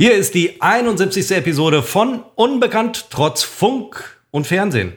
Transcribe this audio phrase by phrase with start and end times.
[0.00, 1.30] Hier ist die 71.
[1.32, 4.94] Episode von Unbekannt trotz Funk und Fernsehen.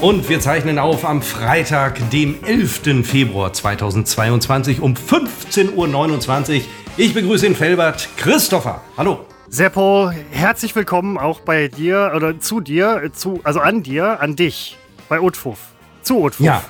[0.00, 3.06] Und wir zeichnen auf am Freitag, dem 11.
[3.06, 6.62] Februar 2022 um 15.29 Uhr.
[6.96, 8.80] Ich begrüße in Felbert Christopher.
[8.96, 9.26] Hallo.
[9.54, 14.78] Seppo, herzlich willkommen auch bei dir oder zu dir, zu, also an dir, an dich,
[15.10, 15.58] bei Utfuff.
[16.00, 16.46] Zu Utfuff.
[16.46, 16.64] Ja.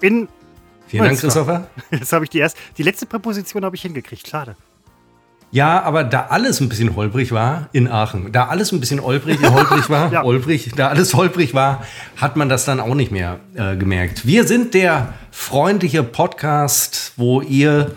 [0.00, 0.28] In
[0.86, 1.66] Vielen Dank, Christopher.
[1.90, 2.56] Jetzt habe ich die erst.
[2.76, 4.28] Die letzte Präposition habe ich hingekriegt.
[4.28, 4.54] Schade.
[5.50, 9.40] Ja, aber da alles ein bisschen holprig war in Aachen, da alles ein bisschen holprig,
[9.42, 10.22] holprig war, ja.
[10.22, 11.82] holprig, da alles holprig war,
[12.18, 14.28] hat man das dann auch nicht mehr äh, gemerkt.
[14.28, 17.96] Wir sind der freundliche Podcast, wo ihr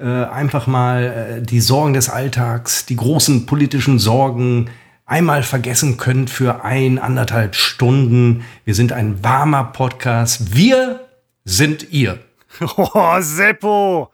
[0.00, 4.70] äh, einfach mal äh, die Sorgen des Alltags, die großen politischen Sorgen
[5.04, 8.44] einmal vergessen könnt für ein, anderthalb Stunden.
[8.64, 10.54] Wir sind ein warmer Podcast.
[10.54, 11.00] Wir
[11.44, 12.18] sind ihr.
[12.76, 14.10] Oh, Seppo!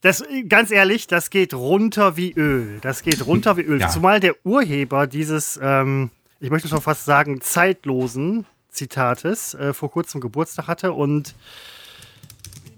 [0.00, 2.78] Das, ganz ehrlich, das geht runter wie Öl.
[2.82, 3.80] Das geht runter wie Öl.
[3.80, 3.88] Ja.
[3.88, 6.10] Zumal der Urheber dieses, ähm,
[6.40, 11.34] ich möchte schon fast sagen, zeitlosen Zitates äh, vor kurzem Geburtstag hatte und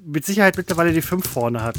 [0.04, 1.76] mit Sicherheit mittlerweile die fünf vorne hat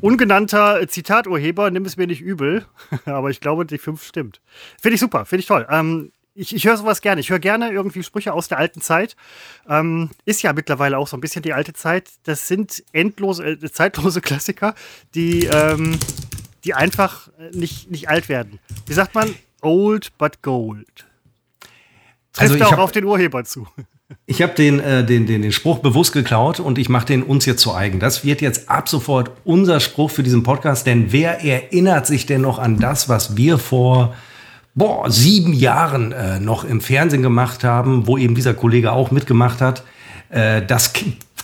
[0.00, 2.64] ungenannter Zitaturheber, nimm es mir nicht übel,
[3.04, 4.40] aber ich glaube, die 5 stimmt.
[4.80, 5.66] Finde ich super, finde ich toll.
[5.70, 7.20] Ähm, ich, ich höre sowas gerne.
[7.20, 9.16] Ich höre gerne irgendwie Sprüche aus der alten Zeit.
[9.68, 12.10] Ähm, ist ja mittlerweile auch so ein bisschen die alte Zeit.
[12.24, 14.74] Das sind endlose, äh, zeitlose Klassiker,
[15.14, 15.98] die, ähm,
[16.64, 18.58] die einfach nicht, nicht alt werden.
[18.86, 19.34] Wie sagt man?
[19.60, 21.06] Old but gold.
[22.32, 23.66] Trifft also auch auf den Urheber zu.
[24.26, 27.46] Ich habe den, äh, den, den, den Spruch bewusst geklaut und ich mache den uns
[27.46, 28.00] jetzt zu eigen.
[28.00, 32.40] Das wird jetzt ab sofort unser Spruch für diesen Podcast, denn wer erinnert sich denn
[32.40, 34.14] noch an das, was wir vor
[34.74, 39.60] boah, sieben Jahren äh, noch im Fernsehen gemacht haben, wo eben dieser Kollege auch mitgemacht
[39.60, 39.84] hat?
[40.30, 40.92] Äh, das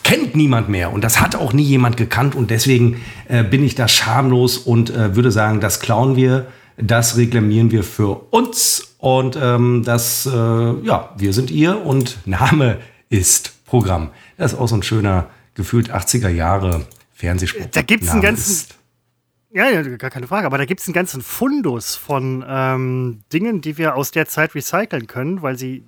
[0.02, 3.74] kennt niemand mehr und das hat auch nie jemand gekannt und deswegen äh, bin ich
[3.74, 9.36] da schamlos und äh, würde sagen, das klauen wir, das reklamieren wir für uns und
[9.40, 12.78] ähm, das, äh, ja, wir sind ihr und Name
[13.08, 14.10] ist Programm.
[14.36, 17.66] Das ist auch so ein schöner, gefühlt 80er Jahre Fernsehspruch.
[17.72, 18.68] Da gibt es einen ganzen.
[19.52, 20.46] Ja, ja, gar keine Frage.
[20.46, 24.54] Aber da gibt es einen ganzen Fundus von ähm, Dingen, die wir aus der Zeit
[24.54, 25.82] recyceln können, weil sie,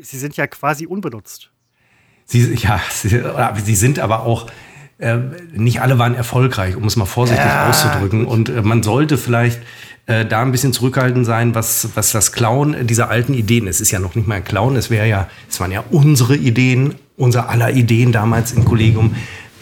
[0.00, 1.50] sie sind ja quasi unbenutzt.
[2.24, 3.22] Sie, ja, sie,
[3.64, 4.50] sie sind aber auch
[5.00, 5.18] äh,
[5.52, 8.26] nicht alle waren erfolgreich, um es mal vorsichtig ja, auszudrücken.
[8.26, 9.60] Und äh, man sollte vielleicht
[10.06, 13.90] äh, da ein bisschen zurückhaltend sein, was, was das Klauen dieser alten Ideen, es ist
[13.90, 17.48] ja noch nicht mal ein Klauen, es wäre ja, es waren ja unsere Ideen, unser
[17.48, 19.14] aller Ideen damals im Kollegium.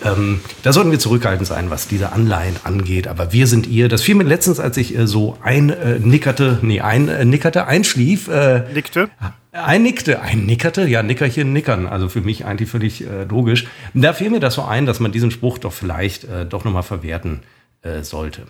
[0.04, 3.08] Ähm, da sollten wir zurückhaltend sein, was diese Anleihen angeht.
[3.08, 3.88] Aber wir sind ihr.
[3.88, 8.28] Das fiel mir letztens, als ich äh, so einnickerte, äh, nee, einnickerte, einschlief.
[8.28, 9.10] Äh, Nickte?
[9.52, 11.86] Einnickte, einnickerte, ja, Nickerchen, Nickern.
[11.86, 13.66] Also für mich eigentlich völlig äh, logisch.
[13.94, 16.82] Da fiel mir das so ein, dass man diesen Spruch doch vielleicht äh, doch nochmal
[16.82, 17.40] verwerten
[17.82, 18.46] äh, sollte.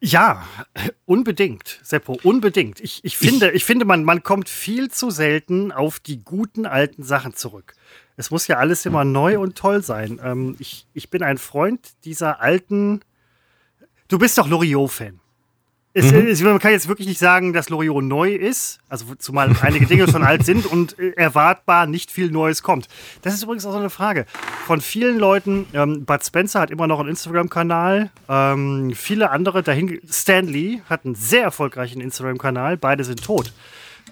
[0.00, 0.46] Ja,
[1.06, 2.80] unbedingt, Seppo, unbedingt.
[2.80, 6.66] Ich, ich finde, ich, ich finde man, man kommt viel zu selten auf die guten
[6.66, 7.74] alten Sachen zurück.
[8.16, 10.20] Es muss ja alles immer neu und toll sein.
[10.22, 13.00] Ähm, ich, ich bin ein Freund dieser alten.
[14.06, 15.20] Du bist doch Loriot-Fan.
[15.94, 16.26] Es, mhm.
[16.28, 20.06] es, man kann jetzt wirklich nicht sagen, dass Loriot neu ist, also zumal einige Dinge
[20.08, 22.88] schon alt sind und äh, erwartbar nicht viel Neues kommt.
[23.22, 24.26] Das ist übrigens auch so eine Frage.
[24.66, 30.00] Von vielen Leuten, ähm, Bud Spencer hat immer noch einen Instagram-Kanal, ähm, viele andere dahin,
[30.08, 33.52] Stanley hat einen sehr erfolgreichen Instagram-Kanal, beide sind tot.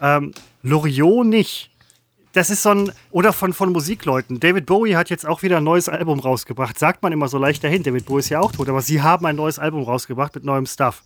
[0.00, 0.32] Ähm,
[0.62, 1.70] Loriot nicht.
[2.32, 4.41] Das ist so ein, oder von, von Musikleuten.
[4.41, 6.78] David Bowie hat jetzt auch wieder ein neues Album rausgebracht.
[6.78, 7.82] Sagt man immer so leicht dahin.
[7.82, 10.66] David Bowie ist ja auch tot, aber sie haben ein neues Album rausgebracht mit neuem
[10.66, 11.03] Stuff.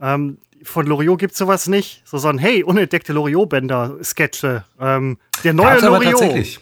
[0.00, 2.02] Ähm, von Loriot gibt es sowas nicht.
[2.04, 4.64] So, so ein, hey, unentdeckte Loriot-Bänder-Sketche.
[4.78, 6.12] Ähm, der neue Gab's Loriot.
[6.12, 6.60] Tatsächlich.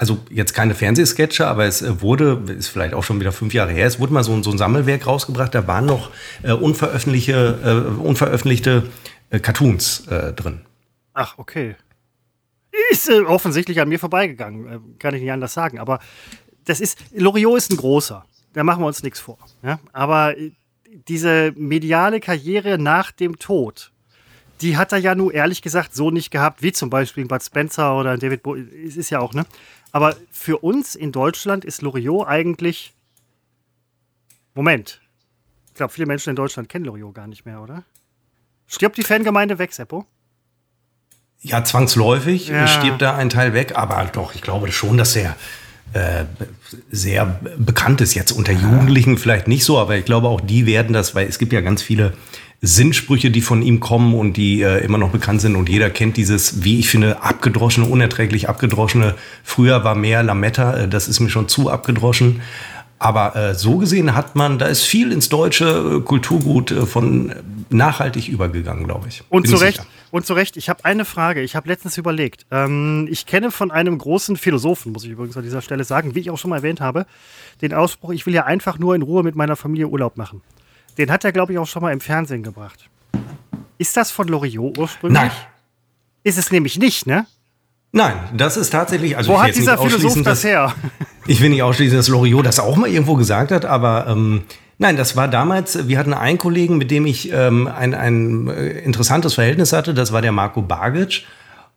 [0.00, 3.72] Also jetzt keine Fernsehsketche, aber es äh, wurde, ist vielleicht auch schon wieder fünf Jahre
[3.72, 6.10] her, es wurde mal so, so ein Sammelwerk rausgebracht, da waren noch
[6.42, 8.84] äh, unveröffentlichte, äh, unveröffentlichte
[9.28, 10.62] äh, Cartoons äh, drin.
[11.12, 11.76] Ach, okay.
[12.90, 15.78] Ist äh, offensichtlich an mir vorbeigegangen, kann ich nicht anders sagen.
[15.78, 15.98] Aber
[16.64, 18.24] das ist, Loriot ist ein großer.
[18.54, 19.36] Da machen wir uns nichts vor.
[19.62, 19.80] Ja?
[19.92, 20.34] Aber
[21.08, 23.92] diese mediale Karriere nach dem Tod,
[24.60, 27.96] die hat er ja nur ehrlich gesagt so nicht gehabt, wie zum Beispiel Bud Spencer
[27.96, 28.68] oder David Bowie.
[28.86, 29.46] Es ist ja auch, ne?
[29.92, 32.94] Aber für uns in Deutschland ist Loriot eigentlich.
[34.54, 35.00] Moment.
[35.68, 37.84] Ich glaube, viele Menschen in Deutschland kennen Loriot gar nicht mehr, oder?
[38.66, 40.06] Stirbt die Fangemeinde weg, Seppo?
[41.40, 42.66] Ja, zwangsläufig ja.
[42.66, 45.36] stirbt da ein Teil weg, aber doch, ich glaube schon, dass er
[45.92, 46.24] äh,
[46.90, 48.14] sehr bekannt ist.
[48.14, 51.38] Jetzt unter Jugendlichen vielleicht nicht so, aber ich glaube auch die werden das, weil es
[51.38, 52.12] gibt ja ganz viele
[52.62, 55.56] Sinnsprüche, die von ihm kommen und die äh, immer noch bekannt sind.
[55.56, 59.14] Und jeder kennt dieses, wie ich finde, abgedroschene, unerträglich abgedroschene.
[59.42, 62.42] Früher war mehr Lametta, äh, das ist mir schon zu abgedroschen.
[62.98, 67.34] Aber äh, so gesehen hat man, da ist viel ins deutsche äh, Kulturgut äh, von
[67.70, 69.22] nachhaltig übergegangen, glaube ich.
[69.30, 69.80] Und Bin zu Recht.
[70.10, 71.40] Und zu Recht, ich habe eine Frage.
[71.40, 72.46] Ich habe letztens überlegt.
[72.50, 76.20] Ähm, ich kenne von einem großen Philosophen, muss ich übrigens an dieser Stelle sagen, wie
[76.20, 77.06] ich auch schon mal erwähnt habe,
[77.62, 80.42] den Ausspruch, ich will ja einfach nur in Ruhe mit meiner Familie Urlaub machen.
[80.98, 82.88] Den hat er, glaube ich, auch schon mal im Fernsehen gebracht.
[83.78, 85.22] Ist das von Loriot ursprünglich?
[85.22, 85.30] Nein.
[86.22, 87.26] Ist es nämlich nicht, ne?
[87.92, 89.16] Nein, das ist tatsächlich.
[89.16, 90.74] Also Wo hat dieser Philosoph das her?
[91.26, 94.42] Ich will nicht ausschließen, dass Loriot das auch mal irgendwo gesagt hat, aber ähm,
[94.80, 98.80] nein, das war damals, wir hatten einen Kollegen, mit dem ich ähm, ein, ein äh,
[98.80, 101.24] interessantes Verhältnis hatte, das war der Marco Bagic.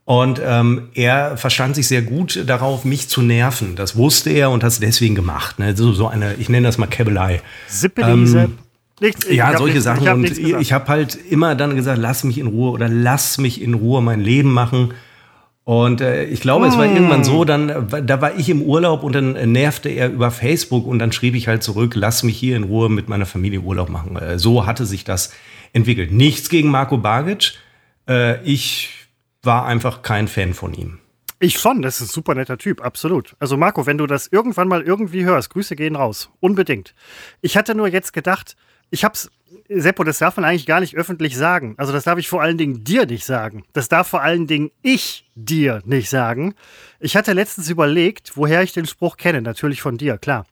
[0.06, 3.78] Und ähm, er verstand sich sehr gut darauf, mich zu nerven.
[3.78, 5.60] Das wusste er und hat es deswegen gemacht.
[5.60, 5.78] Ne?
[5.78, 7.42] So, so eine, ich nenne das mal Käbelei.
[7.68, 8.58] Sippeli, ähm,
[9.00, 10.04] Nichts, ja, solche nichts, Sachen.
[10.04, 13.38] Ich und ich, ich habe halt immer dann gesagt, lass mich in Ruhe oder lass
[13.38, 14.94] mich in Ruhe mein Leben machen.
[15.66, 16.96] Und äh, ich glaube, es war hm.
[16.96, 21.00] irgendwann so, dann, da war ich im Urlaub und dann nervte er über Facebook und
[21.00, 24.18] dann schrieb ich halt zurück, lass mich hier in Ruhe mit meiner Familie Urlaub machen.
[24.18, 25.34] Äh, so hatte sich das
[25.72, 26.12] entwickelt.
[26.12, 27.54] Nichts gegen Marco Bagic.
[28.10, 28.90] Äh, ich
[29.42, 31.00] war einfach kein Fan von ihm.
[31.40, 33.36] Ich schon, das ist ein super netter Typ, absolut.
[33.40, 36.96] Also Marco, wenn du das irgendwann mal irgendwie hörst, Grüße gehen raus, unbedingt.
[37.42, 38.56] Ich hatte nur jetzt gedacht,
[38.92, 39.30] ich hab's,
[39.70, 41.76] Seppo, das darf man eigentlich gar nicht öffentlich sagen.
[41.78, 43.64] Also das darf ich vor allen Dingen dir nicht sagen.
[43.74, 46.54] Das darf vor allen Dingen ich dir nicht sagen.
[47.00, 49.42] Ich hatte letztens überlegt, woher ich den Spruch kenne.
[49.42, 50.46] Natürlich von dir, klar.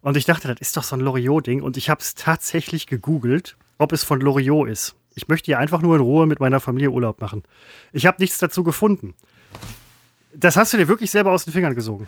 [0.00, 1.62] Und ich dachte, das ist doch so ein Loriot-Ding.
[1.62, 4.94] Und ich habe es tatsächlich gegoogelt, ob es von Loriot ist.
[5.14, 7.42] Ich möchte hier einfach nur in Ruhe mit meiner Familie Urlaub machen.
[7.92, 9.14] Ich habe nichts dazu gefunden.
[10.34, 12.06] Das hast du dir wirklich selber aus den Fingern gesogen.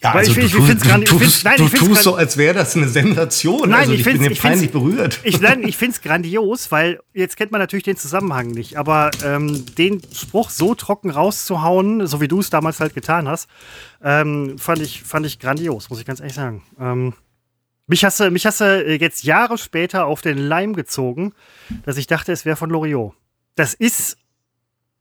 [0.00, 2.76] Ja, also ich, ich, ich finde es tust, nein, du tust so, als wäre das
[2.76, 3.68] eine Sensation.
[3.68, 5.18] Nein, also ich, ich bin ich peinlich berührt.
[5.24, 8.76] Ich, nein, ich finde es grandios, weil jetzt kennt man natürlich den Zusammenhang nicht.
[8.76, 13.48] Aber ähm, den Spruch so trocken rauszuhauen, so wie du es damals halt getan hast,
[14.00, 16.62] ähm, fand, ich, fand ich grandios, muss ich ganz ehrlich sagen.
[16.78, 17.14] Ähm,
[17.88, 21.32] mich hast, du, mich hast du jetzt Jahre später auf den Leim gezogen,
[21.84, 23.14] dass ich dachte, es wäre von Loriot.
[23.56, 24.16] Das ist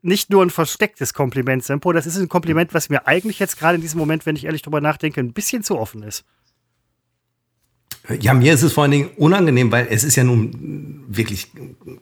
[0.02, 1.92] nicht nur ein verstecktes Kompliment, Sempo.
[1.92, 4.62] Das ist ein Kompliment, was mir eigentlich jetzt gerade in diesem Moment, wenn ich ehrlich
[4.62, 6.24] drüber nachdenke, ein bisschen zu offen ist.
[8.22, 11.52] Ja, mir ist es vor allen Dingen unangenehm, weil es ist ja nun wirklich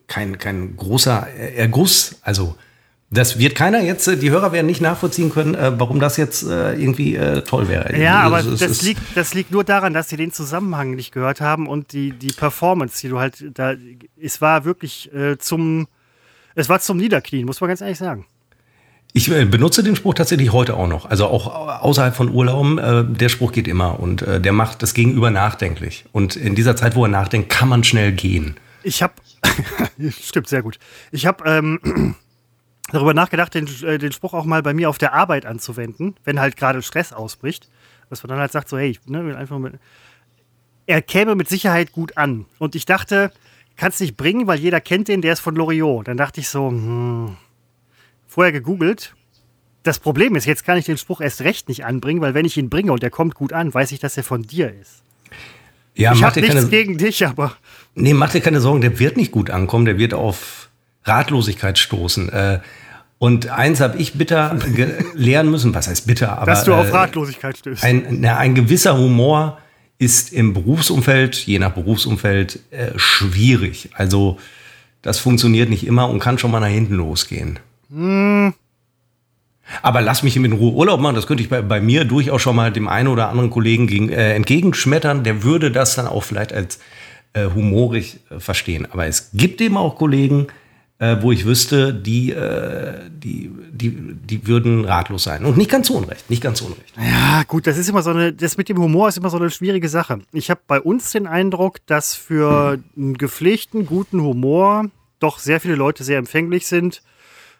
[0.08, 2.20] kein, kein großer Erguss.
[2.22, 2.56] Also,
[3.10, 6.74] das wird keiner jetzt, die Hörer werden nicht nachvollziehen können, äh, warum das jetzt äh,
[6.74, 7.98] irgendwie äh, toll wäre.
[7.98, 11.42] Ja, aber das, das liegt, das liegt nur daran, dass sie den Zusammenhang nicht gehört
[11.42, 13.74] haben und die, die Performance, die du halt da,
[14.22, 15.10] es war wirklich
[15.40, 15.88] zum,
[16.56, 18.25] es war zum Niederknien, muss man ganz ehrlich sagen.
[19.13, 21.06] Ich äh, benutze den Spruch tatsächlich heute auch noch.
[21.06, 24.94] Also auch außerhalb von Urlauben, äh, der Spruch geht immer und äh, der macht das
[24.94, 26.06] Gegenüber nachdenklich.
[26.12, 28.57] Und in dieser Zeit, wo er nachdenkt, kann man schnell gehen.
[28.84, 29.13] Ich habe,
[30.10, 30.80] stimmt sehr gut.
[31.12, 32.16] Ich habe ähm,
[32.92, 36.42] darüber nachgedacht, den, äh, den Spruch auch mal bei mir auf der Arbeit anzuwenden, wenn
[36.42, 37.69] halt gerade Stress ausbricht.
[38.10, 39.75] Dass man dann halt sagt, so, hey, ne, einfach mit,
[40.88, 42.46] er käme mit Sicherheit gut an.
[42.60, 43.31] Und ich dachte,
[43.75, 46.07] kannst nicht bringen, weil jeder kennt den, der ist von Loriot.
[46.07, 47.38] Dann dachte ich so, hm,
[48.27, 49.16] vorher gegoogelt.
[49.83, 52.57] Das Problem ist, jetzt kann ich den Spruch erst recht nicht anbringen, weil wenn ich
[52.57, 55.04] ihn bringe und der kommt gut an, weiß ich, dass er von dir ist.
[55.94, 57.56] Ja, ich habe nichts keine, gegen dich, aber.
[57.94, 60.69] Nee, mach dir keine Sorgen, der wird nicht gut ankommen, der wird auf
[61.04, 62.30] Ratlosigkeit stoßen.
[62.30, 62.60] Äh,
[63.18, 64.57] und eins habe ich bitter
[65.13, 66.48] lernen müssen, was heißt bitter, aber.
[66.48, 67.84] Dass du auf äh, Ratlosigkeit stößt.
[67.84, 69.60] Ein, na, ein gewisser Humor
[69.98, 73.90] ist im Berufsumfeld, je nach Berufsumfeld, äh, schwierig.
[73.94, 74.38] Also
[75.02, 77.60] das funktioniert nicht immer und kann schon mal nach hinten losgehen.
[77.90, 78.50] Mm.
[79.82, 82.56] Aber lass mich in Ruhe Urlaub machen, das könnte ich bei, bei mir durchaus schon
[82.56, 85.24] mal dem einen oder anderen Kollegen gegen, äh, entgegenschmettern.
[85.24, 86.80] Der würde das dann auch vielleicht als
[87.34, 88.88] äh, humorig äh, verstehen.
[88.92, 90.52] Aber es gibt eben auch Kollegen, äh,
[91.22, 95.44] wo ich wüsste, die, äh, die, die, die würden ratlos sein.
[95.44, 96.94] Und nicht ganz unrecht, nicht ganz unrecht.
[96.98, 99.50] Ja, gut, das ist immer so eine, das mit dem Humor ist immer so eine
[99.50, 100.20] schwierige Sache.
[100.32, 105.75] Ich habe bei uns den Eindruck, dass für einen gepflegten, guten Humor doch sehr viele
[105.75, 107.02] Leute sehr empfänglich sind,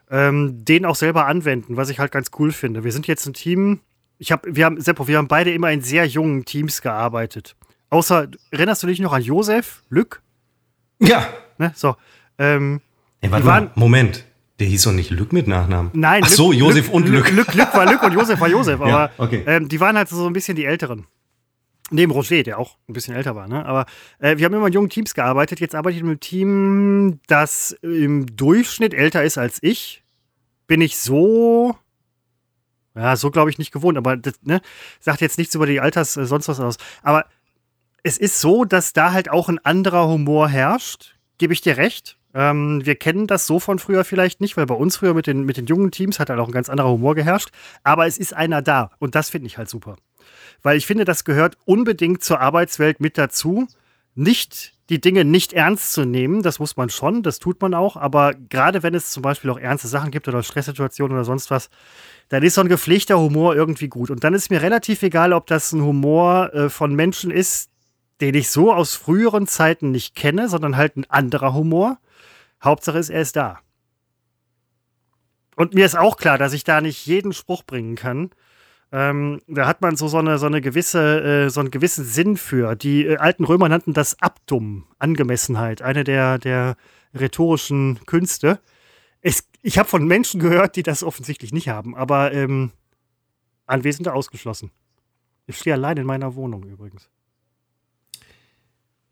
[0.10, 2.84] ähm, den auch selber anwenden, was ich halt ganz cool finde.
[2.84, 3.82] Wir sind jetzt ein Team,
[4.18, 7.56] ich hab, wir haben, Seppo, wir haben beide immer in sehr jungen Teams gearbeitet.
[7.90, 10.22] Außer, erinnerst du dich noch an Josef, Lück?
[11.00, 11.28] Ja.
[11.58, 11.96] Ne, so.
[12.38, 12.82] Ähm,
[13.26, 14.24] Ey, warte mal, Moment.
[14.60, 15.92] Der hieß doch nicht Lück mit Nachnamen.
[15.94, 16.22] Nein.
[16.24, 17.32] Ach so, Josef und Lück.
[17.32, 17.54] Lück.
[17.56, 18.76] Lück war Lück und Josef war Josef.
[18.80, 19.44] Aber ja, okay.
[19.48, 21.08] ähm, die waren halt so ein bisschen die Älteren.
[21.90, 23.48] Neben Roger, der auch ein bisschen älter war.
[23.48, 23.66] Ne?
[23.66, 23.86] Aber
[24.20, 25.60] äh, wir haben immer in jungen Teams gearbeitet.
[25.60, 30.04] Jetzt arbeite ich mit einem Team, das im Durchschnitt älter ist als ich.
[30.68, 31.76] Bin ich so
[32.96, 34.62] ja, so glaube ich nicht gewohnt, aber das ne,
[35.02, 36.78] sagt jetzt nichts über die Alters äh, sonst was aus.
[37.04, 37.26] Aber
[38.04, 42.18] es ist so, dass da halt auch ein anderer Humor herrscht, gebe ich dir recht.
[42.36, 45.46] Ähm, wir kennen das so von früher vielleicht nicht, weil bei uns früher mit den,
[45.46, 47.50] mit den jungen Teams hat halt auch ein ganz anderer Humor geherrscht.
[47.84, 49.96] Aber es ist einer da und das finde ich halt super.
[50.62, 53.68] Weil ich finde, das gehört unbedingt zur Arbeitswelt mit dazu.
[54.16, 57.98] Nicht die Dinge nicht ernst zu nehmen, das muss man schon, das tut man auch,
[57.98, 61.70] aber gerade wenn es zum Beispiel auch ernste Sachen gibt oder Stresssituationen oder sonst was,
[62.30, 64.12] dann ist so ein gepflegter Humor irgendwie gut.
[64.12, 67.70] Und dann ist mir relativ egal, ob das ein Humor äh, von Menschen ist,
[68.22, 71.98] den ich so aus früheren Zeiten nicht kenne, sondern halt ein anderer Humor.
[72.66, 73.60] Hauptsache ist, er ist da.
[75.56, 78.32] Und mir ist auch klar, dass ich da nicht jeden Spruch bringen kann.
[78.92, 82.38] Ähm, da hat man so, so, eine, so, eine gewisse, äh, so einen gewissen Sinn
[82.38, 82.76] für.
[82.76, 86.76] Die äh, alten Römer nannten das Abdum, Angemessenheit, eine der, der
[87.14, 88.60] rhetorischen Künste.
[89.22, 92.72] Es, ich habe von Menschen gehört, die das offensichtlich nicht haben, aber ähm,
[93.66, 94.72] Anwesende ausgeschlossen.
[95.48, 97.10] Ich stehe allein in meiner Wohnung übrigens.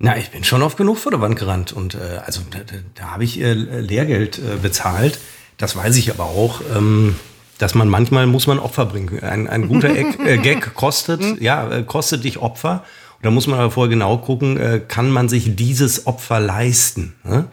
[0.03, 2.59] Na, ich bin schon oft genug vor der Wand gerannt und äh, also da,
[2.95, 5.17] da, habe ich äh, Lehrgeld äh, bezahlt.
[5.57, 7.15] Das weiß ich aber auch, ähm,
[7.57, 9.23] dass man manchmal muss man Opfer bringen.
[9.23, 11.37] Ein, ein guter Eck, äh, Gag kostet, mhm.
[11.39, 12.83] ja, äh, kostet dich Opfer.
[13.15, 17.15] Und da muss man aber vorher genau gucken, äh, kann man sich dieses Opfer leisten?
[17.23, 17.45] Ne?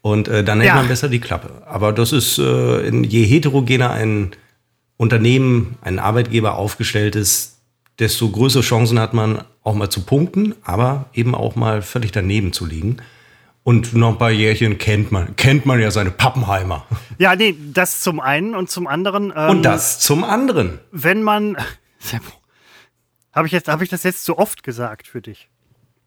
[0.00, 0.76] Und äh, dann hält ja.
[0.76, 1.62] man besser die Klappe.
[1.66, 4.30] Aber das ist, äh, je heterogener ein
[4.96, 7.55] Unternehmen, ein Arbeitgeber aufgestellt ist,
[7.98, 12.52] desto größere Chancen hat man auch mal zu punkten, aber eben auch mal völlig daneben
[12.52, 12.98] zu liegen.
[13.62, 16.86] Und noch ein paar Jährchen kennt man, kennt man ja seine Pappenheimer.
[17.18, 19.32] Ja, nee, das zum einen und zum anderen.
[19.34, 20.78] Ähm, und das zum anderen.
[20.92, 21.56] Wenn man.
[23.32, 25.50] Habe ich, hab ich das jetzt zu oft gesagt für dich?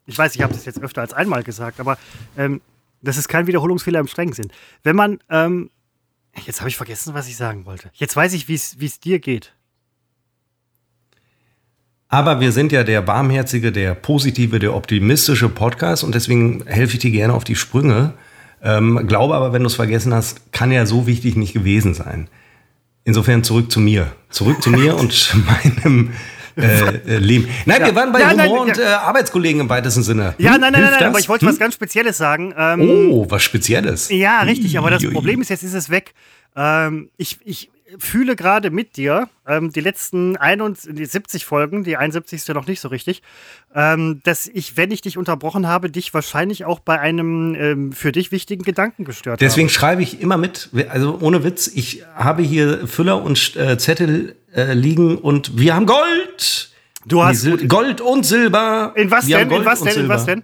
[0.06, 1.96] Ich weiß, ich habe das jetzt öfter als einmal gesagt, aber
[2.36, 2.60] ähm,
[3.02, 4.50] das ist kein Wiederholungsfehler im strengen Sinn.
[4.82, 5.20] Wenn man.
[5.28, 5.70] Ähm,
[6.44, 7.90] jetzt habe ich vergessen, was ich sagen wollte.
[7.94, 9.54] Jetzt weiß ich, wie es dir geht.
[12.12, 16.98] Aber wir sind ja der barmherzige, der positive, der optimistische Podcast und deswegen helfe ich
[16.98, 18.14] dir gerne auf die Sprünge.
[18.62, 22.28] Ähm, glaube aber, wenn du es vergessen hast, kann ja so wichtig nicht gewesen sein.
[23.04, 24.12] Insofern zurück zu mir.
[24.28, 26.10] Zurück zu mir und meinem
[26.56, 27.48] äh, äh, Leben.
[27.64, 27.86] Nein, ja.
[27.86, 30.34] wir waren bei ja, Humor nein, und äh, Arbeitskollegen im weitesten Sinne.
[30.36, 30.44] Hm?
[30.44, 31.52] Ja, nein, nein, nein, nein, aber ich wollte hm?
[31.52, 32.52] was ganz Spezielles sagen.
[32.58, 34.10] Ähm, oh, was Spezielles.
[34.10, 36.12] Ja, richtig, aber das Problem ist, jetzt ist es weg.
[36.56, 42.48] Ähm, ich, ich, fühle gerade mit dir, ähm, die letzten 71 Folgen, die 71.
[42.54, 43.22] noch nicht so richtig,
[43.74, 48.12] ähm, dass ich, wenn ich dich unterbrochen habe, dich wahrscheinlich auch bei einem ähm, für
[48.12, 49.74] dich wichtigen Gedanken gestört Deswegen habe.
[49.74, 54.74] schreibe ich immer mit, also ohne Witz, ich habe hier Füller und äh, Zettel äh,
[54.74, 56.70] liegen und wir haben Gold!
[57.06, 58.92] Du hast Gold und Silber.
[58.94, 59.50] In was wir denn?
[59.50, 60.00] In was denn?
[60.00, 60.42] In was denn?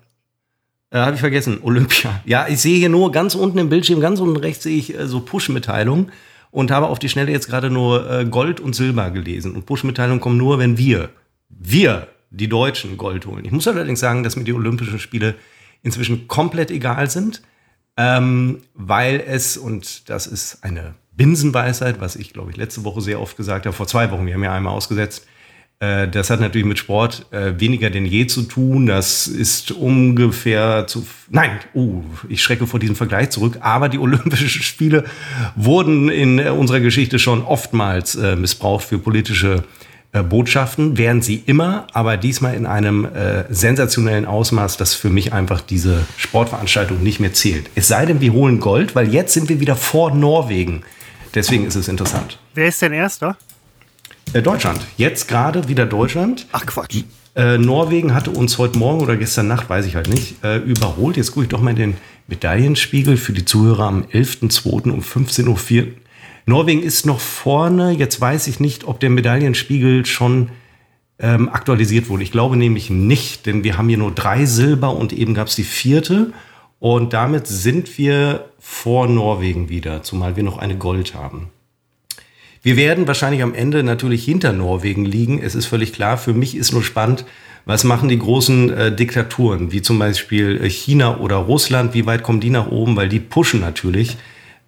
[0.90, 1.58] Äh, habe ich vergessen.
[1.62, 2.22] Olympia.
[2.24, 5.06] Ja, ich sehe hier nur ganz unten im Bildschirm, ganz unten rechts sehe ich äh,
[5.06, 6.10] so Push-Mitteilungen
[6.56, 9.54] und habe auf die Schnelle jetzt gerade nur äh, Gold und Silber gelesen.
[9.54, 11.10] Und Push-Mitteilungen kommen nur, wenn wir,
[11.50, 13.44] wir, die Deutschen, Gold holen.
[13.44, 15.34] Ich muss allerdings sagen, dass mir die Olympischen Spiele
[15.82, 17.42] inzwischen komplett egal sind,
[17.98, 23.20] ähm, weil es, und das ist eine Binsenweisheit, was ich, glaube ich, letzte Woche sehr
[23.20, 25.26] oft gesagt habe, vor zwei Wochen, wir haben ja einmal ausgesetzt,
[25.78, 28.86] das hat natürlich mit Sport äh, weniger denn je zu tun.
[28.86, 31.06] Das ist ungefähr zu.
[31.28, 33.58] Nein, oh, ich schrecke vor diesem Vergleich zurück.
[33.60, 35.04] Aber die Olympischen Spiele
[35.54, 39.64] wurden in unserer Geschichte schon oftmals äh, missbraucht für politische
[40.30, 43.06] Botschaften, wären sie immer, aber diesmal in einem
[43.50, 47.68] sensationellen Ausmaß, das für mich einfach diese Sportveranstaltung nicht mehr zählt.
[47.74, 50.84] Es sei denn, wir holen Gold, weil jetzt sind wir wieder vor Norwegen.
[51.34, 52.38] Deswegen ist es interessant.
[52.54, 53.36] Wer ist denn Erster?
[54.32, 54.80] Äh, Deutschland.
[54.96, 56.46] Jetzt gerade wieder Deutschland.
[56.52, 57.04] Ach Quatsch.
[57.34, 61.16] Äh, Norwegen hatte uns heute Morgen oder gestern Nacht, weiß ich halt nicht, äh, überholt.
[61.16, 61.96] Jetzt gucke ich doch mal in den
[62.28, 64.90] Medaillenspiegel für die Zuhörer am 11.02.
[64.90, 65.92] um 15.04 Uhr.
[66.46, 67.90] Norwegen ist noch vorne.
[67.92, 70.50] Jetzt weiß ich nicht, ob der Medaillenspiegel schon
[71.18, 72.22] ähm, aktualisiert wurde.
[72.22, 75.56] Ich glaube nämlich nicht, denn wir haben hier nur drei Silber und eben gab es
[75.56, 76.32] die vierte.
[76.78, 81.48] Und damit sind wir vor Norwegen wieder, zumal wir noch eine Gold haben.
[82.62, 85.40] Wir werden wahrscheinlich am Ende natürlich hinter Norwegen liegen.
[85.42, 86.18] Es ist völlig klar.
[86.18, 87.24] Für mich ist nur spannend,
[87.64, 91.94] was machen die großen äh, Diktaturen, wie zum Beispiel äh, China oder Russland?
[91.94, 92.96] Wie weit kommen die nach oben?
[92.96, 94.16] Weil die pushen natürlich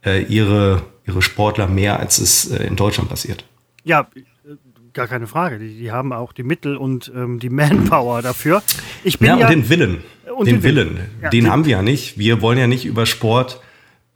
[0.05, 3.45] äh, ihre, ihre Sportler mehr, als es äh, in Deutschland passiert.
[3.85, 4.55] Ja, äh,
[4.93, 5.59] gar keine Frage.
[5.59, 8.63] Die, die haben auch die Mittel und ähm, die Manpower dafür.
[9.05, 9.99] Ich bin ja, ja und den Willen.
[10.37, 10.97] Und den, den Willen.
[10.97, 11.11] Willen.
[11.23, 12.19] Ja, den haben wir ja nicht.
[12.19, 13.61] Wir wollen ja nicht über Sport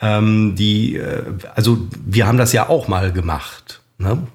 [0.02, 1.22] ähm, die, äh,
[1.54, 3.80] also wir haben das ja auch mal gemacht.
[3.98, 4.26] Ne?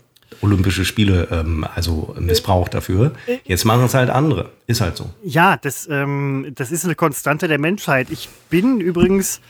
[0.42, 3.12] Olympische Spiele, ähm, also missbraucht dafür.
[3.44, 4.52] Jetzt machen es halt andere.
[4.66, 5.10] Ist halt so.
[5.24, 8.08] Ja, das, ähm, das ist eine Konstante der Menschheit.
[8.10, 9.42] Ich bin übrigens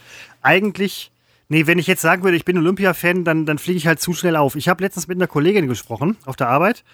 [0.42, 1.12] eigentlich.
[1.50, 4.12] Nee, wenn ich jetzt sagen würde, ich bin Olympia-Fan, dann, dann fliege ich halt zu
[4.12, 4.54] schnell auf.
[4.54, 6.84] Ich habe letztens mit einer Kollegin gesprochen auf der Arbeit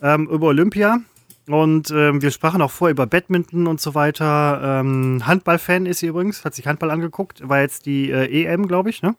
[0.00, 1.00] ähm, über Olympia
[1.48, 4.80] Und ähm, wir sprachen auch vorher über Badminton und so weiter.
[4.80, 8.88] Ähm, Handballfan ist sie übrigens, hat sich Handball angeguckt, war jetzt die äh, EM, glaube
[8.88, 9.02] ich.
[9.02, 9.14] Ne?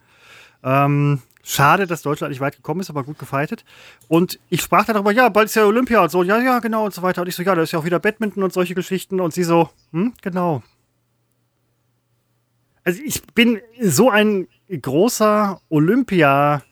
[0.63, 3.63] Ähm, schade, dass Deutschland nicht weit gekommen ist, aber gut gefeitet.
[4.07, 6.93] Und ich sprach darüber, ja, bald ist ja Olympia und so, ja, ja, genau und
[6.95, 7.21] so weiter.
[7.21, 9.19] Und ich so, ja, da ist ja auch wieder Badminton und solche Geschichten.
[9.21, 10.63] Und sie so, hm, genau.
[12.83, 16.63] Also ich bin so ein großer Olympia-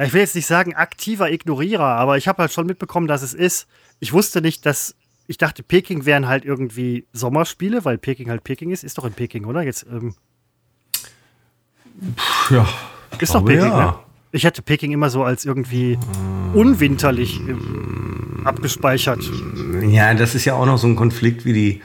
[0.00, 3.34] ich will jetzt nicht sagen aktiver Ignorierer, aber ich habe halt schon mitbekommen, dass es
[3.34, 3.66] ist.
[4.00, 4.94] Ich wusste nicht, dass
[5.26, 8.82] ich dachte, Peking wären halt irgendwie Sommerspiele, weil Peking halt Peking ist.
[8.82, 9.62] Ist doch in Peking, oder?
[9.62, 10.14] Jetzt ähm,
[12.50, 12.66] Ja.
[13.18, 13.86] ist doch glaube, Peking, ja.
[13.86, 13.94] ne?
[14.30, 15.98] Ich hätte Peking immer so als irgendwie
[16.54, 19.20] unwinterlich ähm, abgespeichert.
[19.82, 21.82] Ja, das ist ja auch noch so ein Konflikt wie die.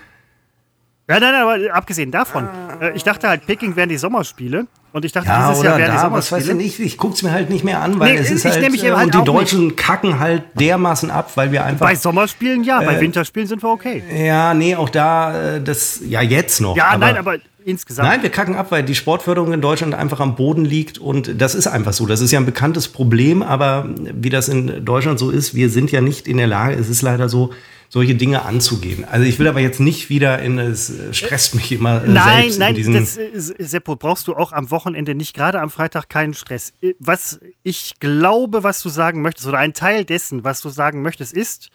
[1.09, 2.47] Ja, nein, nein, aber abgesehen davon,
[2.79, 4.67] äh, ich dachte halt, Peking wären die Sommerspiele.
[4.93, 6.55] Und ich dachte, Ja, dieses Jahr wären die da, was weiß ich Sommerspiele.
[6.55, 6.79] nicht.
[6.79, 8.71] Ich guck's mir halt nicht mehr an, weil Nee, es ist ich halt.
[8.71, 11.85] mich äh, halt und die Deutschen kacken halt dermaßen ab, weil wir einfach.
[11.87, 14.03] Bei Sommerspielen ja, Äh, bei Winterspielen sind wir okay.
[14.15, 16.77] ja, nee, auch da, äh, das, ja, jetzt noch.
[16.77, 18.07] Ja, nein, aber insgesamt.
[18.07, 21.55] Nein, wir kacken ab, weil die Sportförderung in Deutschland einfach am Boden liegt und das
[21.55, 22.05] ist einfach so.
[22.05, 25.91] Das ist ja ein bekanntes Problem, aber wie das in Deutschland so ist, wir sind
[25.91, 27.49] ja nicht in der Lage, es ist leider so,
[27.93, 29.05] solche Dinge anzugehen.
[29.05, 32.57] Also ich will aber jetzt nicht wieder in, es stresst mich immer äh, Nein, selbst
[32.57, 36.09] nein, in diesen, das, äh, Seppo, brauchst du auch am Wochenende nicht, gerade am Freitag,
[36.09, 36.73] keinen Stress.
[36.81, 41.03] Äh, Was ich glaube, was du sagen möchtest, oder ein Teil dessen, was du sagen
[41.03, 41.69] möchtest, ist,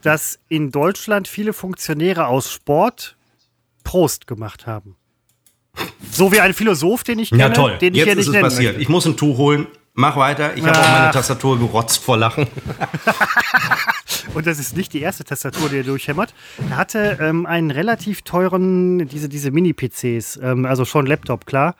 [0.00, 3.16] dass in Deutschland viele Funktionäre aus Sport
[3.84, 4.96] Prost gemacht haben.
[6.10, 8.26] So wie ein Philosoph, den ich kenne, ja toll, den ich jetzt hier ist nicht
[8.28, 8.72] es nennen passiert.
[8.72, 8.82] möchte.
[8.82, 9.66] Ich muss ein Tuch holen.
[9.92, 10.56] Mach weiter.
[10.56, 11.10] Ich habe auch meine.
[11.10, 12.46] Tastatur gerotzt vor Lachen.
[14.34, 16.34] Und das ist nicht die erste Tastatur, die er durchhämmert.
[16.70, 21.74] Er hatte ähm, einen relativ teuren, diese, diese Mini-PCs, ähm, also schon Laptop, klar.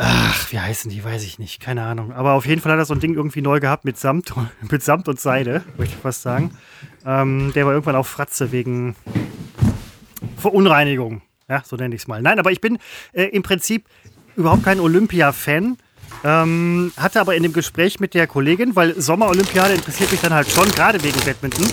[0.00, 2.12] Ach, wie heißen die, weiß ich nicht, keine Ahnung.
[2.12, 4.32] Aber auf jeden Fall hat er so ein Ding irgendwie neu gehabt mit Samt,
[4.70, 6.56] mit Samt und Seide, möchte ich fast sagen.
[7.04, 8.94] Ähm, der war irgendwann auf Fratze wegen
[10.36, 11.22] Verunreinigung.
[11.48, 12.22] Ja, so nenne ich es mal.
[12.22, 12.78] Nein, aber ich bin
[13.12, 13.86] äh, im Prinzip
[14.36, 15.78] überhaupt kein Olympia-Fan.
[16.24, 20.50] Ähm, hatte aber in dem Gespräch mit der Kollegin, weil Sommerolympiade interessiert mich dann halt
[20.50, 21.66] schon, gerade wegen Badminton.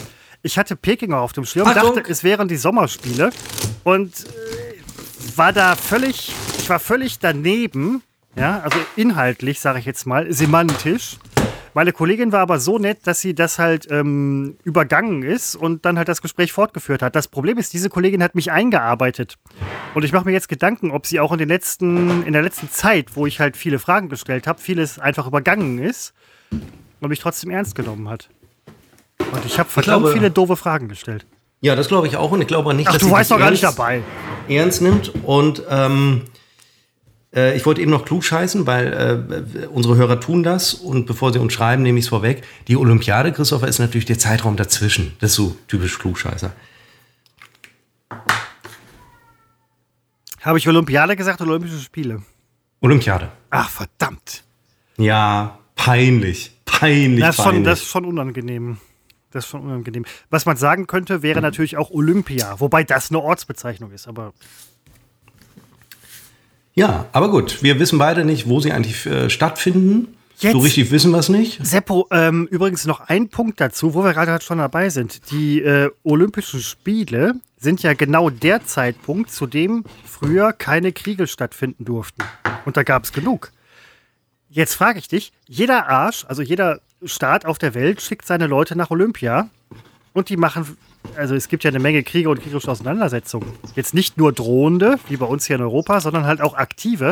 [0.43, 1.95] Ich hatte Pekinger auf dem Schirm, Achtung!
[1.95, 3.31] dachte, es wären die Sommerspiele
[3.83, 8.03] und äh, war da völlig, ich war völlig daneben,
[8.35, 11.17] ja, also inhaltlich, sage ich jetzt mal, semantisch.
[11.75, 15.97] Meine Kollegin war aber so nett, dass sie das halt ähm, übergangen ist und dann
[15.97, 17.17] halt das Gespräch fortgeführt hat.
[17.17, 19.35] Das Problem ist, diese Kollegin hat mich eingearbeitet.
[19.93, 22.71] Und ich mache mir jetzt Gedanken, ob sie auch in, den letzten, in der letzten
[22.71, 26.13] Zeit, wo ich halt viele Fragen gestellt habe, vieles einfach übergangen ist
[27.01, 28.29] und mich trotzdem ernst genommen hat.
[29.33, 31.25] Und ich habe verdammt glaube- viele doofe Fragen gestellt.
[31.59, 33.37] Ja, das glaube ich auch und ich glaube auch nicht, Ach, dass du dich doch
[33.39, 34.01] gar nicht dabei.
[34.47, 35.11] ernst nimmt.
[35.25, 36.21] Und ähm,
[37.35, 39.27] äh, ich wollte eben noch klug scheißen, weil
[39.63, 40.73] äh, unsere Hörer tun das.
[40.73, 42.43] Und bevor sie uns schreiben, nehme ich es vorweg.
[42.67, 45.13] Die Olympiade, Christopher, ist natürlich der Zeitraum dazwischen.
[45.19, 46.51] Das ist so typisch Klugscheißer.
[50.41, 52.21] Habe ich Olympiade gesagt oder Olympische Spiele?
[52.81, 53.31] Olympiade.
[53.49, 54.43] Ach, verdammt.
[54.97, 56.51] Ja, peinlich.
[56.65, 57.65] Peinlich, Das ist, schon, peinlich.
[57.65, 58.77] das ist schon unangenehm.
[59.31, 60.05] Das ist schon unangenehm.
[60.29, 64.07] Was man sagen könnte, wäre natürlich auch Olympia, wobei das eine Ortsbezeichnung ist.
[64.07, 64.33] Aber
[66.75, 67.63] ja, aber gut.
[67.63, 70.09] Wir wissen beide nicht, wo sie eigentlich äh, stattfinden.
[70.37, 71.65] Jetzt- So richtig wissen wir es nicht.
[71.65, 75.31] Seppo, ähm, übrigens noch ein Punkt dazu, wo wir gerade schon dabei sind.
[75.31, 81.85] Die äh, Olympischen Spiele sind ja genau der Zeitpunkt, zu dem früher keine Kriege stattfinden
[81.85, 82.23] durften.
[82.65, 83.51] Und da gab es genug.
[84.49, 88.75] Jetzt frage ich dich, jeder Arsch, also jeder Staat auf der Welt schickt seine Leute
[88.77, 89.49] nach Olympia
[90.15, 90.77] und die machen,
[91.17, 93.51] also es gibt ja eine Menge Kriege und kriegerische Auseinandersetzungen.
[93.75, 97.09] Jetzt nicht nur drohende, wie bei uns hier in Europa, sondern halt auch aktive.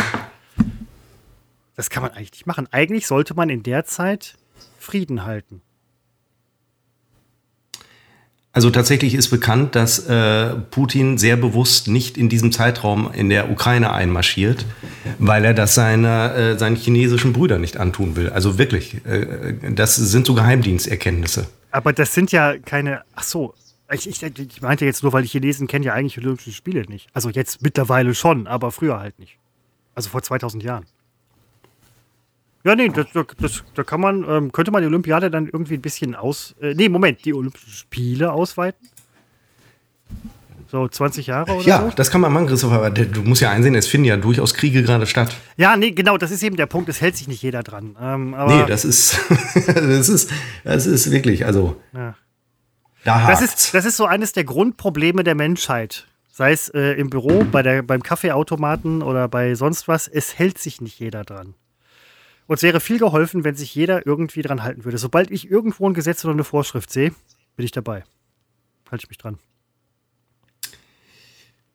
[1.76, 2.68] Das kann man eigentlich nicht machen.
[2.72, 4.36] Eigentlich sollte man in der Zeit
[4.80, 5.62] Frieden halten.
[8.54, 13.52] Also tatsächlich ist bekannt, dass äh, Putin sehr bewusst nicht in diesem Zeitraum in der
[13.52, 14.66] Ukraine einmarschiert,
[15.20, 18.30] weil er das seine, äh, seinen chinesischen Brüdern nicht antun will.
[18.30, 21.48] Also wirklich, äh, das sind so Geheimdiensterkenntnisse.
[21.73, 23.03] Aber das sind ja keine.
[23.15, 23.55] Ach so.
[23.91, 27.09] Ich, ich, ich meinte jetzt nur, weil die Chinesen kennen ja eigentlich Olympische Spiele nicht.
[27.13, 29.39] Also jetzt mittlerweile schon, aber früher halt nicht.
[29.95, 30.86] Also vor 2000 Jahren.
[32.63, 33.07] Ja, nee, das,
[33.39, 36.55] das, da kann man, ähm, könnte man die Olympiade dann irgendwie ein bisschen aus.
[36.62, 38.88] Äh, nee, Moment, die Olympischen Spiele ausweiten?
[40.73, 41.91] So 20 Jahre oder Ja, so?
[41.95, 44.81] das kann man machen, Christopher, aber du musst ja einsehen, es finden ja durchaus Kriege
[44.81, 45.38] gerade statt.
[45.55, 47.95] Ja, nee, genau, das ist eben der Punkt, es hält sich nicht jeder dran.
[48.01, 49.19] Ähm, aber Nee, das ist,
[49.67, 50.31] das ist,
[50.63, 52.15] das ist wirklich, also, Ja.
[53.03, 56.07] da Das ist, das ist so eines der Grundprobleme der Menschheit.
[56.31, 60.07] Sei es äh, im Büro, bei der, beim Kaffeeautomaten oder bei sonst was.
[60.07, 61.53] Es hält sich nicht jeder dran.
[62.47, 64.97] Und es wäre viel geholfen, wenn sich jeder irgendwie dran halten würde.
[64.97, 67.12] Sobald ich irgendwo ein Gesetz oder eine Vorschrift sehe,
[67.55, 68.03] bin ich dabei.
[68.89, 69.38] halte ich mich dran.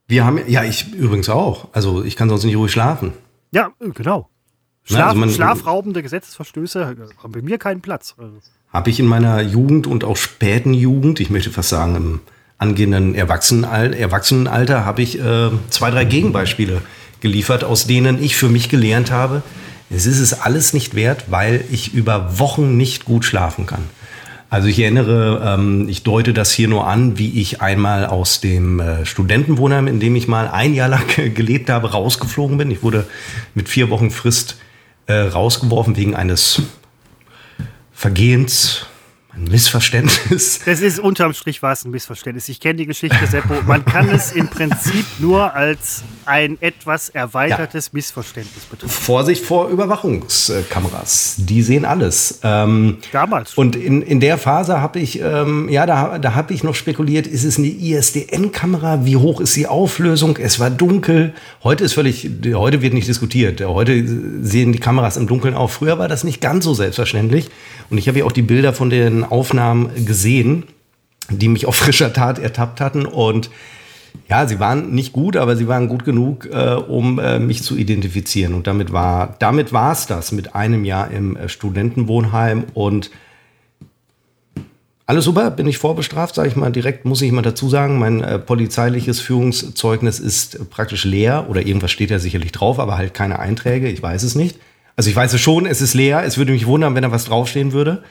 [0.09, 1.68] Wir haben, ja, ich übrigens auch.
[1.73, 3.12] Also ich kann sonst nicht ruhig schlafen.
[3.53, 4.29] Ja, genau.
[4.85, 6.87] Schlaf, also man, schlafraubende Gesetzesverstöße
[7.23, 8.16] haben bei mir keinen Platz.
[8.73, 12.21] Habe ich in meiner Jugend und auch späten Jugend, ich möchte fast sagen im
[12.57, 16.81] angehenden Erwachsenenalter, Erwachsenenalter habe ich äh, zwei, drei Gegenbeispiele
[17.21, 19.42] geliefert, aus denen ich für mich gelernt habe,
[19.90, 23.85] es ist es alles nicht wert, weil ich über Wochen nicht gut schlafen kann.
[24.50, 28.80] Also ich erinnere, ähm, ich deute das hier nur an, wie ich einmal aus dem
[28.80, 32.70] äh, Studentenwohnheim, in dem ich mal ein Jahr lang gelebt habe, rausgeflogen bin.
[32.70, 33.06] Ich wurde
[33.54, 34.56] mit vier Wochen Frist
[35.06, 36.62] äh, rausgeworfen wegen eines
[37.92, 38.87] Vergehens
[39.38, 40.61] ein Missverständnis.
[40.64, 42.48] Das ist unterm Strich war es ein Missverständnis.
[42.48, 43.55] Ich kenne die Geschichte, Seppo.
[43.66, 47.90] Man kann es im Prinzip nur als ein etwas erweitertes ja.
[47.94, 48.90] Missverständnis betrachten.
[48.90, 51.37] Vorsicht vor Überwachungskameras.
[51.38, 52.40] Die sehen alles.
[52.42, 53.55] Ähm, Damals.
[53.55, 57.27] Und in, in der Phase habe ich, ähm, ja, da, da habe ich noch spekuliert,
[57.27, 59.05] ist es eine ISDN-Kamera?
[59.05, 60.37] Wie hoch ist die Auflösung?
[60.37, 61.35] Es war dunkel.
[61.62, 63.64] Heute ist völlig, heute wird nicht diskutiert.
[63.64, 64.05] Heute
[64.42, 65.72] sehen die Kameras im Dunkeln auf.
[65.72, 67.48] Früher war das nicht ganz so selbstverständlich.
[67.90, 70.64] Und ich habe ja auch die Bilder von den Aufnahmen gesehen,
[71.31, 73.07] die mich auf frischer Tat ertappt hatten.
[73.07, 73.51] Und
[74.29, 77.77] ja, sie waren nicht gut, aber sie waren gut genug, äh, um äh, mich zu
[77.77, 78.55] identifizieren.
[78.55, 83.11] Und damit war damit es das mit einem Jahr im äh, Studentenwohnheim und
[85.07, 87.99] alles super, bin ich vorbestraft, sage ich mal direkt, muss ich mal dazu sagen.
[87.99, 93.14] Mein äh, polizeiliches Führungszeugnis ist praktisch leer oder irgendwas steht ja sicherlich drauf, aber halt
[93.14, 94.59] keine Einträge, ich weiß es nicht.
[94.97, 96.25] Also ich weiß es schon, es ist leer.
[96.25, 98.03] Es würde mich wundern, wenn da was draufstehen würde.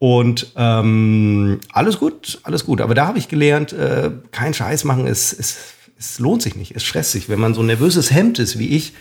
[0.00, 2.80] Und ähm, alles gut, alles gut.
[2.80, 6.74] Aber da habe ich gelernt, äh, kein Scheiß machen, es, es, es lohnt sich nicht,
[6.74, 7.28] es stresst sich.
[7.28, 8.94] Wenn man so ein nervöses Hemd ist wie ich,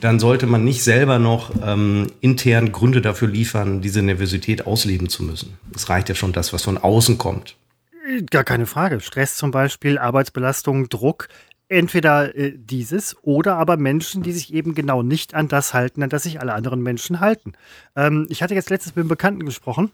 [0.00, 5.24] dann sollte man nicht selber noch ähm, intern Gründe dafür liefern, diese Nervosität ausleben zu
[5.24, 5.58] müssen.
[5.74, 7.56] Es reicht ja schon das, was von außen kommt.
[8.30, 9.00] Gar keine Frage.
[9.00, 11.26] Stress zum Beispiel, Arbeitsbelastung, Druck.
[11.68, 16.10] Entweder äh, dieses oder aber Menschen, die sich eben genau nicht an das halten, an
[16.10, 17.54] das sich alle anderen Menschen halten.
[17.96, 19.90] Ähm, ich hatte jetzt letztens mit einem Bekannten gesprochen,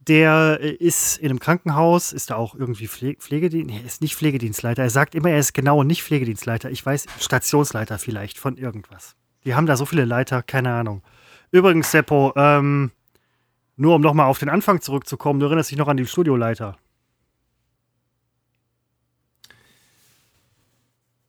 [0.00, 4.16] der äh, ist in einem Krankenhaus, ist da auch irgendwie Pflege, Pflegedienst, er ist nicht
[4.16, 4.82] Pflegedienstleiter.
[4.82, 6.70] Er sagt immer, er ist genau nicht Pflegedienstleiter.
[6.70, 9.14] Ich weiß, Stationsleiter vielleicht von irgendwas.
[9.44, 11.02] Die haben da so viele Leiter, keine Ahnung.
[11.50, 12.90] Übrigens, Seppo, ähm,
[13.76, 16.76] nur um nochmal auf den Anfang zurückzukommen, du erinnerst dich noch an die Studioleiter.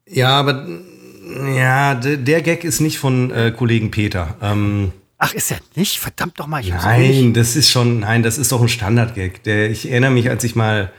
[0.06, 0.68] Ja, aber
[1.56, 4.36] ja, der Gag ist nicht von äh, Kollegen Peter.
[4.42, 4.92] Ähm,
[5.24, 6.00] Ach, ist er nicht?
[6.00, 6.64] Verdammt doch mal.
[6.64, 9.44] Nein, das ist schon, nein, das ist doch ein Standardgag.
[9.44, 10.92] Der, ich erinnere mich, als ich mal,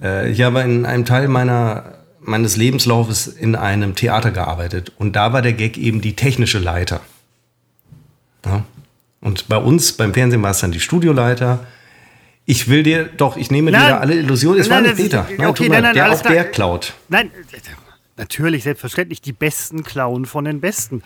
[0.00, 5.32] äh, ich habe in einem Teil meiner, meines Lebenslaufes in einem Theater gearbeitet und da
[5.32, 7.00] war der Gag eben die technische Leiter.
[8.44, 8.64] Ja?
[9.20, 11.66] Und bei uns, beim Fernsehen war es dann die Studioleiter.
[12.44, 14.60] Ich will dir doch, ich nehme nein, dir da alle Illusionen.
[14.60, 15.26] Es nein, war nicht Peter.
[15.36, 16.94] Nein, okay, nein, nein, der auch der klaut.
[17.08, 17.32] Nein,
[18.16, 21.02] natürlich, selbstverständlich, die Besten klauen von den Besten.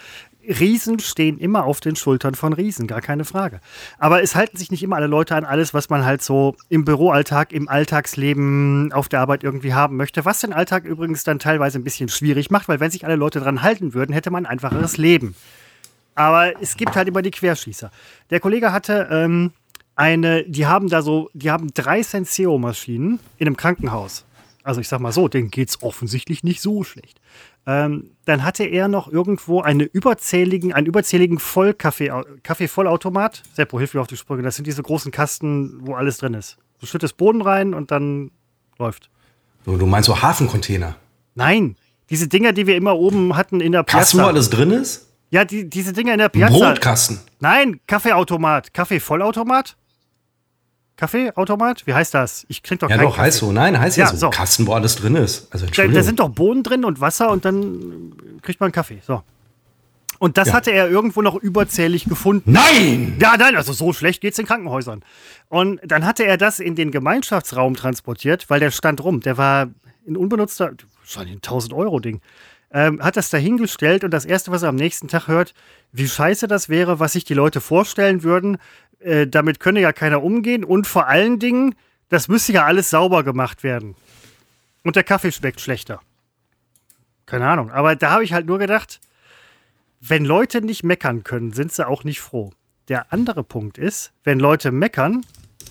[0.49, 3.61] Riesen stehen immer auf den Schultern von Riesen, gar keine Frage.
[3.99, 6.85] Aber es halten sich nicht immer alle Leute an alles, was man halt so im
[6.85, 10.25] Büroalltag, im Alltagsleben auf der Arbeit irgendwie haben möchte.
[10.25, 13.41] Was den Alltag übrigens dann teilweise ein bisschen schwierig macht, weil wenn sich alle Leute
[13.41, 15.35] dran halten würden, hätte man ein einfacheres Leben.
[16.15, 17.91] Aber es gibt halt immer die Querschießer.
[18.31, 19.53] Der Kollege hatte ähm,
[19.95, 24.25] eine, die haben da so, die haben drei Senseo-Maschinen in einem Krankenhaus.
[24.63, 27.21] Also ich sag mal so, denen geht es offensichtlich nicht so schlecht.
[27.67, 33.43] Ähm, dann hatte er noch irgendwo eine überzähligen, einen überzähligen Vollkaffee-Vollautomat.
[33.53, 34.43] Seppo, hilf mir auf die Sprünge.
[34.43, 36.57] Das sind diese großen Kasten, wo alles drin ist.
[36.81, 38.31] Du schüttest Boden rein und dann
[38.79, 39.11] läuft.
[39.65, 40.97] Du, du meinst so Hafencontainer?
[41.35, 41.77] Nein,
[42.09, 43.99] diese Dinger, die wir immer oben hatten in der Piazza.
[43.99, 45.09] Kasten, wo alles drin ist?
[45.31, 46.57] Ja, die, diese Dinger in der Piazza.
[46.57, 47.21] Brotkasten.
[47.39, 48.75] Nein, Kaffeeautomat.
[48.75, 49.77] Kaffee-Vollautomat?
[51.01, 51.87] Kaffeeautomat?
[51.87, 52.45] Wie heißt das?
[52.49, 53.23] Ich krieg doch Ja, doch, Kaffee.
[53.23, 53.53] heißt so.
[53.53, 54.17] Nein, heißt ja, ja so.
[54.19, 54.31] so.
[54.31, 55.49] Kasten, wo alles drin ist.
[55.51, 59.01] Also, da, da, sind doch Bohnen drin und Wasser und dann kriegt man Kaffee.
[59.07, 59.23] So.
[60.19, 60.55] Und das ja.
[60.55, 62.53] hatte er irgendwo noch überzählig gefunden.
[62.53, 63.17] Nein!
[63.19, 65.03] Ja, nein, also so schlecht geht es in Krankenhäusern.
[65.49, 69.21] Und dann hatte er das in den Gemeinschaftsraum transportiert, weil der stand rum.
[69.21, 69.69] Der war
[70.07, 72.21] ein unbenutzter, schon ein 1000 Euro Ding.
[72.73, 75.55] Ähm, hat das dahingestellt und das erste, was er am nächsten Tag hört,
[75.91, 78.59] wie scheiße das wäre, was sich die Leute vorstellen würden,
[79.01, 81.75] äh, damit könne ja keiner umgehen und vor allen Dingen,
[82.11, 83.97] das müsste ja alles sauber gemacht werden.
[84.85, 86.01] Und der Kaffee schmeckt schlechter.
[87.27, 87.71] Keine Ahnung.
[87.71, 89.01] Aber da habe ich halt nur gedacht,
[90.01, 92.53] wenn Leute nicht meckern können, sind sie auch nicht froh.
[92.89, 95.25] Der andere Punkt ist, wenn Leute meckern,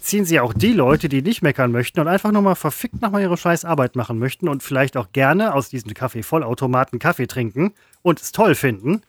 [0.10, 3.22] ziehen sie auch die Leute, die nicht meckern möchten und einfach nur mal verfickt nochmal
[3.22, 8.19] ihre scheiß Arbeit machen möchten und vielleicht auch gerne aus diesen Kaffee-Vollautomaten Kaffee trinken und
[8.22, 9.02] es toll finden,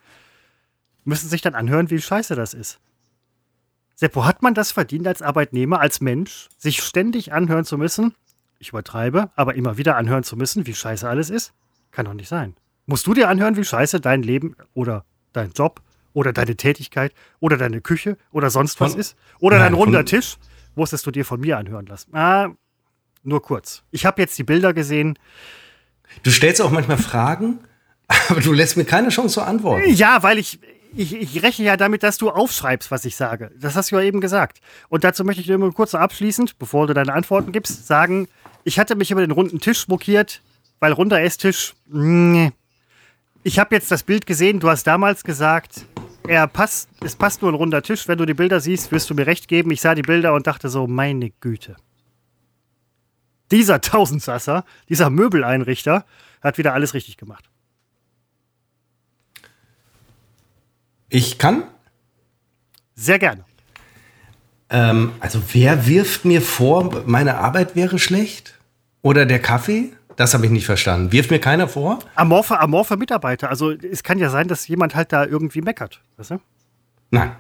[1.05, 2.79] müssen sich dann anhören, wie scheiße das ist.
[3.97, 8.15] Seppo, hat man das verdient als Arbeitnehmer, als Mensch, sich ständig anhören zu müssen?
[8.63, 11.55] ich übertreibe, aber immer wieder anhören zu müssen, wie scheiße alles ist,
[11.93, 12.55] kann doch nicht sein.
[12.85, 15.81] Musst du dir anhören, wie scheiße dein Leben oder dein Job
[16.13, 19.17] oder deine Tätigkeit oder deine Küche oder sonst was Von- ist?
[19.39, 20.37] Oder Nein, dein runder von- Tisch?
[20.75, 22.15] Musstest du dir von mir anhören lassen?
[22.15, 22.51] Ah,
[23.23, 23.83] nur kurz.
[23.91, 25.19] Ich habe jetzt die Bilder gesehen.
[26.23, 27.61] Du stellst auch manchmal Fragen,
[28.29, 29.89] aber du lässt mir keine Chance zu antworten.
[29.93, 30.61] Ja, weil ich,
[30.95, 33.51] ich, ich rechne ja damit, dass du aufschreibst, was ich sage.
[33.59, 34.61] Das hast du ja eben gesagt.
[34.89, 38.29] Und dazu möchte ich dir nur kurz abschließend, bevor du deine Antworten gibst, sagen,
[38.65, 40.43] ich hatte mich über den runden Tisch mokiert,
[40.81, 42.53] weil runder Esstisch, nee.
[43.43, 45.87] Ich habe jetzt das Bild gesehen, du hast damals gesagt,
[46.31, 48.07] er passt, es passt nur ein runder Tisch.
[48.07, 49.73] Wenn du die Bilder siehst, wirst du mir recht geben.
[49.73, 51.75] Ich sah die Bilder und dachte so, meine Güte.
[53.51, 56.05] Dieser Tausendsasser, dieser Möbeleinrichter,
[56.41, 57.51] hat wieder alles richtig gemacht.
[61.09, 61.65] Ich kann.
[62.95, 63.45] Sehr gerne.
[64.69, 68.57] Ähm, also wer wirft mir vor, meine Arbeit wäre schlecht?
[69.03, 69.93] Oder der Kaffee?
[70.21, 71.13] Das habe ich nicht verstanden.
[71.13, 71.99] Wirft mir keiner vor?
[72.15, 73.49] Amorphe, amorphe Mitarbeiter.
[73.49, 76.03] Also es kann ja sein, dass jemand halt da irgendwie meckert.
[76.19, 76.41] Weißt du?
[77.11, 77.31] Nein.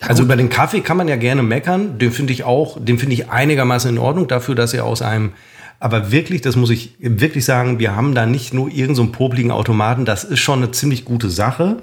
[0.00, 1.98] Also über den Kaffee kann man ja gerne meckern.
[1.98, 5.32] Den finde ich auch, den finde ich einigermaßen in Ordnung dafür, dass er aus einem,
[5.78, 9.50] aber wirklich, das muss ich wirklich sagen, wir haben da nicht nur irgendeinen so popligen
[9.50, 11.78] Automaten, das ist schon eine ziemlich gute Sache.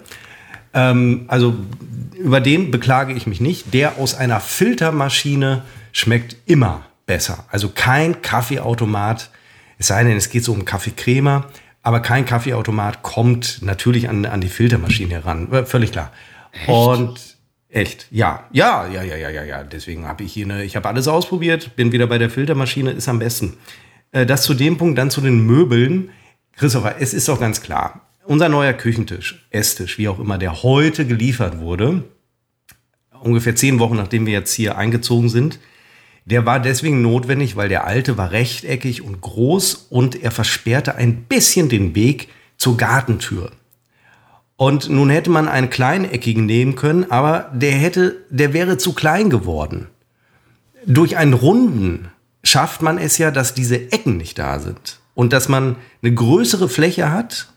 [0.76, 1.56] Ähm, also
[2.15, 3.74] über den beklage ich mich nicht.
[3.74, 7.46] Der aus einer Filtermaschine schmeckt immer besser.
[7.50, 9.32] Also kein Kaffeeautomat,
[9.78, 11.48] es sei denn, es geht so um Kaffeecrema,
[11.84, 15.52] aber kein Kaffeeautomat kommt natürlich an, an die Filtermaschine heran.
[15.52, 16.12] Äh, Völlig klar.
[16.68, 17.38] Und
[17.70, 19.63] echt, ja, ja, ja, ja, ja, ja, ja.
[19.63, 23.08] Deswegen habe ich hier eine, ich habe alles ausprobiert, bin wieder bei der Filtermaschine, ist
[23.08, 23.58] am besten.
[24.12, 26.10] Äh, Das zu dem Punkt, dann zu den Möbeln.
[26.56, 28.02] Christopher, es ist doch ganz klar.
[28.26, 32.04] Unser neuer Küchentisch, Esstisch, wie auch immer, der heute geliefert wurde,
[33.22, 35.60] ungefähr zehn Wochen nachdem wir jetzt hier eingezogen sind,
[36.28, 41.24] der war deswegen notwendig, weil der alte war rechteckig und groß und er versperrte ein
[41.24, 43.52] bisschen den Weg zur Gartentür.
[44.58, 49.30] Und nun hätte man einen kleineckigen nehmen können, aber der hätte, der wäre zu klein
[49.30, 49.88] geworden.
[50.86, 52.10] Durch einen runden
[52.44, 56.68] schafft man es ja, dass diese Ecken nicht da sind und dass man eine größere
[56.68, 57.54] Fläche hat,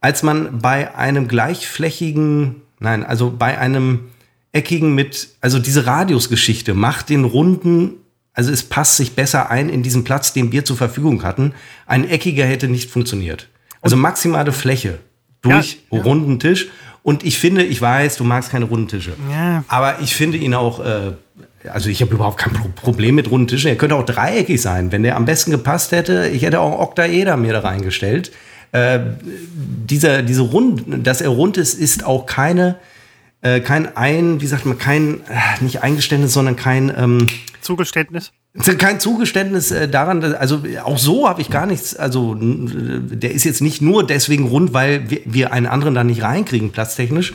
[0.00, 4.08] als man bei einem gleichflächigen, nein, also bei einem
[4.56, 7.92] eckigen mit, also diese Radiusgeschichte macht den runden,
[8.32, 11.52] also es passt sich besser ein in diesen Platz, den wir zur Verfügung hatten.
[11.86, 13.48] Ein eckiger hätte nicht funktioniert.
[13.82, 14.98] Also maximale Fläche
[15.42, 16.04] durch Ja, ja.
[16.04, 16.68] runden Tisch.
[17.02, 19.12] Und ich finde, ich weiß, du magst keine runden Tische.
[19.30, 19.64] Ja.
[19.68, 21.12] Aber ich finde ihn auch, äh,
[21.72, 23.68] also ich habe überhaupt kein Pro Problem mit runden Tischen.
[23.68, 26.28] Er könnte auch dreieckig sein, wenn der am besten gepasst hätte.
[26.28, 28.32] Ich hätte auch Oktaeder mir da reingestellt.
[28.72, 28.98] Äh,
[29.88, 32.76] dieser, diese rund, dass er rund ist, ist auch keine,
[33.42, 37.26] äh, kein ein, wie sagt man, kein, äh, nicht Eingeständnis, sondern kein, ähm,
[37.60, 38.32] Zugeständnis.
[38.78, 43.32] kein Zugeständnis äh, daran, dass- also auch so habe ich gar nichts, also n- der
[43.32, 47.34] ist jetzt nicht nur deswegen rund, weil wir, wir einen anderen da nicht reinkriegen, platztechnisch,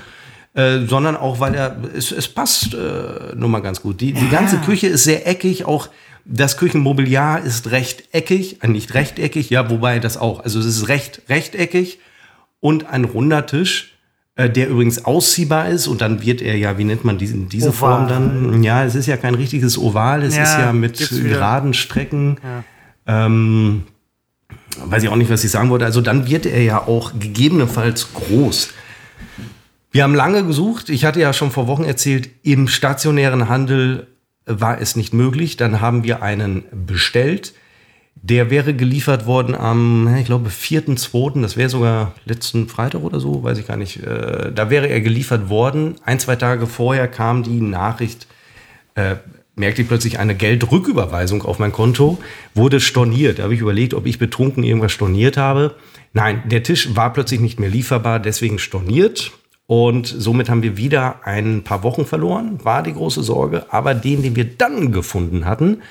[0.53, 4.01] äh, sondern auch, weil er, es, es passt äh, nur mal ganz gut.
[4.01, 5.89] Die, die ganze Küche ist sehr eckig, auch
[6.25, 11.21] das Küchenmobiliar ist rechteckig, äh, nicht rechteckig, ja, wobei das auch, also es ist recht
[11.29, 11.99] rechteckig
[12.59, 13.90] und ein runder Tisch, äh,
[14.49, 17.77] der übrigens ausziehbar ist und dann wird er ja, wie nennt man diesen, diese Oval.
[17.77, 18.63] Form dann?
[18.63, 21.29] Ja, es ist ja kein richtiges Oval, es Ja, ist ja mit wieder.
[21.29, 22.37] geraden Strecken.
[23.07, 23.83] Ähm,
[24.85, 25.85] weiß ich auch nicht, was ich sagen wollte.
[25.85, 28.69] Also dann wird er ja auch gegebenenfalls groß.
[29.91, 30.89] Wir haben lange gesucht.
[30.89, 34.07] Ich hatte ja schon vor Wochen erzählt, im stationären Handel
[34.45, 35.57] war es nicht möglich.
[35.57, 37.53] Dann haben wir einen bestellt.
[38.15, 43.41] Der wäre geliefert worden am, ich glaube, 4.2., das wäre sogar letzten Freitag oder so,
[43.43, 44.03] weiß ich gar nicht.
[44.03, 45.95] Äh, Da wäre er geliefert worden.
[46.05, 48.27] Ein, zwei Tage vorher kam die Nachricht,
[48.93, 49.15] äh,
[49.55, 52.19] merkte ich plötzlich eine Geldrücküberweisung auf mein Konto,
[52.53, 53.39] wurde storniert.
[53.39, 55.75] Da habe ich überlegt, ob ich betrunken irgendwas storniert habe.
[56.13, 59.31] Nein, der Tisch war plötzlich nicht mehr lieferbar, deswegen storniert.
[59.65, 63.65] Und somit haben wir wieder ein paar Wochen verloren, war die große Sorge.
[63.69, 65.81] Aber den, den wir dann gefunden hatten,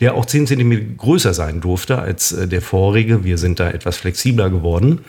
[0.00, 3.96] der auch 10 cm größer sein durfte als äh, der vorige, wir sind da etwas
[3.96, 5.04] flexibler geworden,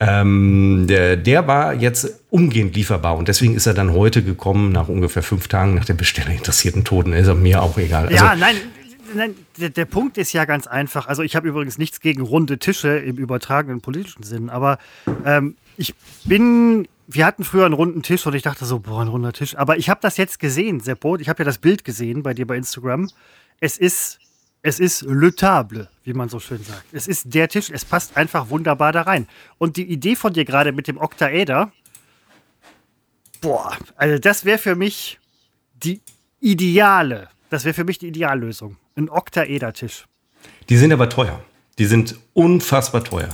[0.00, 4.88] ähm, der, der war jetzt umgehend lieferbar und deswegen ist er dann heute gekommen, nach
[4.88, 7.12] ungefähr fünf Tagen nach der Bestellung interessierten Toten.
[7.12, 8.06] Ist er mir auch egal.
[8.06, 8.56] Also, ja, nein,
[9.14, 11.06] nein der, der Punkt ist ja ganz einfach.
[11.06, 14.78] Also ich habe übrigens nichts gegen runde Tische im übertragenen politischen Sinn, aber
[15.24, 19.08] ähm, ich bin, wir hatten früher einen runden Tisch und ich dachte so, boah, ein
[19.08, 19.56] runder Tisch.
[19.56, 21.16] Aber ich habe das jetzt gesehen, Seppo.
[21.16, 23.08] Ich habe ja das Bild gesehen bei dir bei Instagram.
[23.60, 24.18] Es ist,
[24.62, 26.84] es ist le table, wie man so schön sagt.
[26.92, 29.26] Es ist der Tisch, es passt einfach wunderbar da rein.
[29.58, 31.72] Und die Idee von dir gerade mit dem Oktaeder,
[33.40, 35.18] boah, also das wäre für mich
[35.74, 36.00] die
[36.40, 38.76] ideale, das wäre für mich die Ideallösung.
[38.94, 40.06] Ein Oktaedertisch.
[40.68, 41.42] Die sind aber teuer.
[41.78, 43.30] Die sind unfassbar teuer.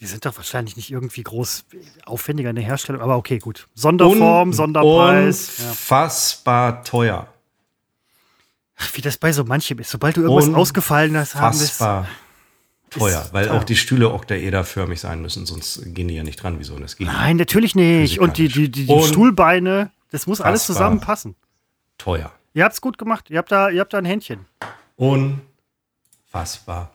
[0.00, 1.64] Die sind doch wahrscheinlich nicht irgendwie groß
[2.04, 3.68] aufwendiger in der Herstellung, aber okay, gut.
[3.74, 5.60] Sonderform, Un Sonderpreis.
[5.60, 6.82] Unfassbar ja.
[6.82, 7.28] teuer.
[8.78, 9.90] Ach, wie das bei so manchem ist.
[9.90, 11.80] Sobald du irgendwas Ausgefallenes haben willst.
[12.90, 16.58] teuer, weil auch die Stühle oktaederförmig sein müssen, sonst gehen die ja nicht dran.
[16.58, 16.78] Wieso?
[16.78, 18.20] Das geht Nein, natürlich nicht.
[18.20, 21.34] Und die, die, die, die Stuhlbeine, das muss alles zusammenpassen.
[21.98, 22.32] Teuer.
[22.52, 23.30] Ihr habt es gut gemacht.
[23.30, 24.46] Ihr habt, da, ihr habt da ein Händchen.
[24.96, 26.90] Unfassbar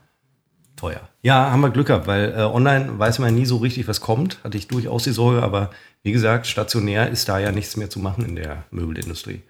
[0.82, 1.02] teuer.
[1.22, 4.44] Ja, haben wir Glück gehabt, weil äh, online weiß man nie so richtig, was kommt.
[4.44, 5.70] Hatte ich durchaus die Sorge, aber
[6.02, 9.44] wie gesagt, stationär ist da ja nichts mehr zu machen in der Möbelindustrie.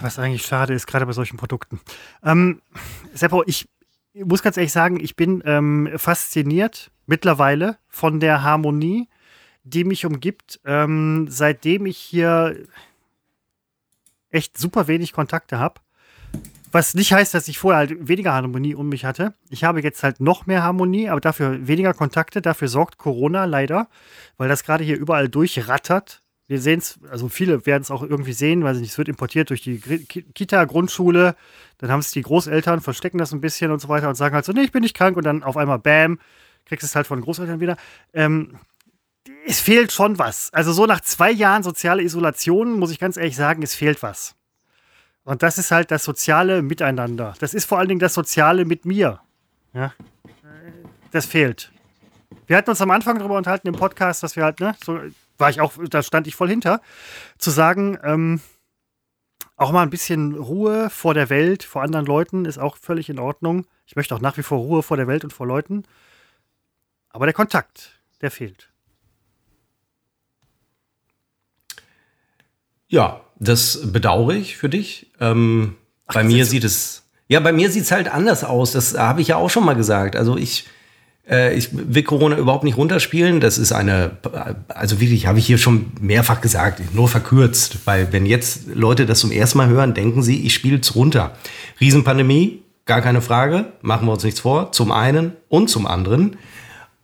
[0.00, 1.80] Was eigentlich schade ist, gerade bei solchen Produkten.
[2.22, 2.62] Ähm,
[3.12, 3.68] Seppo, ich
[4.14, 9.08] muss ganz ehrlich sagen, ich bin ähm, fasziniert mittlerweile von der Harmonie,
[9.64, 12.56] die mich umgibt, ähm, seitdem ich hier
[14.30, 15.80] echt super wenig Kontakte habe.
[16.70, 19.34] Was nicht heißt, dass ich vorher halt weniger Harmonie um mich hatte.
[19.48, 22.42] Ich habe jetzt halt noch mehr Harmonie, aber dafür weniger Kontakte.
[22.42, 23.88] Dafür sorgt Corona leider,
[24.36, 26.22] weil das gerade hier überall durchrattert.
[26.48, 29.60] Wir sehen es, also viele werden es auch irgendwie sehen, weil es wird importiert durch
[29.60, 31.36] die Kita, Grundschule.
[31.76, 34.46] Dann haben es die Großeltern, verstecken das ein bisschen und so weiter und sagen halt
[34.46, 35.18] so, nee, ich bin nicht krank.
[35.18, 36.18] Und dann auf einmal, bam,
[36.64, 37.76] kriegst es halt von den Großeltern wieder.
[38.14, 38.58] Ähm,
[39.46, 40.50] es fehlt schon was.
[40.54, 44.34] Also so nach zwei Jahren soziale Isolation muss ich ganz ehrlich sagen, es fehlt was.
[45.24, 47.34] Und das ist halt das soziale Miteinander.
[47.40, 49.20] Das ist vor allen Dingen das Soziale mit mir.
[49.74, 49.92] Ja.
[51.10, 51.70] Das fehlt.
[52.46, 54.98] Wir hatten uns am Anfang darüber unterhalten im Podcast, dass wir halt, ne, so
[55.38, 56.80] war ich auch, da stand ich voll hinter,
[57.38, 58.40] zu sagen, ähm,
[59.56, 63.18] auch mal ein bisschen Ruhe vor der Welt, vor anderen Leuten ist auch völlig in
[63.18, 63.66] Ordnung.
[63.86, 65.84] Ich möchte auch nach wie vor Ruhe vor der Welt und vor Leuten.
[67.10, 68.68] Aber der Kontakt, der fehlt.
[72.86, 75.10] Ja, das bedauere ich für dich.
[75.20, 78.72] Ähm, Ach, bei mir sieht es, ja, bei mir sieht es halt anders aus.
[78.72, 80.16] Das habe ich ja auch schon mal gesagt.
[80.16, 80.66] Also ich,
[81.54, 83.40] ich will Corona überhaupt nicht runterspielen.
[83.40, 84.12] Das ist eine,
[84.68, 87.78] also wirklich, habe ich hier schon mehrfach gesagt, nur verkürzt.
[87.84, 91.36] Weil wenn jetzt Leute das zum ersten Mal hören, denken sie, ich spiele es runter.
[91.80, 94.72] Riesenpandemie, gar keine Frage, machen wir uns nichts vor.
[94.72, 96.36] Zum einen und zum anderen.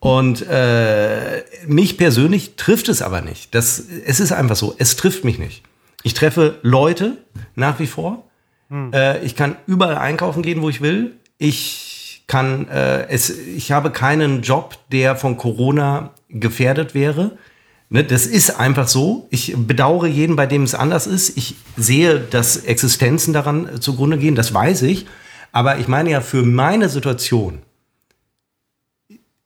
[0.00, 3.54] Und äh, mich persönlich trifft es aber nicht.
[3.54, 5.62] Das, es ist einfach so, es trifft mich nicht.
[6.02, 7.16] Ich treffe Leute
[7.54, 8.24] nach wie vor.
[8.68, 8.92] Hm.
[8.92, 11.12] Äh, ich kann überall einkaufen gehen, wo ich will.
[11.38, 11.93] Ich
[12.26, 17.36] kann, äh, es, ich habe keinen Job, der von Corona gefährdet wäre.
[17.90, 19.26] Ne, das ist einfach so.
[19.30, 21.36] Ich bedauere jeden, bei dem es anders ist.
[21.36, 25.06] Ich sehe, dass Existenzen daran zugrunde gehen, das weiß ich.
[25.52, 27.60] Aber ich meine ja, für meine Situation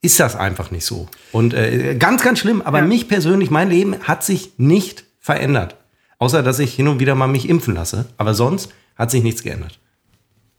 [0.01, 1.09] ist das einfach nicht so.
[1.33, 2.63] Und äh, ganz, ganz schlimm.
[2.63, 2.85] Aber ja.
[2.85, 5.77] mich persönlich, mein Leben hat sich nicht verändert.
[6.19, 8.07] Außer, dass ich hin und wieder mal mich impfen lasse.
[8.17, 9.79] Aber sonst hat sich nichts geändert.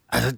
[0.08, 0.32] Also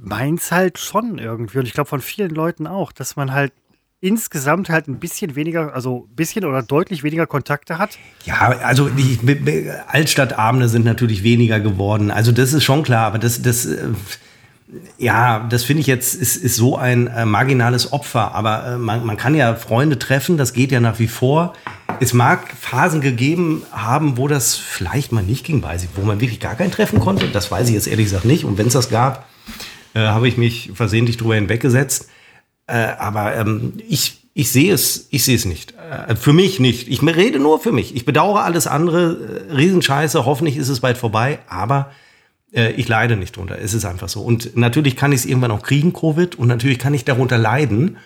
[0.00, 1.58] meins halt schon irgendwie.
[1.58, 3.52] Und ich glaube von vielen Leuten auch, dass man halt
[4.00, 7.98] insgesamt halt ein bisschen weniger, also ein bisschen oder deutlich weniger Kontakte hat.
[8.24, 9.18] Ja, also die
[9.88, 12.10] Altstadtabende sind natürlich weniger geworden.
[12.10, 13.88] Also das ist schon klar, aber das, das, äh,
[14.98, 18.36] ja, das finde ich jetzt, ist, ist so ein äh, marginales Opfer.
[18.36, 21.54] Aber äh, man, man kann ja Freunde treffen, das geht ja nach wie vor
[22.00, 26.20] es mag Phasen gegeben haben, wo das vielleicht mal nicht ging, weiß ich, wo man
[26.20, 27.28] wirklich gar kein Treffen konnte.
[27.28, 28.44] Das weiß ich jetzt ehrlich gesagt nicht.
[28.44, 29.26] Und wenn es das gab,
[29.98, 32.08] äh, habe ich mich versehentlich drüber hinweggesetzt.
[32.66, 35.74] Äh, aber ähm, ich, ich sehe es, ich sehe es nicht.
[36.08, 36.88] Äh, für mich nicht.
[36.88, 37.94] Ich rede nur für mich.
[37.96, 39.46] Ich bedauere alles andere.
[39.50, 40.24] Äh, Riesenscheiße.
[40.24, 41.38] Hoffentlich ist es bald vorbei.
[41.48, 41.90] Aber
[42.52, 43.58] äh, ich leide nicht drunter.
[43.58, 44.20] Es ist einfach so.
[44.20, 46.36] Und natürlich kann ich es irgendwann auch kriegen, Covid.
[46.36, 47.96] Und natürlich kann ich darunter leiden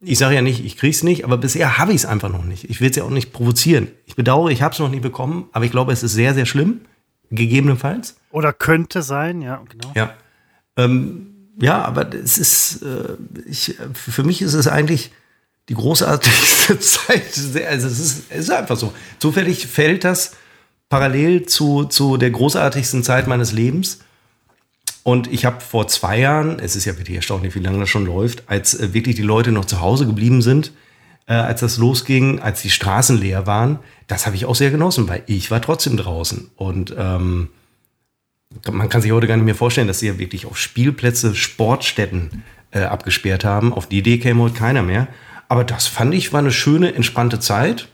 [0.00, 2.44] ich sage ja nicht, ich kriege es nicht, aber bisher habe ich es einfach noch
[2.44, 2.68] nicht.
[2.68, 3.88] Ich will es ja auch nicht provozieren.
[4.04, 6.46] Ich bedauere, ich habe es noch nie bekommen, aber ich glaube, es ist sehr, sehr
[6.46, 6.82] schlimm,
[7.30, 8.16] gegebenenfalls.
[8.30, 9.92] Oder könnte sein, ja, genau.
[9.94, 10.14] Ja,
[10.76, 13.16] ähm, ja aber es ist, äh,
[13.48, 15.10] ich, für mich ist es eigentlich
[15.68, 17.22] die großartigste Zeit.
[17.68, 18.92] Also es ist, es ist einfach so.
[19.18, 20.32] Zufällig fällt das
[20.88, 24.00] parallel zu, zu der großartigsten Zeit meines Lebens.
[25.02, 28.06] Und ich habe vor zwei Jahren, es ist ja wirklich erstaunlich, wie lange das schon
[28.06, 30.72] läuft, als äh, wirklich die Leute noch zu Hause geblieben sind,
[31.26, 35.08] äh, als das losging, als die Straßen leer waren, das habe ich auch sehr genossen,
[35.08, 36.50] weil ich war trotzdem draußen.
[36.56, 37.48] Und ähm,
[38.70, 42.44] man kann sich heute gar nicht mehr vorstellen, dass sie ja wirklich auf Spielplätze, Sportstätten
[42.70, 43.72] äh, abgesperrt haben.
[43.72, 45.08] Auf die Idee käme heute keiner mehr.
[45.48, 47.88] Aber das fand ich war eine schöne, entspannte Zeit.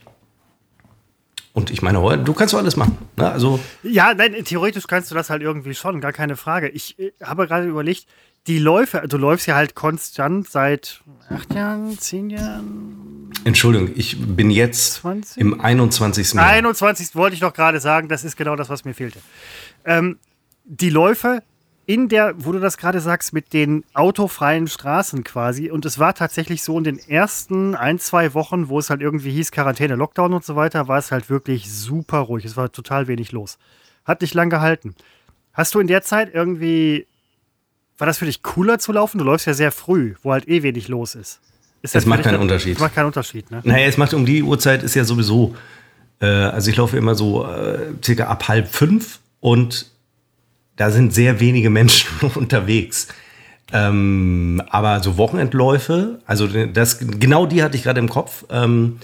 [1.53, 2.97] Und ich meine, du kannst doch alles machen.
[3.15, 3.31] Ne?
[3.31, 6.69] Also ja, nein, theoretisch kannst du das halt irgendwie schon, gar keine Frage.
[6.69, 8.07] Ich äh, habe gerade überlegt,
[8.47, 13.31] die Läufe, du läufst ja halt konstant seit acht Jahren, zehn Jahren.
[13.45, 15.39] Entschuldigung, ich bin jetzt 20?
[15.39, 16.33] im 21.
[16.33, 16.45] Jahr.
[16.45, 17.15] 21.
[17.15, 19.19] wollte ich doch gerade sagen, das ist genau das, was mir fehlte.
[19.85, 20.17] Ähm,
[20.65, 21.41] die Läufe
[21.85, 25.69] in der, wo du das gerade sagst, mit den autofreien Straßen quasi.
[25.69, 29.31] Und es war tatsächlich so in den ersten ein, zwei Wochen, wo es halt irgendwie
[29.31, 32.45] hieß Quarantäne, Lockdown und so weiter, war es halt wirklich super ruhig.
[32.45, 33.57] Es war total wenig los.
[34.05, 34.95] Hat nicht lang gehalten.
[35.51, 37.05] Hast du in der Zeit irgendwie,
[37.97, 39.17] war das für dich cooler zu laufen?
[39.17, 41.41] Du läufst ja sehr früh, wo halt eh wenig los ist.
[41.81, 42.75] ist das, macht keinen Unterschied.
[42.75, 43.61] Das macht keinen Unterschied, ne?
[43.63, 45.55] Naja, es macht um die Uhrzeit ist ja sowieso,
[46.21, 49.92] äh, also ich laufe immer so äh, circa ab halb fünf und
[50.75, 53.07] da sind sehr wenige Menschen unterwegs.
[53.71, 58.99] Ähm, aber so Wochenendläufe, also das, genau die hatte ich gerade im Kopf, ähm,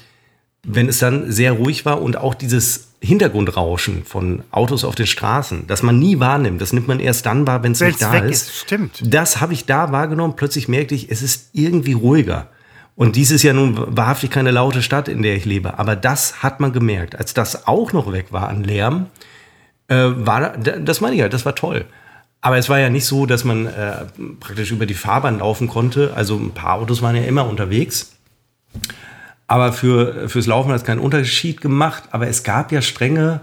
[0.64, 5.68] wenn es dann sehr ruhig war und auch dieses Hintergrundrauschen von Autos auf den Straßen,
[5.68, 8.50] das man nie wahrnimmt, das nimmt man erst dann wahr, wenn es nicht da ist.
[8.50, 8.58] ist.
[8.58, 9.02] Stimmt.
[9.02, 10.36] Das habe ich da wahrgenommen.
[10.36, 12.50] Plötzlich merkte ich, es ist irgendwie ruhiger.
[12.96, 15.80] Und dies ist ja nun wahrhaftig keine laute Stadt, in der ich lebe.
[15.80, 17.16] Aber das hat man gemerkt.
[17.18, 19.06] Als das auch noch weg war an Lärm,
[19.90, 21.86] äh, war, das meine ich ja, das war toll.
[22.42, 24.06] Aber es war ja nicht so, dass man äh,
[24.40, 26.14] praktisch über die Fahrbahn laufen konnte.
[26.16, 28.16] Also ein paar Autos waren ja immer unterwegs.
[29.48, 32.04] Aber für, fürs Laufen hat es keinen Unterschied gemacht.
[32.12, 33.42] Aber es gab ja strenge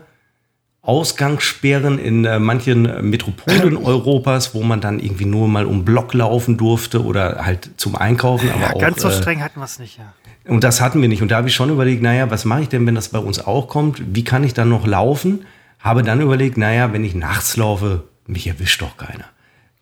[0.80, 6.57] Ausgangssperren in äh, manchen Metropolen Europas, wo man dann irgendwie nur mal um Block laufen
[6.57, 8.51] durfte oder halt zum Einkaufen.
[8.51, 10.14] Aber ja, auch, ganz so äh, streng hatten wir es nicht, ja.
[10.49, 11.22] Und das hatten wir nicht.
[11.22, 13.44] Und da habe ich schon überlegt, naja, was mache ich denn, wenn das bei uns
[13.44, 14.01] auch kommt?
[14.14, 15.44] Wie kann ich dann noch laufen?
[15.79, 19.24] Habe dann überlegt, naja, wenn ich nachts laufe, mich erwischt doch keiner.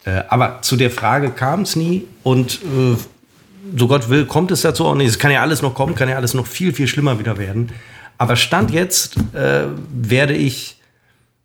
[0.04, 2.96] Äh, aber zu der Frage kam es nie und äh,
[3.76, 5.08] so Gott will, kommt es dazu auch nicht.
[5.08, 7.72] Es kann ja alles noch kommen, kann ja alles noch viel, viel schlimmer wieder werden.
[8.18, 10.80] Aber Stand jetzt äh, werde ich,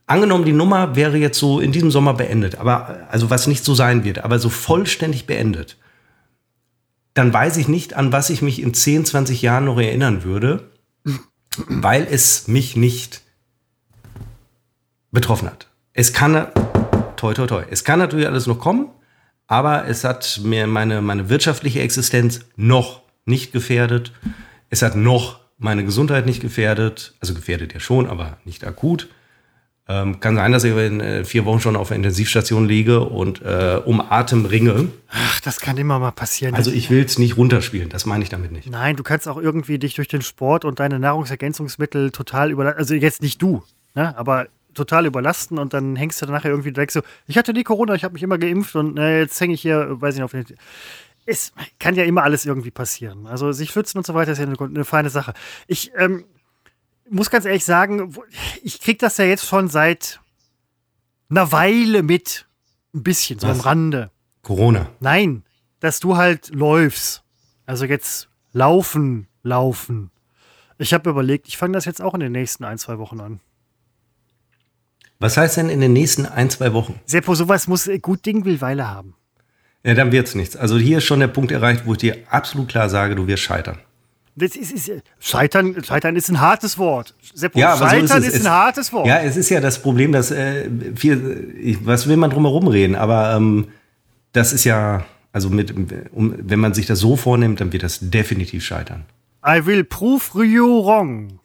[0.06, 3.74] angenommen, die Nummer wäre jetzt so in diesem Sommer beendet, aber also was nicht so
[3.74, 5.78] sein wird, aber so vollständig beendet,
[7.14, 10.70] dann weiß ich nicht, an was ich mich in 10, 20 Jahren noch erinnern würde,
[11.68, 13.22] weil es mich nicht
[15.12, 15.68] betroffen hat.
[15.94, 16.48] Es kann,
[17.16, 18.90] toi, toi, toi, es kann natürlich alles noch kommen,
[19.48, 24.12] aber es hat mir meine, meine wirtschaftliche Existenz noch nicht gefährdet.
[24.70, 29.10] Es hat noch meine Gesundheit nicht gefährdet, also gefährdet ja schon, aber nicht akut.
[29.88, 33.42] Ähm, kann sein, dass ich in äh, vier Wochen schon auf der Intensivstation liege und
[33.42, 34.90] äh, um Atem ringe.
[35.12, 36.54] Ach, das kann immer mal passieren.
[36.54, 38.70] Also ich will es nicht runterspielen, das meine ich damit nicht.
[38.70, 42.94] Nein, du kannst auch irgendwie dich durch den Sport und deine Nahrungsergänzungsmittel total über, also
[42.94, 43.64] jetzt nicht du,
[43.96, 44.16] ne?
[44.16, 44.48] aber
[44.80, 47.94] total überlasten und dann hängst du dann nachher irgendwie direkt so, ich hatte nie Corona,
[47.94, 50.32] ich habe mich immer geimpft und äh, jetzt hänge ich hier, weiß ich nicht, auf
[50.32, 50.46] den.
[51.26, 53.28] Es kann ja immer alles irgendwie passieren.
[53.28, 55.34] Also sich schützen und so weiter ist ja eine, eine feine Sache.
[55.68, 56.26] Ich ähm,
[57.10, 58.16] muss ganz ehrlich sagen,
[58.64, 60.20] ich kriege das ja jetzt schon seit
[61.30, 62.48] einer Weile mit.
[62.94, 63.60] Ein bisschen, so Was?
[63.60, 64.12] am Rande.
[64.42, 64.90] Corona.
[65.00, 65.44] Nein,
[65.80, 67.24] dass du halt läufst.
[67.68, 70.10] Also jetzt laufen, laufen.
[70.80, 73.42] Ich habe überlegt, ich fange das jetzt auch in den nächsten ein, zwei Wochen an.
[75.20, 77.00] Was heißt denn in den nächsten ein, zwei Wochen?
[77.06, 79.16] Seppo, sowas muss äh, gut Ding will Weile haben.
[79.84, 80.56] Ja, dann wird's nichts.
[80.56, 83.44] Also hier ist schon der Punkt erreicht, wo ich dir absolut klar sage, du wirst
[83.44, 83.80] scheitern.
[84.36, 87.14] Das ist, ist, scheitern, scheitern ist ein hartes Wort.
[87.34, 89.08] Seppo, ja, scheitern so ist, ist, ein hartes Wort.
[89.08, 92.96] Ja, es ist ja das Problem, dass äh, viel, was will man drum herum reden,
[92.96, 93.68] aber ähm,
[94.32, 95.04] das ist ja,
[95.34, 95.74] also mit,
[96.14, 99.04] um, wenn man sich das so vornimmt, dann wird das definitiv scheitern.
[99.46, 101.40] I will prove you wrong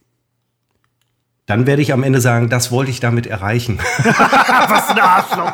[1.47, 3.79] dann werde ich am Ende sagen, das wollte ich damit erreichen.
[3.99, 5.53] Was ein Arschloch.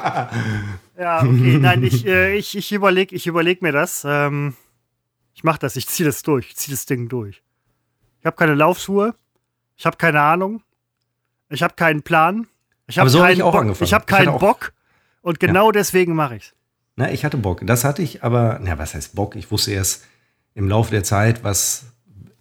[0.98, 4.04] Ja, okay, nein, ich, äh, ich, ich überlege ich überleg mir das.
[4.06, 4.54] Ähm,
[5.34, 7.42] ich mache das, ich ziehe das durch, ich ziehe das Ding durch.
[8.20, 9.14] Ich habe keine Laufschuhe,
[9.76, 10.62] ich habe keine Ahnung,
[11.48, 12.46] ich habe keinen Plan,
[12.86, 13.86] ich habe so keinen, hab ich auch Bock, angefangen.
[13.86, 14.72] Ich hab keinen ich Bock
[15.22, 15.72] und genau ja.
[15.72, 16.52] deswegen mache ich's.
[16.96, 17.62] Na, ich hatte Bock.
[17.64, 19.36] Das hatte ich, aber, na, was heißt Bock?
[19.36, 20.04] Ich wusste erst
[20.54, 21.86] im Laufe der Zeit, was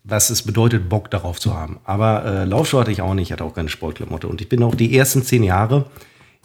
[0.10, 1.80] was es bedeutet, Bock darauf zu haben.
[1.84, 4.28] Aber äh, Laufschuhe hatte ich auch nicht, ich hatte auch keine Sportklamotte.
[4.28, 5.90] Und ich bin auch die ersten zehn Jahre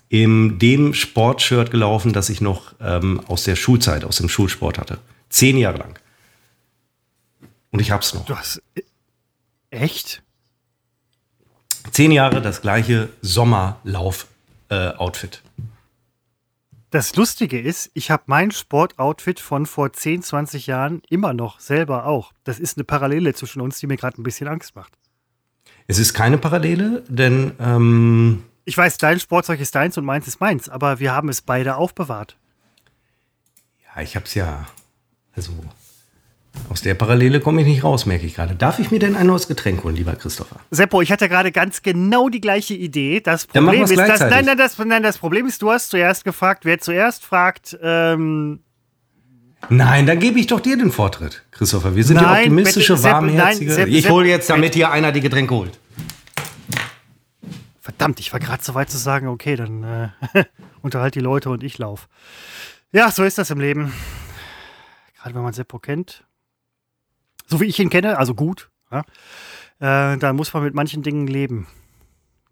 [0.08, 4.98] in dem Sportshirt gelaufen, das ich noch ähm, aus der Schulzeit, aus dem Schulsport hatte.
[5.28, 5.98] Zehn Jahre lang.
[7.70, 8.24] Und ich hab's noch.
[8.24, 8.62] Du hast.
[8.74, 8.82] Äh,
[9.70, 10.22] echt?
[11.90, 15.34] Zehn Jahre das gleiche Sommerlauf-Outfit.
[15.34, 15.38] Äh,
[16.94, 22.06] das Lustige ist, ich habe mein Sportoutfit von vor 10, 20 Jahren immer noch selber
[22.06, 22.32] auch.
[22.44, 24.92] Das ist eine Parallele zwischen uns, die mir gerade ein bisschen Angst macht.
[25.88, 30.40] Es ist keine Parallele, denn ähm ich weiß, dein Sportzeug ist deins und meins ist
[30.40, 32.38] meins, aber wir haben es beide aufbewahrt.
[33.84, 34.66] Ja, ich habe es ja,
[35.34, 35.52] also
[36.70, 38.54] aus der Parallele komme ich nicht raus, merke ich gerade.
[38.54, 40.56] Darf ich mir denn ein neues Getränk holen, lieber Christopher?
[40.70, 43.20] Seppo, ich hatte gerade ganz genau die gleiche Idee.
[43.20, 46.64] Das Problem ist, dass, nein, nein, das, nein, das Problem ist, du hast zuerst gefragt,
[46.64, 47.76] wer zuerst fragt.
[47.82, 48.60] Ähm,
[49.70, 51.96] Nein, dann gebe ich doch dir den Vortritt, Christopher.
[51.96, 53.66] Wir sind nein, ja optimistische, Sepp, warmherzige.
[53.66, 55.78] Nein, Sepp, ich hole jetzt, damit hier einer die Getränke holt.
[57.80, 60.44] Verdammt, ich war gerade so weit zu sagen, okay, dann äh,
[60.82, 62.08] unterhalt die Leute und ich lauf.
[62.92, 63.92] Ja, so ist das im Leben.
[65.16, 66.24] Gerade wenn man Seppo kennt.
[67.46, 68.70] So wie ich ihn kenne, also gut.
[68.90, 69.04] Ja,
[69.80, 71.66] äh, da muss man mit manchen Dingen leben,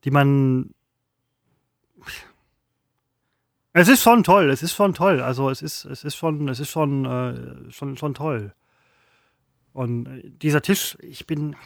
[0.05, 0.75] die man.
[3.75, 5.21] Es ist schon toll, es ist schon toll.
[5.23, 8.53] Also es ist, es ist schon, es ist schon, äh, schon, schon toll.
[9.73, 11.57] Und äh, dieser Tisch, ich bin,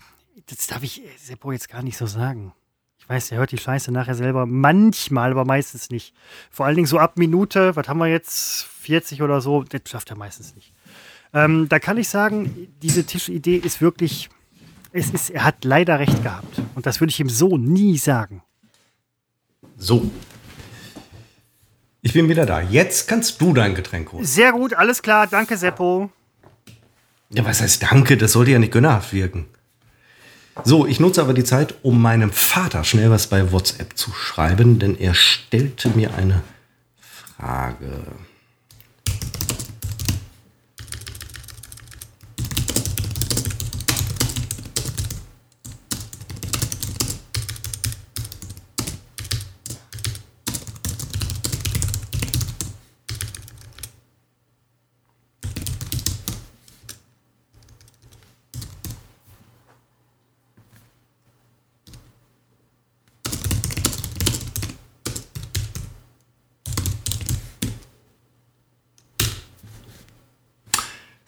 [0.46, 2.52] das darf ich Seppo jetzt gar nicht so sagen.
[2.98, 6.14] Ich weiß, er hört die Scheiße nachher selber manchmal, aber meistens nicht.
[6.50, 10.10] Vor allen Dingen so ab Minute, was haben wir jetzt, 40 oder so, das schafft
[10.10, 10.72] er meistens nicht.
[11.36, 14.30] Ähm, da kann ich sagen, diese Tischidee ist wirklich,
[14.92, 16.62] es ist, er hat leider recht gehabt.
[16.74, 18.42] Und das würde ich ihm so nie sagen.
[19.76, 20.10] So.
[22.00, 22.62] Ich bin wieder da.
[22.62, 24.24] Jetzt kannst du dein Getränk holen.
[24.24, 25.26] Sehr gut, alles klar.
[25.26, 26.10] Danke, Seppo.
[27.28, 28.16] Ja, was heißt Danke?
[28.16, 29.44] Das sollte ja nicht gönnerhaft wirken.
[30.64, 34.78] So, ich nutze aber die Zeit, um meinem Vater schnell was bei WhatsApp zu schreiben,
[34.78, 36.42] denn er stellte mir eine
[36.98, 38.06] Frage.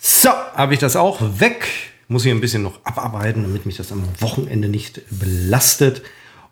[0.00, 1.68] So, habe ich das auch weg.
[2.08, 6.02] Muss ich ein bisschen noch abarbeiten, damit mich das am Wochenende nicht belastet.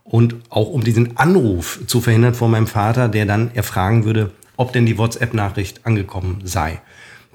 [0.04, 4.72] Und auch um diesen Anruf zu verhindern von meinem Vater, der dann erfragen würde, ob
[4.72, 6.80] denn die WhatsApp-Nachricht angekommen sei.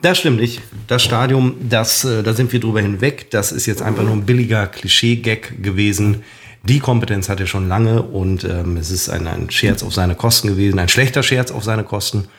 [0.02, 0.62] Das stimmt nicht.
[0.88, 3.30] Das Stadium, das, äh, da sind wir drüber hinweg.
[3.32, 6.24] Das ist jetzt einfach nur ein billiger Klischee-Gag gewesen.
[6.64, 10.16] Die Kompetenz hat er schon lange und ähm, es ist ein, ein Scherz auf seine
[10.16, 12.30] Kosten gewesen, ein schlechter Scherz auf seine Kosten.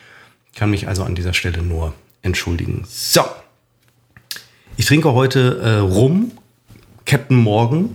[0.53, 2.85] Ich kann mich also an dieser Stelle nur entschuldigen.
[2.89, 3.25] So.
[4.77, 6.33] Ich trinke heute äh, Rum,
[7.05, 7.95] Captain Morgan.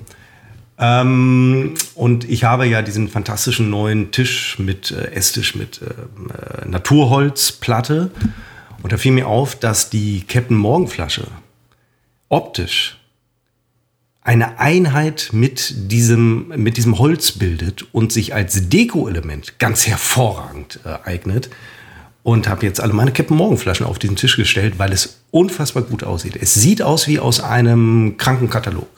[0.77, 6.67] Ähm, und ich habe ja diesen fantastischen neuen Tisch mit äh, Esstisch mit äh, äh,
[6.67, 8.11] Naturholzplatte.
[8.83, 11.27] Und da fiel mir auf, dass die Captain Morgan Flasche
[12.29, 12.99] optisch
[14.21, 20.97] eine Einheit mit diesem, mit diesem Holz bildet und sich als Deko-Element ganz hervorragend äh,
[21.05, 21.49] eignet
[22.27, 25.83] und habe jetzt alle meine Captain Morgan Flaschen auf diesen Tisch gestellt, weil es unfassbar
[25.83, 26.35] gut aussieht.
[26.35, 28.89] Es sieht aus wie aus einem Krankenkatalog.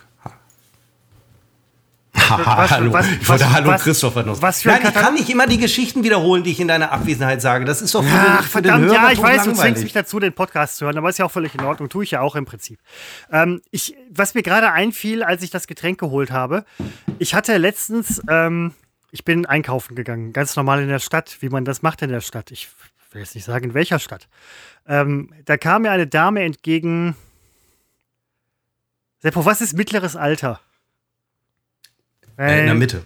[2.11, 4.41] Was, hallo, was, ich wollte was, Hallo was- Christopher noch.
[4.41, 6.91] was für ein Nein, ich kann nicht immer die Geschichten wiederholen, die ich in deiner
[6.91, 7.65] Abwesenheit sage.
[7.65, 9.93] Das ist doch für, Ach, den, den verdammt, Hörer ja, ich weiß, du zwingst mich
[9.93, 11.87] dazu, den Podcast zu hören, aber ist ja auch völlig in Ordnung.
[11.87, 12.79] Tue ich ja auch im Prinzip.
[13.31, 16.65] Ähm, ich, was mir gerade einfiel, als ich das Getränk geholt habe,
[17.19, 18.73] ich hatte letztens, ähm,
[19.11, 22.21] ich bin einkaufen gegangen, ganz normal in der Stadt, wie man das macht in der
[22.21, 22.49] Stadt.
[22.51, 22.69] Ich
[23.11, 24.27] will jetzt nicht sagen, in welcher Stadt.
[24.87, 27.15] Ähm, da kam mir eine Dame entgegen.
[29.19, 30.59] Seppo, was ist mittleres Alter?
[32.37, 33.05] Äh, in der Mitte.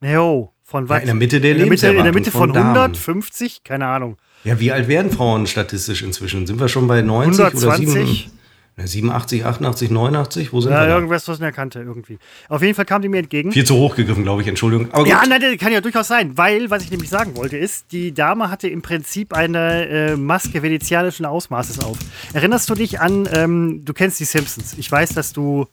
[0.00, 1.00] Jo, von was?
[1.00, 2.76] in der Mitte der in der Mitte, in der Mitte von von Damen.
[2.76, 3.62] 150?
[3.62, 4.16] Keine Ahnung.
[4.44, 6.46] Ja, wie alt werden Frauen statistisch inzwischen?
[6.46, 8.24] Sind wir schon bei 90 oder 120?
[8.24, 8.38] 7,
[8.78, 10.52] 87, 88, 89?
[10.52, 10.94] Wo sind Ja, wir da?
[10.94, 12.18] irgendwas, was in der Kante irgendwie.
[12.48, 13.52] Auf jeden Fall kam die mir entgegen.
[13.52, 14.88] Viel zu hoch gegriffen, glaube ich, Entschuldigung.
[15.06, 18.12] Ja, nein, das kann ja durchaus sein, weil, was ich nämlich sagen wollte, ist, die
[18.12, 21.98] Dame hatte im Prinzip eine äh, Maske venezianischen Ausmaßes auf.
[22.32, 24.74] Erinnerst du dich an, ähm, du kennst die Simpsons.
[24.78, 25.66] Ich weiß, dass du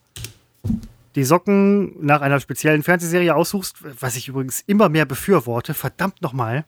[1.16, 5.74] die Socken nach einer speziellen Fernsehserie aussuchst, was ich übrigens immer mehr befürworte.
[5.74, 6.66] Verdammt nochmal.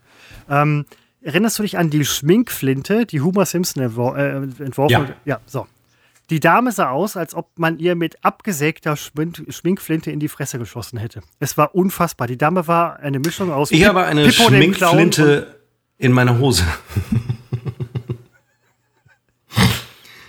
[0.49, 0.85] Ähm,
[1.21, 4.99] erinnerst du dich an die Schminkflinte, die Homer Simpson entwor äh, entworfen Ja.
[5.01, 5.15] hat?
[5.25, 5.67] Ja, so.
[6.31, 10.57] Die Dame sah aus, als ob man ihr mit abgesägter Schmin- Schminkflinte in die Fresse
[10.57, 11.21] geschossen hätte.
[11.39, 12.25] Es war unfassbar.
[12.25, 15.59] Die Dame war eine Mischung aus Ich Pip- habe eine Pippo Schminkflinte
[15.97, 16.63] in meiner Hose.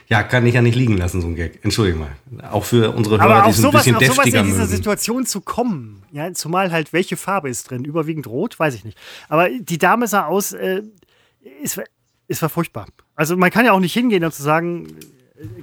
[0.08, 1.60] ja, kann ich ja nicht liegen lassen, so ein Gag.
[1.64, 2.10] Entschuldige mal.
[2.50, 4.66] Auch für unsere Hörer, Aber die auf es ein sowas, bisschen auf sowas in dieser.
[4.66, 7.84] Situation zu kommen, ja, zumal halt, welche Farbe ist drin?
[7.84, 8.98] Überwiegend rot, weiß ich nicht.
[9.28, 10.82] Aber die Dame sah aus, äh,
[11.62, 11.84] es, war,
[12.28, 12.86] es war furchtbar.
[13.14, 14.88] Also man kann ja auch nicht hingehen und zu sagen,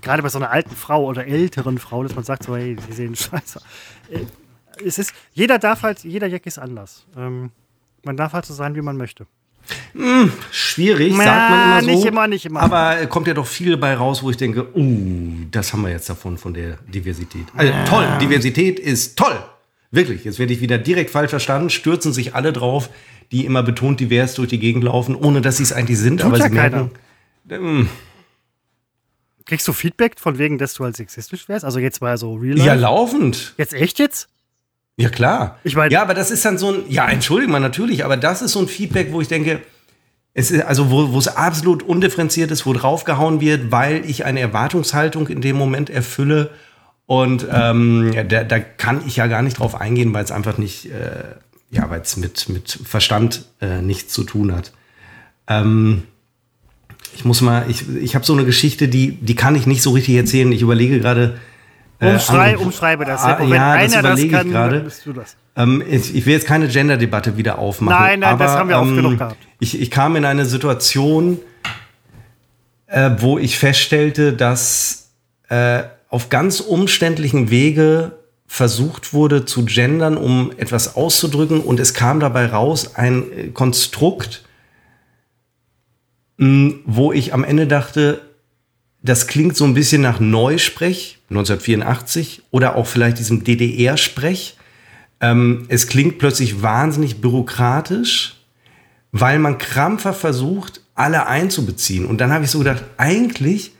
[0.01, 2.93] gerade bei so einer alten Frau oder älteren Frau, dass man sagt so, hey, sie
[2.93, 3.61] sehen scheiße.
[4.11, 4.19] Äh,
[4.85, 7.05] es ist, jeder darf halt, jeder Jack ist anders.
[7.17, 7.51] Ähm,
[8.03, 9.27] man darf halt so sein, wie man möchte.
[10.51, 11.87] Schwierig, Na, sagt man immer so.
[11.87, 12.61] nicht immer, nicht immer.
[12.61, 16.09] Aber kommt ja doch viel dabei raus, wo ich denke, uh, das haben wir jetzt
[16.09, 17.45] davon, von der Diversität.
[17.55, 19.37] Also toll, Diversität ist toll.
[19.91, 22.89] Wirklich, jetzt werde ich wieder direkt falsch verstanden, stürzen sich alle drauf,
[23.31, 26.21] die immer betont divers durch die Gegend laufen, ohne dass sie es eigentlich sind.
[26.21, 26.91] Tut aber ja sie merken,
[27.49, 27.89] ähm,
[29.49, 31.65] Kriegst du Feedback von wegen, dass du halt sexistisch wärst?
[31.65, 32.67] Also jetzt mal so real life?
[32.67, 33.55] ja, laufend.
[33.57, 34.29] Jetzt echt jetzt?
[34.95, 35.57] Ja, klar.
[35.63, 38.43] Ich mein- ja, aber das ist dann so ein, ja, entschuldige mal, natürlich, aber das
[38.43, 39.59] ist so ein Feedback, wo ich denke,
[40.35, 44.39] es ist, also wo, wo es absolut undifferenziert ist, wo draufgehauen wird, weil ich eine
[44.39, 46.51] Erwartungshaltung in dem Moment erfülle.
[47.07, 50.91] Und ähm, da, da kann ich ja gar nicht drauf eingehen, weil es einfach nicht,
[50.91, 51.23] äh,
[51.71, 54.73] ja, weil es mit, mit Verstand äh, nichts zu tun hat.
[55.47, 56.03] Ähm,
[57.19, 59.91] ich muss mal, ich, ich habe so eine Geschichte, die, die kann ich nicht so
[59.91, 60.49] richtig erzählen.
[60.53, 61.37] Ich überlege gerade.
[61.99, 63.21] äh, Umschrei, andere- umschreibe das.
[63.23, 63.39] Ah.
[63.39, 64.75] Wenn ja, das einer das überlege ich kann, gerade.
[64.77, 65.35] dann bist du das.
[65.57, 68.01] Ähm, ich, ich will jetzt keine Gender-Debatte wieder aufmachen.
[68.01, 69.35] Nein, nein, aber, das haben wir oft ähm, genug gehabt.
[69.59, 71.39] Ich, ich kam in eine Situation,
[72.87, 75.09] äh, wo ich feststellte, dass
[75.49, 78.13] äh, auf ganz umständlichen Wege
[78.47, 84.45] versucht wurde zu gendern, um etwas auszudrücken und es kam dabei raus ein äh, Konstrukt,
[86.39, 88.21] wo ich am Ende dachte,
[89.01, 94.57] das klingt so ein bisschen nach Neusprech 1984 oder auch vielleicht diesem DDR-Sprech.
[95.21, 98.35] Ähm, es klingt plötzlich wahnsinnig bürokratisch,
[99.11, 102.05] weil man krampfer versucht, alle einzubeziehen.
[102.05, 103.73] Und dann habe ich so gedacht, eigentlich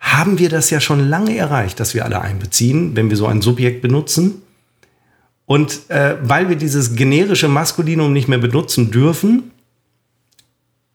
[0.00, 3.42] haben wir das ja schon lange erreicht, dass wir alle einbeziehen, wenn wir so ein
[3.42, 4.42] Subjekt benutzen.
[5.44, 9.50] Und äh, weil wir dieses generische Maskulinum nicht mehr benutzen dürfen,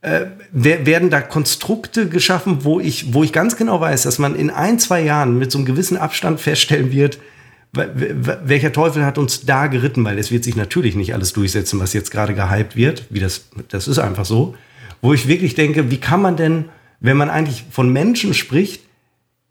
[0.03, 4.35] äh, wer- werden da Konstrukte geschaffen, wo ich, wo ich ganz genau weiß, dass man
[4.35, 7.17] in ein, zwei Jahren mit so einem gewissen Abstand feststellen wird,
[7.73, 11.93] welcher Teufel hat uns da geritten, weil es wird sich natürlich nicht alles durchsetzen, was
[11.93, 14.53] jetzt gerade gehypt wird, wie das, das ist einfach so,
[15.01, 16.65] wo ich wirklich denke, wie kann man denn,
[16.99, 18.83] wenn man eigentlich von Menschen spricht,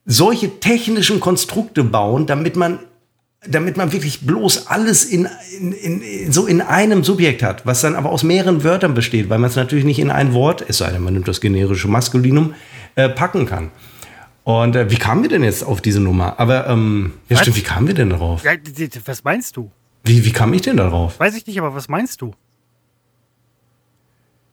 [0.05, 2.79] solche technischen Konstrukte bauen, damit man
[3.47, 5.29] damit man wirklich bloß alles in,
[5.59, 9.39] in, in, so in einem Subjekt hat, was dann aber aus mehreren Wörtern besteht, weil
[9.39, 12.55] man es natürlich nicht in ein Wort, es sei denn, man nimmt das generische Maskulinum,
[12.95, 13.71] äh, packen kann.
[14.45, 16.39] Und äh, wie kamen wir denn jetzt auf diese Nummer?
[16.39, 17.43] Aber, ähm, ja Was?
[17.43, 18.45] stimmt, wie kamen wir denn darauf?
[19.07, 19.71] Was meinst du?
[20.05, 21.19] Wie, wie kam ich denn darauf?
[21.19, 22.35] Weiß ich nicht, aber was meinst du?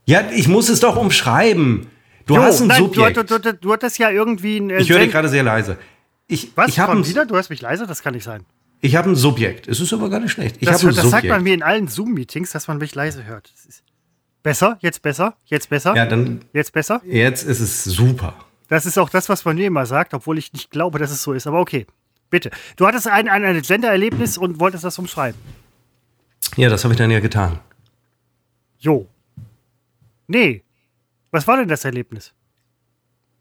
[0.06, 1.88] Ja, ich muss es doch umschreiben.
[2.26, 3.18] Du Jo, hast ein nein, Subjekt.
[3.18, 4.70] Du, du, du, du hattest ja irgendwie ein.
[4.70, 5.78] äh, ich höre dich gerade sehr leise.
[6.28, 6.70] Ich, Was?
[6.70, 7.26] ich ein, wieder?
[7.26, 7.88] Du hörst mich leise?
[7.88, 8.44] Das kann nicht sein.
[8.82, 9.68] Ich hab ein Subjekt.
[9.68, 10.58] Es ist aber gar nicht schlecht.
[10.60, 11.34] Ich Das, habe ein das sagt Subjekt.
[11.36, 13.52] man mir in allen Zoom-Meetings, dass man mich leise hört.
[14.42, 17.02] Besser, jetzt besser, jetzt besser, ja, dann, jetzt besser.
[17.06, 18.36] jetzt ist es super.
[18.70, 21.22] Das ist auch das, was man mir immer sagt, obwohl ich nicht glaube, dass es
[21.24, 21.46] so ist.
[21.48, 21.86] Aber okay,
[22.30, 22.50] bitte.
[22.78, 25.40] Du hattest ein, ein, ein Gender-Erlebnis und wolltest das umschreiben.
[26.56, 27.60] Ja, das habe ich dann ja getan.
[28.80, 29.08] Jo.
[30.28, 30.64] Nee.
[31.32, 32.34] Was war denn das Erlebnis?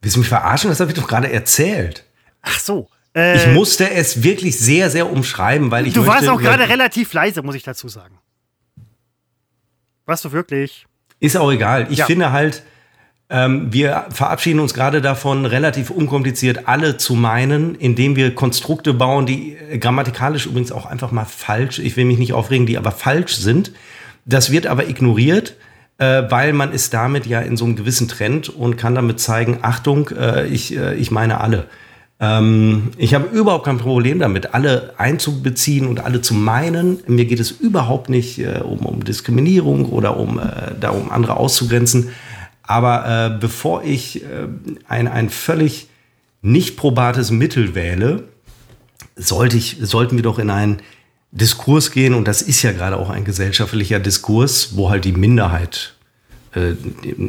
[0.02, 0.68] Willst du mich verarschen?
[0.70, 2.04] Das habe ich doch gerade erzählt.
[2.42, 2.88] Ach so.
[3.18, 7.12] Äh, Ich musste es wirklich sehr, sehr umschreiben, weil ich du warst auch gerade relativ
[7.12, 8.18] leise, muss ich dazu sagen.
[10.06, 10.86] Warst du wirklich?
[11.20, 11.86] Ist auch egal.
[11.90, 12.06] Ich Ja.
[12.06, 12.62] finde halt,
[13.30, 19.26] ähm, wir verabschieden uns gerade davon, relativ unkompliziert alle zu meinen, indem wir Konstrukte bauen,
[19.26, 22.92] die äh, grammatikalisch übrigens auch einfach mal falsch, ich will mich nicht aufregen, die aber
[22.92, 23.72] falsch sind.
[24.24, 25.56] Das wird aber ignoriert,
[25.98, 29.58] äh, weil man ist damit ja in so einem gewissen Trend und kann damit zeigen,
[29.62, 31.66] Achtung, äh, ich, äh, ich meine alle.
[32.20, 36.98] Ähm, ich habe überhaupt kein Problem damit, alle einzubeziehen und alle zu meinen.
[37.06, 42.10] Mir geht es überhaupt nicht äh, um, um Diskriminierung oder um, äh, darum, andere auszugrenzen.
[42.62, 44.48] Aber äh, bevor ich äh,
[44.88, 45.88] ein, ein völlig
[46.42, 48.24] nicht probates Mittel wähle,
[49.16, 50.78] sollte ich, sollten wir doch in einen
[51.30, 55.94] Diskurs gehen, und das ist ja gerade auch ein gesellschaftlicher Diskurs, wo halt die Minderheit
[56.54, 56.72] äh,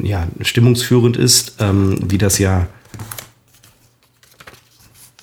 [0.03, 2.67] ja, stimmungsführend ist, ähm, wie das ja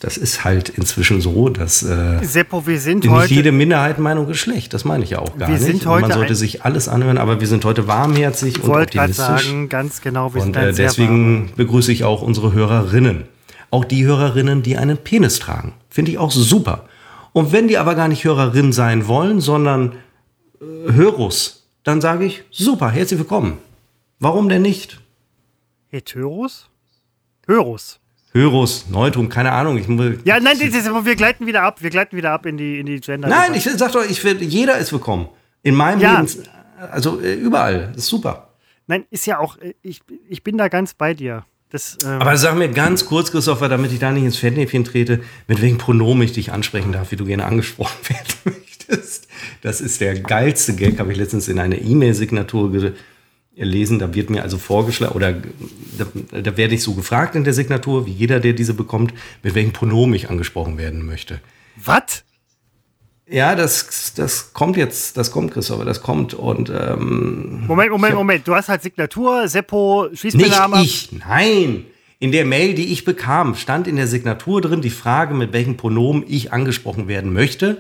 [0.01, 3.33] das ist halt inzwischen so, dass äh, Seppo, wir sind nicht heute.
[3.33, 4.75] jede Minderheitenmeinung ist schlecht.
[4.75, 5.65] Das meine ich ja auch gar Wir nicht.
[5.65, 9.17] sind Und man sollte sich alles anhören, aber wir sind heute warmherzig und optimistisch.
[9.17, 13.25] sagen, ganz genau, wir und sind äh, deswegen begrüße ich auch unsere Hörerinnen.
[13.71, 15.73] Auch die Hörerinnen, die einen Penis tragen.
[15.89, 16.85] Finde ich auch super.
[17.33, 19.93] Und wenn die aber gar nicht Hörerin sein wollen, sondern
[20.61, 23.59] äh, Hörus, dann sage ich, super, herzlich willkommen.
[24.19, 25.01] Warum denn nicht?
[25.89, 26.69] Heteros?
[27.47, 27.99] Hörus.
[28.37, 29.79] Hörus, Neutrum, keine Ahnung.
[29.79, 31.83] Ich, muss- Ja, nein, das ist, wir gleiten wieder ab.
[31.83, 33.29] Wir gleiten wieder ab in die, in die Gender.
[33.29, 35.29] Nein, ich sag doch, ich will, jeder ist willkommen.
[35.63, 36.13] In meinem Ja.
[36.17, 36.39] Lebens,
[36.93, 37.89] also äh, überall.
[37.95, 38.51] Das ist super.
[38.87, 41.45] Nein, ist ja auch, äh, ich, ich bin da ganz bei dir.
[41.71, 45.21] Das, ähm, Aber sag mir ganz kurz, Christopher, damit ich da nicht ins Fettnäpfchen trete,
[45.49, 49.27] mit welchem Pronomen ich dich ansprechen darf, wie du gerne angesprochen werden möchtest.
[49.63, 52.73] Das ist der geilste Gag, habe ich letztens in einer E-Mail-Signatur
[53.57, 53.99] gelesen.
[53.99, 58.07] Da wird mir also vorgeschlagen, oder da, da werde ich so gefragt in der Signatur,
[58.07, 61.41] wie jeder, der diese bekommt, mit welchem Pronomen ich angesprochen werden möchte.
[61.77, 62.23] was?
[63.29, 66.33] Ja, das, das kommt jetzt, das kommt, Christopher, das kommt.
[66.33, 68.47] Und ähm, Moment, Moment, Moment.
[68.47, 70.81] Du hast halt Signatur, Seppo, Nicht Schießbename.
[70.85, 71.87] ich, nein.
[72.21, 75.77] In der Mail, die ich bekam, stand in der Signatur drin die Frage, mit welchem
[75.77, 77.79] Pronomen ich angesprochen werden möchte.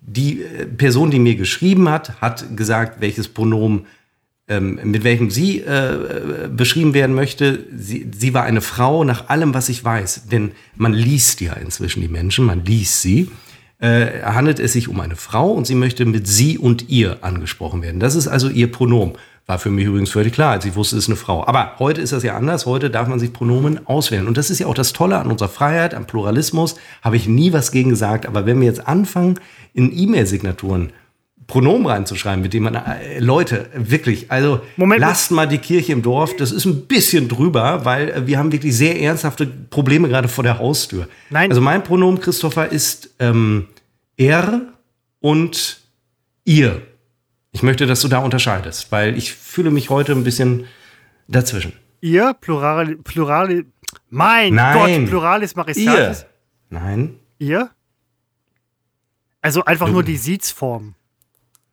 [0.00, 3.84] die äh, Person, die mir geschrieben hat, hat gesagt, welches Pronomen
[4.48, 7.64] ähm, mit welchem sie äh, beschrieben werden möchte.
[7.76, 10.28] Sie, sie war eine Frau nach allem, was ich weiß.
[10.30, 13.30] Denn man liest ja inzwischen die Menschen, man liest sie.
[13.80, 17.80] Äh, handelt es sich um eine Frau und sie möchte mit sie und ihr angesprochen
[17.80, 18.00] werden.
[18.00, 19.14] Das ist also ihr Pronomen.
[19.46, 21.46] War für mich übrigens völlig klar, als ich wusste, es ist eine Frau.
[21.46, 22.66] Aber heute ist das ja anders.
[22.66, 24.26] Heute darf man sich Pronomen auswählen.
[24.26, 26.76] Und das ist ja auch das Tolle an unserer Freiheit, am Pluralismus.
[27.02, 28.26] Habe ich nie was gegen gesagt.
[28.26, 29.40] Aber wenn wir jetzt anfangen,
[29.72, 30.92] in E-Mail-Signaturen
[31.48, 36.02] Pronomen reinzuschreiben, mit dem man, äh, Leute, wirklich, also Moment, lasst mal die Kirche im
[36.02, 40.28] Dorf, das ist ein bisschen drüber, weil äh, wir haben wirklich sehr ernsthafte Probleme gerade
[40.28, 41.08] vor der Haustür.
[41.30, 41.50] Nein.
[41.50, 43.68] Also mein Pronomen, Christopher, ist ähm,
[44.18, 44.60] er
[45.20, 45.80] und
[46.44, 46.82] ihr.
[47.52, 50.66] Ich möchte, dass du da unterscheidest, weil ich fühle mich heute ein bisschen
[51.28, 51.72] dazwischen.
[52.02, 53.64] Ihr, Plural, Plural,
[54.10, 55.00] mein Nein.
[55.00, 56.20] Gott, Pluralis Majestatis.
[56.20, 56.26] Ihr.
[56.68, 57.14] Nein.
[57.38, 57.70] Ihr?
[59.40, 59.92] Also einfach du.
[59.92, 60.94] nur die Siezform.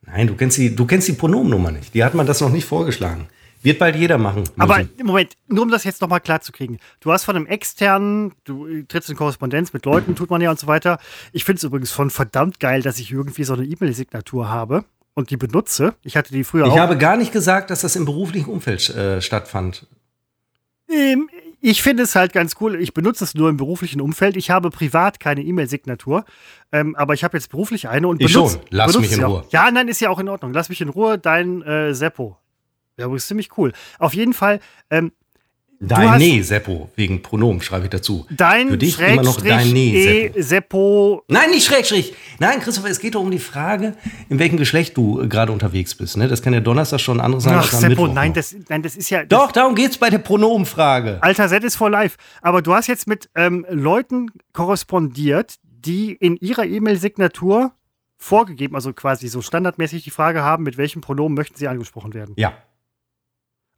[0.06, 1.94] Nein, du kennst die, du kennst die Pronomennummer nicht.
[1.94, 3.28] Die hat man das noch nicht vorgeschlagen.
[3.62, 4.40] Wird bald jeder machen.
[4.40, 4.60] Müssen.
[4.60, 6.78] Aber Moment, nur um das jetzt nochmal klar zu kriegen.
[7.00, 10.60] Du hast von einem externen, du trittst in Korrespondenz mit Leuten, tut man ja und
[10.60, 10.98] so weiter.
[11.32, 14.84] Ich finde es übrigens von verdammt geil, dass ich irgendwie so eine E-Mail-Signatur habe
[15.14, 15.94] und die benutze.
[16.04, 16.76] Ich hatte die früher ich auch.
[16.76, 19.88] Ich habe gar nicht gesagt, dass das im beruflichen Umfeld äh, stattfand.
[20.88, 21.28] Ähm,
[21.60, 22.80] ich finde es halt ganz cool.
[22.80, 24.36] Ich benutze es nur im beruflichen Umfeld.
[24.36, 26.24] Ich habe privat keine E-Mail-Signatur,
[26.72, 28.56] ähm, aber ich habe jetzt beruflich eine und ich benutze.
[28.56, 28.68] Ich schon.
[28.70, 29.44] Lass mich in Ruhe.
[29.50, 30.52] Ja, nein, ist ja auch in Ordnung.
[30.52, 31.18] Lass mich in Ruhe.
[31.18, 32.36] Dein äh, Seppo.
[32.98, 33.72] Ja, ist ziemlich cool.
[33.98, 34.60] Auf jeden Fall.
[34.90, 35.12] Ähm,
[35.80, 38.26] Dein Nee, Seppo, wegen Pronomen schreibe ich dazu.
[38.30, 40.42] Dein Für dich immer noch dein Nee, e Seppo.
[40.42, 41.22] Seppo.
[41.28, 42.14] Nein, nicht Schrägstrich.
[42.38, 43.94] Nein, Christopher, es geht doch um die Frage,
[44.28, 46.16] in welchem Geschlecht du äh, gerade unterwegs bist.
[46.16, 46.28] Ne?
[46.28, 48.14] Das kann ja Donnerstag schon anders sein Ach, Seppo, Mittwoch.
[48.14, 49.24] Nein, das, nein, das ist ja.
[49.24, 51.18] Das doch, darum geht es bei der Pronomenfrage.
[51.20, 52.16] Alter, Set ist for life.
[52.40, 57.72] Aber du hast jetzt mit ähm, Leuten korrespondiert, die in ihrer E-Mail-Signatur
[58.16, 62.34] vorgegeben, also quasi so standardmäßig die Frage haben, mit welchem Pronomen möchten sie angesprochen werden.
[62.38, 62.54] Ja.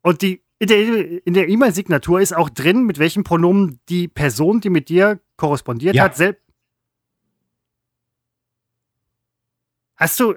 [0.03, 4.89] Und die in der E-Mail-Signatur ist auch drin, mit welchem Pronomen die Person, die mit
[4.89, 6.05] dir korrespondiert ja.
[6.05, 6.43] hat, selbst.
[9.97, 10.35] Hast du,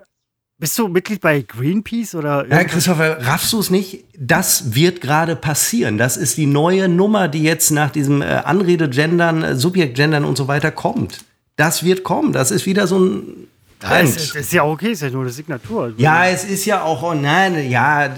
[0.57, 2.47] bist du Mitglied bei Greenpeace oder?
[2.47, 4.05] Ja, Christopher, raffst du es nicht?
[4.17, 5.97] Das wird gerade passieren.
[5.97, 10.47] Das ist die neue Nummer, die jetzt nach diesem äh, Anrede-Gendern, äh, Subjekt-Gendern und so
[10.47, 11.25] weiter kommt.
[11.55, 12.31] Das wird kommen.
[12.31, 13.47] Das ist wieder so ein
[13.81, 14.15] Trend.
[14.15, 15.93] Das, ist ja okay, ist ja nur eine Signatur.
[15.97, 18.09] Ja, es ist ja auch, oh nein, ja,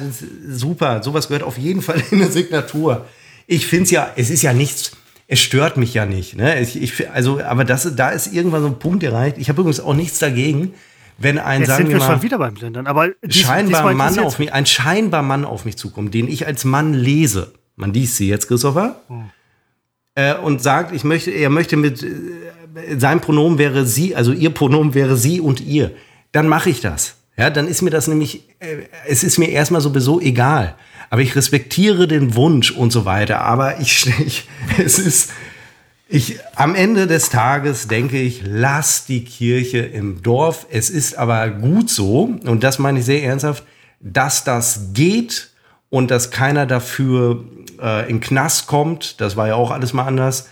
[0.47, 1.01] super.
[1.01, 3.05] Sowas gehört auf jeden Fall in eine Signatur.
[3.47, 4.91] Ich finde es ja, es ist ja nichts,
[5.27, 6.35] es stört mich ja nicht.
[6.35, 6.59] Ne?
[6.61, 9.37] Ich, ich, also, aber das, da ist irgendwann so ein Punkt erreicht.
[9.37, 10.73] Ich habe übrigens auch nichts dagegen,
[11.17, 13.93] wenn ein, Jetzt sagen sind wir, wir mal, schon wieder beim Blendern, aber dies, scheinbar
[13.93, 17.53] Mann auf mich, ein scheinbar Mann auf mich zukommt, den ich als Mann lese.
[17.75, 19.01] Man liest sie jetzt, Christopher.
[19.07, 19.29] Hm.
[20.15, 22.07] Äh, und sagt, ich möchte, er möchte mit, äh,
[22.97, 25.91] sein Pronomen wäre sie, also ihr Pronomen wäre sie und ihr,
[26.31, 27.15] dann mache ich das.
[27.37, 30.75] Ja, dann ist mir das nämlich, äh, es ist mir erstmal sowieso egal.
[31.09, 33.41] Aber ich respektiere den Wunsch und so weiter.
[33.41, 34.47] Aber ich, ich
[34.77, 35.31] es ist,
[36.07, 40.67] ich, am Ende des Tages denke ich, lass die Kirche im Dorf.
[40.69, 43.63] Es ist aber gut so, und das meine ich sehr ernsthaft,
[43.99, 45.49] dass das geht
[45.89, 47.43] und dass keiner dafür
[47.81, 49.21] äh, in Knast kommt.
[49.21, 50.49] Das war ja auch alles mal anders.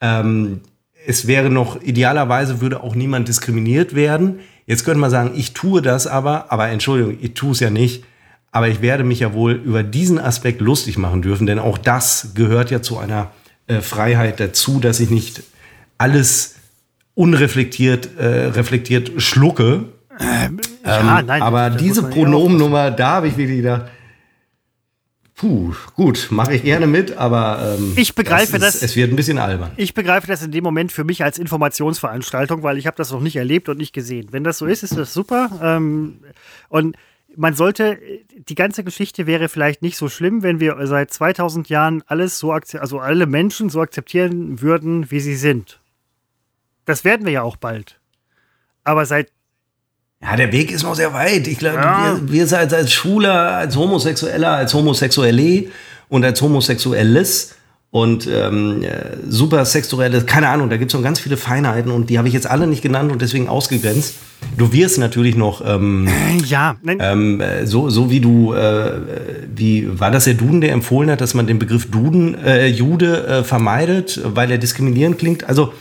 [0.00, 0.60] Ähm,
[1.06, 4.40] es wäre noch, idealerweise würde auch niemand diskriminiert werden.
[4.66, 8.04] Jetzt könnte man sagen, ich tue das aber, aber Entschuldigung, ich tue es ja nicht.
[8.50, 12.32] Aber ich werde mich ja wohl über diesen Aspekt lustig machen dürfen, denn auch das
[12.34, 13.30] gehört ja zu einer
[13.66, 15.42] äh, Freiheit dazu, dass ich nicht
[15.96, 16.56] alles
[17.14, 19.84] unreflektiert äh, reflektiert schlucke.
[20.20, 23.86] Ähm, ja, nein, aber diese Pronomennummer, da habe ich wirklich gedacht,
[25.42, 29.10] Puh, gut, mache ich gerne mit, aber ähm, ich begreife das, ist, das, Es wird
[29.10, 29.72] ein bisschen albern.
[29.76, 33.20] Ich begreife das in dem Moment für mich als Informationsveranstaltung, weil ich habe das noch
[33.20, 34.28] nicht erlebt und nicht gesehen.
[34.30, 35.50] Wenn das so ist, ist das super.
[35.60, 36.20] Ähm,
[36.68, 36.96] und
[37.34, 37.98] man sollte,
[38.36, 42.52] die ganze Geschichte wäre vielleicht nicht so schlimm, wenn wir seit 2000 Jahren alles so,
[42.52, 45.80] also alle Menschen so akzeptieren würden, wie sie sind.
[46.84, 47.98] Das werden wir ja auch bald.
[48.84, 49.32] Aber seit
[50.22, 51.48] ja, der Weg ist noch sehr weit.
[51.48, 52.18] Ich glaube, ja.
[52.22, 55.64] wir, wir als, als Schwuler, als Homosexueller, als Homosexuelle
[56.08, 57.54] und als Homosexuelles
[57.90, 62.16] und ähm, äh, supersexuelle, keine Ahnung, da gibt es noch ganz viele Feinheiten und die
[62.16, 64.14] habe ich jetzt alle nicht genannt und deswegen ausgegrenzt.
[64.56, 66.08] Du wirst natürlich noch, ähm,
[66.46, 68.92] ja, ähm, äh, so, so wie du, äh,
[69.54, 73.26] wie war das der Duden, der empfohlen hat, dass man den Begriff Duden, äh, Jude
[73.26, 75.44] äh, vermeidet, weil er diskriminierend klingt.
[75.48, 75.74] Also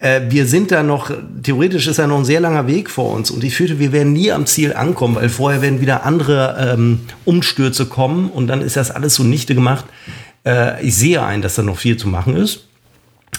[0.00, 1.10] äh, wir sind da noch,
[1.42, 3.30] theoretisch ist da noch ein sehr langer Weg vor uns.
[3.30, 7.00] Und ich fürchte, wir werden nie am Ziel ankommen, weil vorher werden wieder andere ähm,
[7.26, 8.30] Umstürze kommen.
[8.30, 9.84] Und dann ist das alles zunichte gemacht.
[10.44, 12.66] Äh, ich sehe ein, dass da noch viel zu machen ist.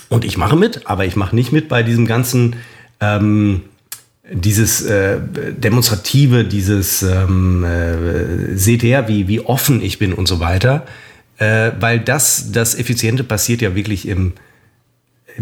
[0.07, 2.57] Und ich mache mit, aber ich mache nicht mit bei diesem ganzen,
[2.99, 3.62] ähm,
[4.32, 5.18] dieses äh,
[5.57, 10.86] demonstrative, dieses ähm, äh, seht her, wie, wie offen ich bin und so weiter,
[11.38, 14.34] äh, weil das, das Effiziente passiert ja wirklich im,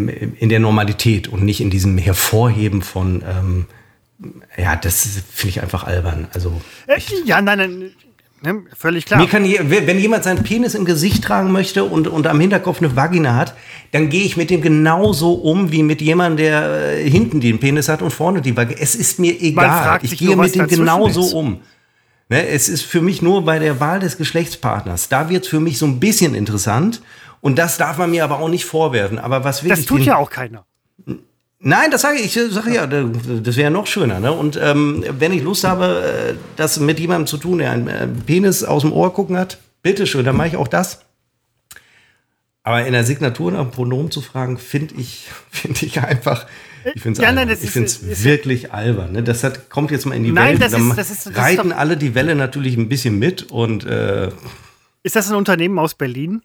[0.08, 3.66] in der Normalität und nicht in diesem Hervorheben von, ähm,
[4.58, 6.28] ja, das finde ich einfach albern.
[6.34, 7.92] Also, äh, ja, nein, nein,
[8.42, 8.64] Ne?
[8.78, 9.20] Völlig klar.
[9.20, 12.96] Mir kann, wenn jemand seinen Penis im Gesicht tragen möchte und, und am Hinterkopf eine
[12.96, 13.54] Vagina hat,
[13.92, 17.90] dann gehe ich mit dem genauso um wie mit jemandem, der äh, hinten den Penis
[17.90, 18.80] hat und vorne die Vagina.
[18.80, 20.00] Es ist mir egal.
[20.04, 21.34] Ich gehe nur, mit dem genauso ist.
[21.34, 21.60] um.
[22.30, 25.10] Ne, es ist für mich nur bei der Wahl des Geschlechtspartners.
[25.10, 27.02] Da wird es für mich so ein bisschen interessant.
[27.42, 29.20] Und das darf man mir aber auch nicht vorwerfen.
[29.20, 29.80] Aber was wirklich.
[29.80, 30.66] Das tut ja auch keiner.
[31.62, 32.38] Nein, das sage ich.
[32.38, 34.20] Ich sage ja, das wäre noch schöner.
[34.20, 34.32] Ne?
[34.32, 38.08] Und ähm, wenn ich Lust habe, äh, das mit jemandem zu tun, der einen äh,
[38.08, 41.02] Penis aus dem Ohr gucken hat, bitteschön, dann mache ich auch das.
[42.64, 46.46] Aber in der Signatur nach einem Pronomen zu fragen, finde ich, finde ich einfach.
[46.94, 49.12] Ich finde es ja, ich find's ist, wirklich ist, albern.
[49.12, 49.24] Ne?
[49.24, 50.62] Das hat, kommt jetzt mal in die nein, Welt.
[50.62, 53.52] Das ist, das ist, das reiten alle die Welle natürlich ein bisschen mit.
[53.52, 54.30] Und, äh,
[55.04, 56.42] ist das ein Unternehmen aus Berlin?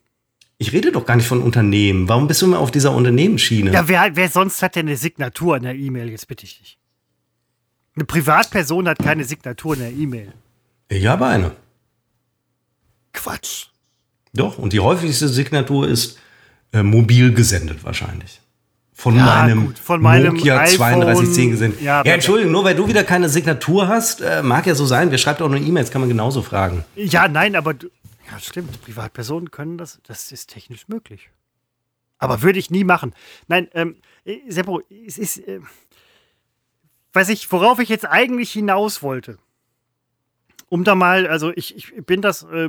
[0.58, 2.08] Ich rede doch gar nicht von Unternehmen.
[2.08, 3.72] Warum bist du immer auf dieser Unternehmensschiene?
[3.72, 6.10] Ja, wer, wer sonst hat denn eine Signatur in der E-Mail?
[6.10, 6.78] Jetzt bitte ich dich.
[7.96, 10.32] Eine Privatperson hat keine Signatur in der E-Mail.
[10.88, 11.52] Ich habe eine.
[13.12, 13.66] Quatsch.
[14.32, 16.18] Doch, und die häufigste Signatur ist
[16.72, 18.40] äh, mobil gesendet wahrscheinlich.
[18.92, 21.80] Von ja, meinem, gut, von meinem Nokia iPhone, 3210 gesendet.
[21.82, 25.10] Ja, ja Entschuldigung, nur weil du wieder keine Signatur hast, äh, mag ja so sein.
[25.10, 26.84] Wer schreibt auch nur E-Mails, kann man genauso fragen.
[26.94, 27.88] Ja, nein, aber du,
[28.34, 28.82] ja, stimmt.
[28.82, 31.30] Privatpersonen können das, das ist technisch möglich.
[32.18, 33.14] Aber würde ich nie machen.
[33.48, 35.60] Nein, ähm, äh, Seppo, es ist, äh,
[37.12, 39.38] weiß ich, worauf ich jetzt eigentlich hinaus wollte.
[40.68, 42.68] Um da mal, also ich, ich bin das, äh,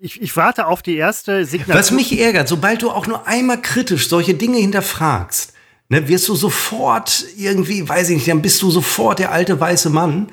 [0.00, 1.74] ich, ich warte auf die erste Signatur.
[1.74, 5.52] Was mich ärgert, sobald du auch nur einmal kritisch solche Dinge hinterfragst,
[5.88, 9.90] ne, wirst du sofort irgendwie, weiß ich nicht, dann bist du sofort der alte weiße
[9.90, 10.30] Mann,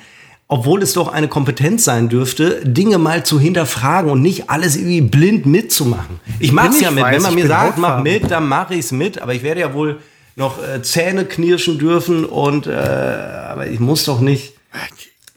[0.51, 5.01] obwohl es doch eine Kompetenz sein dürfte, Dinge mal zu hinterfragen und nicht alles irgendwie
[5.01, 6.19] blind mitzumachen.
[6.39, 7.03] Ich mache es ja mit.
[7.03, 9.21] Weiß, Wenn man mir sagt, mach mit, dann mache ich es mit.
[9.21, 9.99] Aber ich werde ja wohl
[10.35, 14.53] noch äh, Zähne knirschen dürfen und äh, aber ich muss doch nicht.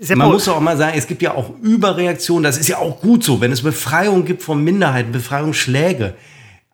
[0.08, 2.42] Man muss doch auch mal sagen, es gibt ja auch Überreaktionen.
[2.42, 6.14] Das ist ja auch gut so, wenn es Befreiung gibt von Minderheiten, Befreiungsschläge.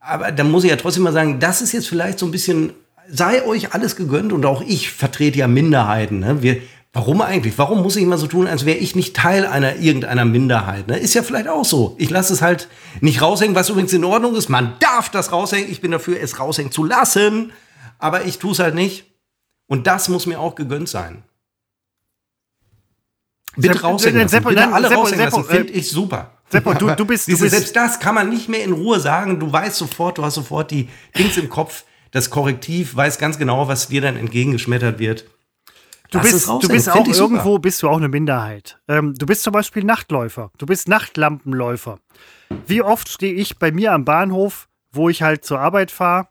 [0.01, 2.73] Aber dann muss ich ja trotzdem mal sagen, das ist jetzt vielleicht so ein bisschen
[3.11, 6.21] sei euch alles gegönnt und auch ich vertrete ja Minderheiten.
[6.21, 6.43] Ne?
[6.43, 6.59] Wir,
[6.99, 7.57] Warum eigentlich?
[7.59, 10.89] Warum muss ich immer so tun, als wäre ich nicht Teil einer irgendeiner Minderheit?
[10.89, 10.99] Ne?
[10.99, 11.95] Ist ja vielleicht auch so.
[11.97, 12.67] Ich lasse es halt
[13.01, 14.49] nicht raushängen, was übrigens in Ordnung ist.
[14.49, 15.71] Man darf das raushängen.
[15.71, 17.53] Ich bin dafür, es raushängen zu lassen.
[18.01, 19.05] Aber ich tue es halt nicht.
[19.69, 21.23] Und das muss mir auch gegönnt sein.
[23.55, 24.31] Bitte Sepp, raushängen lassen.
[24.31, 25.45] Seppo, Bitte alle Seppo, raushängen lassen.
[25.45, 26.33] Finde ich super.
[26.51, 29.39] Seppo, du, du bist, du bist selbst das kann man nicht mehr in Ruhe sagen.
[29.39, 31.85] Du weißt sofort, du hast sofort die Dings im Kopf.
[32.11, 35.27] Das Korrektiv weiß ganz genau, was dir dann entgegengeschmettert wird.
[36.11, 37.59] Du bist, du bist auch irgendwo super.
[37.61, 38.81] bist du auch eine Minderheit.
[38.89, 40.51] Ähm, du bist zum Beispiel Nachtläufer.
[40.57, 41.99] Du bist Nachtlampenläufer.
[42.67, 46.29] Wie oft stehe ich bei mir am Bahnhof, wo ich halt zur Arbeit fahre,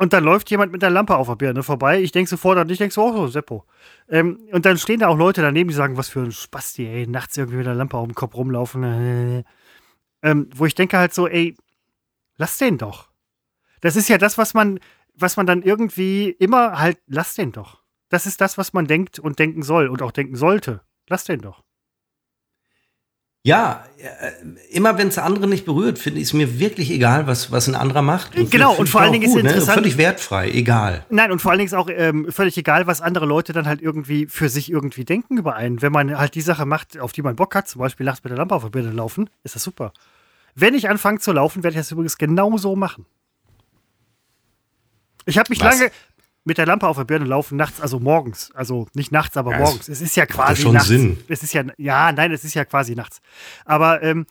[0.00, 2.00] und dann läuft jemand mit der Lampe auf der Birne vorbei.
[2.00, 3.66] Ich denke sofort an dich, denkst du auch so, Seppo.
[4.08, 7.06] Ähm, und dann stehen da auch Leute daneben, die sagen, was für ein Spasti, ey,
[7.06, 9.44] nachts irgendwie mit der Lampe auf dem Kopf rumlaufen.
[10.22, 11.54] Ähm, wo ich denke halt so, ey,
[12.38, 13.10] lass den doch.
[13.82, 14.80] Das ist ja das, was man,
[15.16, 17.79] was man dann irgendwie immer halt, lass den doch.
[18.10, 20.82] Das ist das, was man denkt und denken soll und auch denken sollte.
[21.08, 21.62] Lass den doch.
[23.42, 24.32] Ja, äh,
[24.68, 27.74] immer wenn es andere nicht berührt, finde ich es mir wirklich egal, was, was ein
[27.74, 28.36] anderer macht.
[28.36, 29.48] Und genau, und vor allen Dingen ist es ne?
[29.48, 29.76] interessant.
[29.76, 29.82] Ne?
[29.82, 31.06] Völlig wertfrei, egal.
[31.08, 33.80] Nein, und vor allen Dingen ist auch ähm, völlig egal, was andere Leute dann halt
[33.80, 35.80] irgendwie für sich irgendwie denken über einen.
[35.80, 38.30] Wenn man halt die Sache macht, auf die man Bock hat, zum Beispiel nachts mit
[38.30, 39.94] der Lampe auf der Birne laufen, ist das super.
[40.54, 43.06] Wenn ich anfange zu laufen, werde ich das übrigens genauso machen.
[45.24, 45.78] Ich habe mich was?
[45.78, 45.92] lange,
[46.44, 48.50] mit der Lampe auf der Birne laufen nachts, also morgens.
[48.54, 49.88] Also nicht nachts, aber ja, morgens.
[49.88, 50.88] Es ist ja quasi schon nachts.
[50.88, 51.18] Sinn.
[51.28, 53.20] Es ist ja, ja, nein, es ist ja quasi nachts.
[53.64, 54.26] Aber ähm,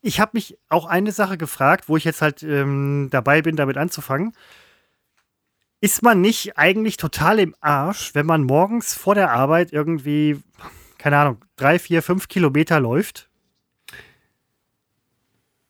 [0.00, 3.76] ich habe mich auch eine Sache gefragt, wo ich jetzt halt ähm, dabei bin, damit
[3.76, 4.32] anzufangen.
[5.80, 10.40] Ist man nicht eigentlich total im Arsch, wenn man morgens vor der Arbeit irgendwie,
[10.98, 13.28] keine Ahnung, drei, vier, fünf Kilometer läuft?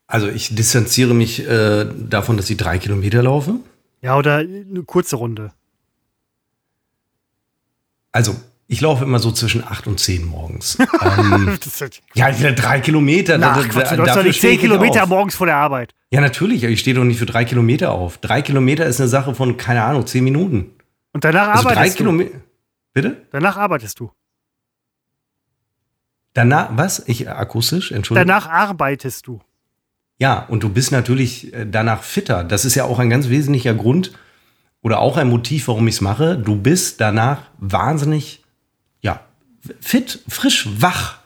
[0.06, 3.54] Also ich distanziere mich äh, davon, dass ich drei Kilometer laufe.
[4.02, 5.52] Ja, oder eine kurze Runde.
[8.10, 8.36] Also,
[8.66, 10.78] ich laufe immer so zwischen 8 und 10 morgens.
[11.02, 11.58] ähm,
[12.14, 13.38] ja, wieder drei Kilometer.
[13.38, 15.94] Na, da, Quatsch, du hast doch nicht 10 Kilometer morgens vor der Arbeit.
[16.10, 16.64] Ja, natürlich.
[16.64, 18.18] Ich stehe doch nicht für drei Kilometer auf.
[18.18, 20.74] Drei Kilometer ist eine Sache von, keine Ahnung, 10 Minuten.
[21.12, 22.30] Und danach also arbeitest drei du.
[22.92, 23.26] Bitte?
[23.30, 24.10] Danach arbeitest du.
[26.34, 27.06] Danach, was?
[27.06, 28.26] Ich akustisch, Entschuldigung.
[28.26, 29.40] Danach arbeitest du.
[30.22, 32.44] Ja, und du bist natürlich äh, danach fitter.
[32.44, 34.12] Das ist ja auch ein ganz wesentlicher Grund,
[34.80, 36.36] oder auch ein Motiv, warum ich es mache.
[36.36, 38.44] Du bist danach wahnsinnig,
[39.00, 39.20] ja,
[39.80, 41.18] fit, frisch, wach.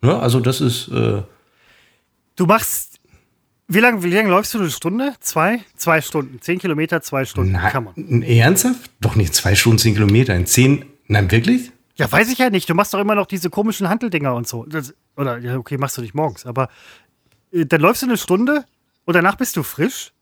[0.00, 0.18] Ne?
[0.18, 0.88] Also das ist.
[0.88, 1.22] Äh
[2.34, 3.00] du machst.
[3.70, 4.58] Wie lange wie lang läufst du?
[4.58, 5.14] Eine Stunde?
[5.20, 5.60] Zwei?
[5.76, 6.40] Zwei Stunden.
[6.40, 7.52] Zehn Kilometer, zwei Stunden.
[7.52, 8.22] Nein, Kann man.
[8.22, 8.90] Ernsthaft?
[9.00, 10.34] Doch nicht zwei Stunden, zehn Kilometer.
[10.34, 10.86] In zehn.
[11.06, 11.70] Nein, wirklich?
[11.96, 12.70] Ja, weiß ich ja nicht.
[12.70, 14.64] Du machst doch immer noch diese komischen Handeldinger und so.
[14.64, 16.46] Das, oder, ja, okay, machst du nicht morgens.
[16.46, 16.68] Aber
[17.52, 18.64] dann läufst du eine Stunde
[19.04, 20.12] und danach bist du frisch?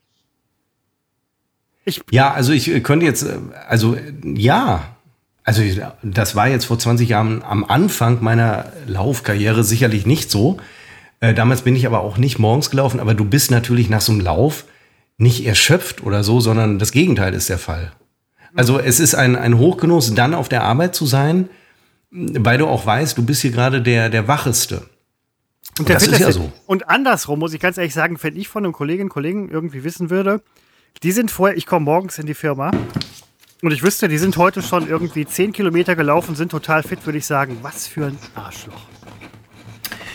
[1.85, 4.95] Ich ja, also ich äh, könnte jetzt, äh, also ja,
[5.43, 5.63] also
[6.03, 10.57] das war jetzt vor 20 Jahren am Anfang meiner Laufkarriere sicherlich nicht so.
[11.21, 14.11] Äh, damals bin ich aber auch nicht morgens gelaufen, aber du bist natürlich nach so
[14.11, 14.65] einem Lauf
[15.17, 17.93] nicht erschöpft oder so, sondern das Gegenteil ist der Fall.
[18.53, 21.47] Also es ist ein, ein Hochgenuss, dann auf der Arbeit zu sein,
[22.11, 24.89] weil du auch weißt, du bist hier gerade der, der Wacheste.
[25.79, 26.51] Und, das ist ja so.
[26.65, 29.83] Und andersrum muss ich ganz ehrlich sagen, wenn ich von einem Kolleginnen und Kollegen irgendwie
[29.83, 30.41] wissen würde,
[31.03, 32.71] die sind vorher, ich komme morgens in die Firma
[33.61, 37.17] und ich wüsste, die sind heute schon irgendwie 10 Kilometer gelaufen, sind total fit, würde
[37.19, 38.81] ich sagen, was für ein Arschloch.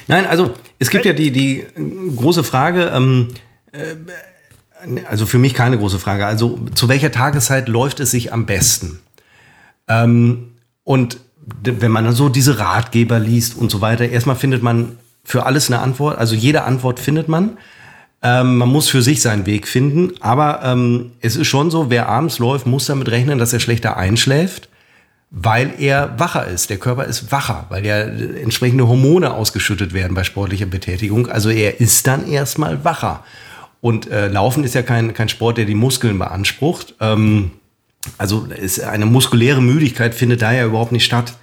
[0.09, 1.65] Nein, also es gibt ja die, die
[2.17, 3.29] große Frage, ähm,
[3.73, 3.95] äh,
[5.09, 9.01] also für mich keine große Frage, also zu welcher Tageszeit läuft es sich am besten?
[9.89, 10.53] Ähm,
[10.85, 11.19] und
[11.63, 15.71] wenn man dann so diese Ratgeber liest und so weiter, erstmal findet man für alles
[15.71, 17.59] eine Antwort, also jede Antwort findet man.
[18.23, 22.09] Ähm, man muss für sich seinen Weg finden, aber ähm, es ist schon so, wer
[22.09, 24.69] abends läuft, muss damit rechnen, dass er schlechter einschläft,
[25.31, 26.71] weil er wacher ist.
[26.71, 31.27] Der Körper ist wacher, weil ja entsprechende Hormone ausgeschüttet werden bei sportlicher Betätigung.
[31.27, 33.25] Also er ist dann erstmal wacher.
[33.81, 36.95] Und äh, Laufen ist ja kein, kein Sport, der die Muskeln beansprucht.
[37.01, 37.51] Ähm,
[38.19, 41.35] also ist eine muskuläre Müdigkeit findet da ja überhaupt nicht statt.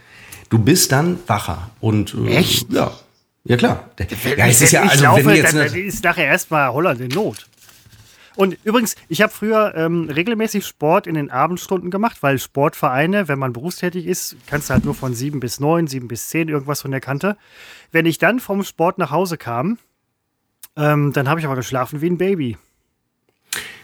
[0.49, 1.69] Du bist dann wacher.
[1.81, 2.71] Und äh, Echt?
[2.71, 2.91] ja.
[3.49, 3.89] Ja, klar.
[4.37, 7.47] Ja, es ist ja, also, laufe, wenn jetzt dann, ist nachher erstmal Holland in Not.
[8.35, 13.39] Und übrigens, ich habe früher ähm, regelmäßig Sport in den Abendstunden gemacht, weil Sportvereine, wenn
[13.39, 16.83] man berufstätig ist, kannst du halt nur von sieben bis neun, sieben bis zehn irgendwas
[16.83, 17.37] von der Kante.
[17.91, 19.79] Wenn ich dann vom Sport nach Hause kam,
[20.77, 22.55] ähm, dann habe ich aber geschlafen wie ein Baby.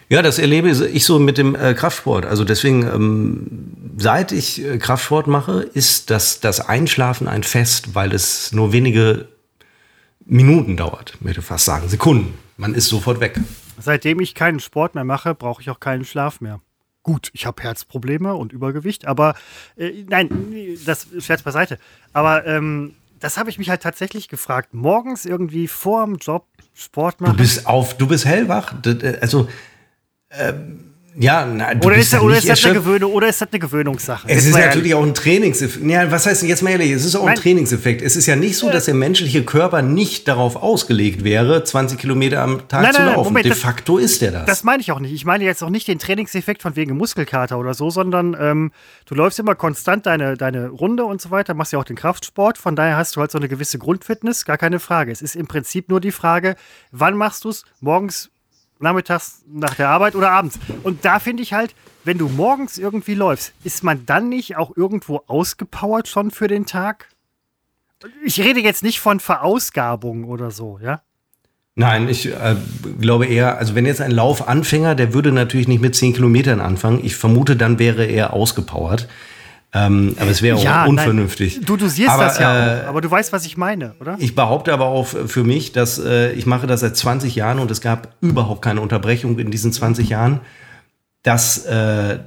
[0.09, 2.27] Ja, das erlebe ich so mit dem äh, Kraftsport.
[2.27, 8.13] Also deswegen, ähm, seit ich äh, Kraftsport mache, ist das, das Einschlafen ein Fest, weil
[8.13, 9.27] es nur wenige
[10.25, 12.33] Minuten dauert, möchte fast sagen, Sekunden.
[12.57, 13.39] Man ist sofort weg.
[13.79, 16.61] Seitdem ich keinen Sport mehr mache, brauche ich auch keinen Schlaf mehr.
[17.03, 19.35] Gut, ich habe Herzprobleme und Übergewicht, aber
[19.75, 20.29] äh, nein,
[20.85, 21.77] das Scherz beiseite.
[22.13, 24.73] Aber ähm, das habe ich mich halt tatsächlich gefragt.
[24.73, 27.37] Morgens irgendwie vor dem Job Sport machen.
[27.37, 28.73] Du bist auf, du bist hellwach.
[29.21, 29.47] Also
[30.31, 34.27] ähm, ja, na, oder, ist, oder, ist das eine Gewöhnung, oder ist das eine Gewöhnungssache?
[34.27, 35.85] Es ist natürlich auch ein Trainingseffekt.
[35.85, 36.91] Ja, was heißt denn jetzt mal ehrlich?
[36.91, 37.35] Es ist auch Nein.
[37.35, 38.01] ein Trainingseffekt.
[38.01, 42.41] Es ist ja nicht so, dass der menschliche Körper nicht darauf ausgelegt wäre, 20 Kilometer
[42.41, 43.23] am Tag nein, zu laufen.
[43.23, 44.45] Moment, De facto ist er das.
[44.45, 45.13] Das meine ich auch nicht.
[45.13, 48.71] Ich meine jetzt auch nicht den Trainingseffekt von wegen Muskelkater oder so, sondern ähm,
[49.05, 52.57] du läufst immer konstant deine, deine Runde und so weiter, machst ja auch den Kraftsport.
[52.57, 55.13] Von daher hast du halt so eine gewisse Grundfitness, gar keine Frage.
[55.13, 56.55] Es ist im Prinzip nur die Frage,
[56.91, 57.63] wann machst du es?
[57.79, 58.31] Morgens
[58.79, 60.59] nachmittags nach der Arbeit oder abends.
[60.83, 61.73] Und da finde ich halt,
[62.03, 66.65] wenn du morgens irgendwie läufst, ist man dann nicht auch irgendwo ausgepowert schon für den
[66.65, 67.09] Tag?
[68.23, 71.01] Ich rede jetzt nicht von Verausgabung oder so, ja?
[71.77, 72.55] Nein, ich äh,
[73.01, 77.01] glaube eher, also wenn jetzt ein Laufanfänger, der würde natürlich nicht mit 10 Kilometern anfangen.
[77.03, 79.09] Ich vermute, dann wäre er ausgepowert.
[79.77, 81.57] Ähm, aber es wäre ja, auch unvernünftig.
[81.57, 84.15] Nein, du dosierst aber, das ja auch, aber du weißt, was ich meine, oder?
[84.19, 87.69] Ich behaupte aber auch für mich, dass äh, ich mache das seit 20 Jahren und
[87.69, 90.39] es gab überhaupt keine Unterbrechung in diesen 20 Jahren,
[91.23, 92.19] dass äh,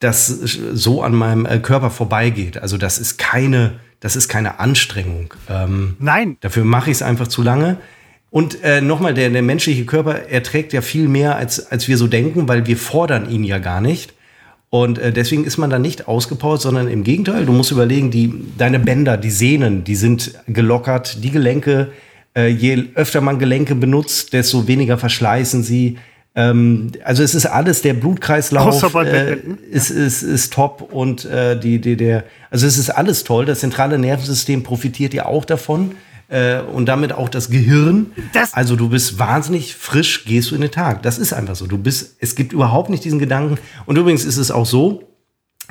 [0.00, 2.58] das so an meinem äh, Körper vorbeigeht.
[2.58, 5.32] Also das ist keine, das ist keine Anstrengung.
[5.48, 6.38] Ähm, Nein.
[6.40, 7.76] Dafür mache ich es einfach zu lange.
[8.30, 12.08] Und äh, nochmal, der, der menschliche Körper erträgt ja viel mehr, als, als wir so
[12.08, 14.13] denken, weil wir fordern ihn ja gar nicht.
[14.74, 18.34] Und äh, deswegen ist man da nicht ausgepowert, sondern im Gegenteil, du musst überlegen, die,
[18.58, 21.92] deine Bänder, die Sehnen, die sind gelockert, die Gelenke,
[22.36, 25.98] äh, je öfter man Gelenke benutzt, desto weniger verschleißen sie.
[26.34, 29.36] Ähm, also es ist alles, der Blutkreislauf äh,
[29.70, 33.44] ist, ist, ist top und äh, die, die, der, also es ist alles toll.
[33.44, 35.92] Das zentrale Nervensystem profitiert ja auch davon
[36.34, 38.10] äh, und damit auch das Gehirn.
[38.32, 41.02] Das also du bist wahnsinnig frisch, gehst du in den Tag.
[41.02, 41.68] Das ist einfach so.
[41.68, 43.56] Du bist, es gibt überhaupt nicht diesen Gedanken.
[43.86, 45.04] Und übrigens ist es auch so,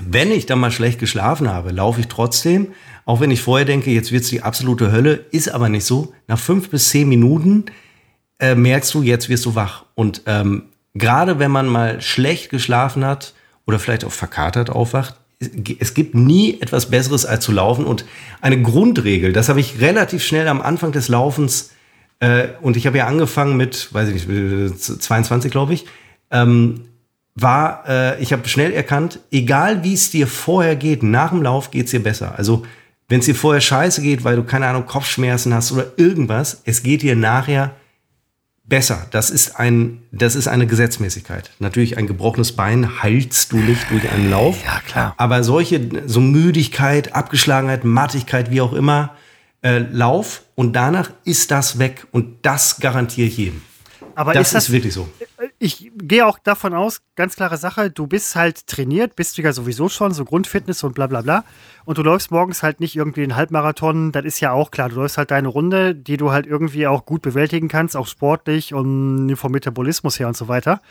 [0.01, 2.70] wenn ich dann mal schlecht geschlafen habe, laufe ich trotzdem,
[3.05, 6.14] auch wenn ich vorher denke, jetzt wird es die absolute Hölle, ist aber nicht so.
[6.28, 7.66] Nach fünf bis zehn Minuten
[8.39, 9.84] äh, merkst du, jetzt wirst du wach.
[9.95, 13.34] Und ähm, gerade wenn man mal schlecht geschlafen hat
[13.68, 15.16] oder vielleicht auch verkatert aufwacht,
[15.79, 17.85] es gibt nie etwas Besseres als zu laufen.
[17.85, 18.05] Und
[18.41, 21.71] eine Grundregel, das habe ich relativ schnell am Anfang des Laufens,
[22.19, 25.85] äh, und ich habe ja angefangen mit, weiß ich nicht, 22, glaube ich.
[26.31, 26.85] Ähm,
[27.35, 31.71] war, äh, ich habe schnell erkannt, egal wie es dir vorher geht, nach dem Lauf
[31.71, 32.35] geht es dir besser.
[32.37, 32.63] Also
[33.09, 36.83] wenn es dir vorher scheiße geht, weil du keine Ahnung, Kopfschmerzen hast oder irgendwas, es
[36.83, 37.75] geht dir nachher
[38.64, 39.07] besser.
[39.11, 41.51] Das ist ein, das ist eine Gesetzmäßigkeit.
[41.59, 44.64] Natürlich ein gebrochenes Bein heilst du nicht durch einen Lauf.
[44.64, 45.14] Ja, klar.
[45.18, 49.16] Aber solche, so Müdigkeit, Abgeschlagenheit, Mattigkeit, wie auch immer,
[49.64, 53.61] äh, Lauf und danach ist das weg und das garantiere ich jedem.
[54.16, 55.09] Aber das ist das ist wirklich so.
[55.64, 59.53] Ich gehe auch davon aus, ganz klare Sache, du bist halt trainiert, bist du ja
[59.53, 61.45] sowieso schon, so Grundfitness und bla bla bla.
[61.86, 64.89] Und du läufst morgens halt nicht irgendwie einen Halbmarathon, das ist ja auch klar.
[64.89, 68.74] Du läufst halt deine Runde, die du halt irgendwie auch gut bewältigen kannst, auch sportlich
[68.74, 70.82] und vom Metabolismus her und so weiter.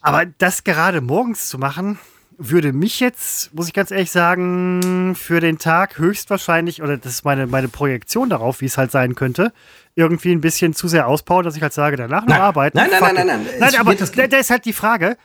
[0.00, 1.98] Aber das gerade morgens zu machen,
[2.38, 7.24] würde mich jetzt, muss ich ganz ehrlich sagen, für den Tag höchstwahrscheinlich, oder das ist
[7.24, 9.52] meine, meine Projektion darauf, wie es halt sein könnte,
[9.94, 12.76] irgendwie ein bisschen zu sehr ausbauen, dass ich halt sage, danach noch arbeiten.
[12.76, 13.54] Nein, nein, nein, nein, nein.
[13.58, 15.16] Nein, aber da, ist halt die Frage,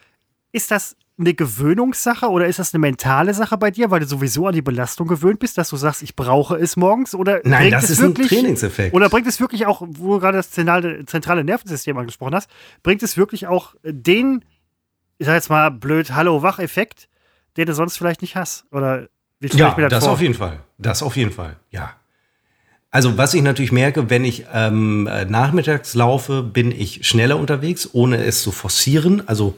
[0.52, 4.48] ist das eine Gewöhnungssache oder ist das eine mentale Sache bei dir, weil du sowieso
[4.48, 7.14] an die Belastung gewöhnt bist, dass du sagst, ich brauche es morgens?
[7.14, 8.96] Oder Nein, bringt das es ist ein wirklich, Trainingseffekt.
[8.96, 12.50] Oder bringt es wirklich auch, wo du gerade das zentrale, zentrale Nervensystem angesprochen hast,
[12.84, 14.46] bringt es wirklich auch den,
[15.20, 17.08] ich sag jetzt mal blöd, Hallo-Wach-Effekt,
[17.58, 18.66] den du sonst vielleicht nicht hast?
[18.72, 19.08] Oder
[19.40, 20.14] wie Ja, ich mir das, das vor?
[20.14, 20.60] auf jeden Fall.
[20.80, 21.94] Das auf jeden Fall, ja.
[22.92, 27.88] Also was ich natürlich merke, wenn ich ähm, äh, nachmittags laufe, bin ich schneller unterwegs,
[27.94, 29.28] ohne es zu forcieren.
[29.28, 29.56] Also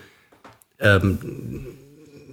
[0.80, 1.68] ähm,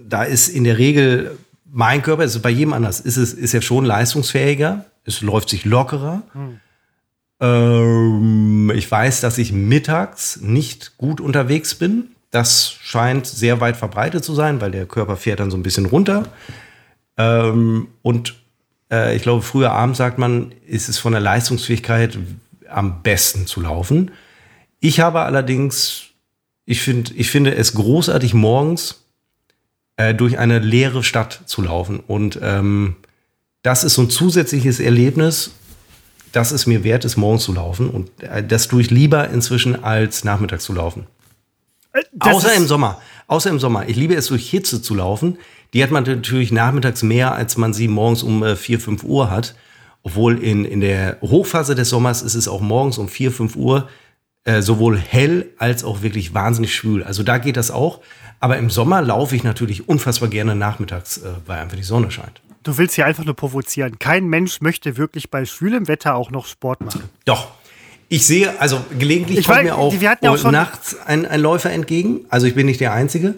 [0.07, 1.37] da ist in der Regel
[1.71, 4.85] mein Körper, es ist bei jedem anders, ist es ist ja schon leistungsfähiger.
[5.05, 6.23] Es läuft sich lockerer.
[7.39, 12.09] Ähm, ich weiß, dass ich mittags nicht gut unterwegs bin.
[12.31, 15.85] Das scheint sehr weit verbreitet zu sein, weil der Körper fährt dann so ein bisschen
[15.85, 16.27] runter.
[17.17, 18.35] Ähm, und
[18.91, 22.17] äh, ich glaube, früher abends sagt man, ist es von der Leistungsfähigkeit
[22.69, 24.11] am besten zu laufen.
[24.79, 26.03] Ich habe allerdings,
[26.65, 29.03] ich, find, ich finde es großartig, morgens
[29.97, 31.99] äh, durch eine leere Stadt zu laufen.
[31.99, 32.95] Und ähm,
[33.63, 35.51] das ist so ein zusätzliches Erlebnis,
[36.31, 37.89] das es mir wert ist, morgens zu laufen.
[37.89, 41.07] Und äh, das tue ich lieber inzwischen, als nachmittags zu laufen.
[41.93, 43.01] Äh, das Außer im Sommer.
[43.27, 43.87] Außer im Sommer.
[43.87, 45.37] Ich liebe es, durch Hitze zu laufen.
[45.73, 49.29] Die hat man natürlich nachmittags mehr, als man sie morgens um äh, 4, 5 Uhr
[49.29, 49.55] hat.
[50.01, 53.89] Obwohl in, in der Hochphase des Sommers ist es auch morgens um 4, 5 Uhr
[54.45, 57.03] äh, sowohl hell als auch wirklich wahnsinnig schwül.
[57.03, 57.99] Also da geht das auch.
[58.39, 62.41] Aber im Sommer laufe ich natürlich unfassbar gerne nachmittags, äh, weil einfach die Sonne scheint.
[62.63, 63.99] Du willst hier einfach nur provozieren.
[63.99, 67.03] Kein Mensch möchte wirklich bei schwülem Wetter auch noch Sport machen.
[67.25, 67.51] Doch.
[68.09, 72.21] Ich sehe, also gelegentlich Ich kommt mir auch, ja schon- nachts ein, ein Läufer entgegen.
[72.29, 73.35] Also ich bin nicht der Einzige.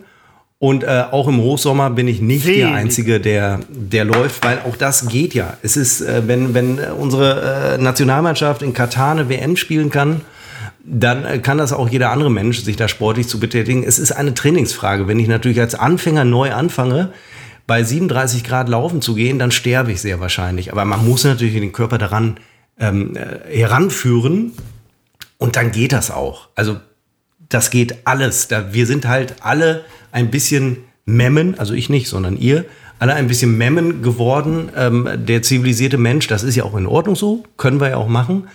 [0.60, 2.60] Und äh, auch im Hochsommer bin ich nicht Wenig.
[2.60, 5.58] der Einzige, der, der läuft, weil auch das geht ja.
[5.64, 10.22] Es ist, äh, wenn, wenn unsere äh, Nationalmannschaft in Katar eine WM spielen kann,
[10.86, 13.84] dann äh, kann das auch jeder andere Mensch, sich da sportlich zu betätigen.
[13.84, 15.08] Es ist eine Trainingsfrage.
[15.08, 17.12] Wenn ich natürlich als Anfänger neu anfange,
[17.66, 20.72] bei 37 Grad laufen zu gehen, dann sterbe ich sehr wahrscheinlich.
[20.72, 22.38] Aber man muss natürlich den Körper daran
[22.82, 24.52] ähm, äh, heranführen
[25.38, 26.50] und dann geht das auch.
[26.56, 26.78] Also
[27.48, 28.48] das geht alles.
[28.48, 32.66] Da, wir sind halt alle ein bisschen Memmen, also ich nicht, sondern ihr,
[33.00, 34.70] alle ein bisschen Memmen geworden.
[34.76, 38.08] Ähm, der zivilisierte Mensch, das ist ja auch in Ordnung so, können wir ja auch
[38.08, 38.48] machen.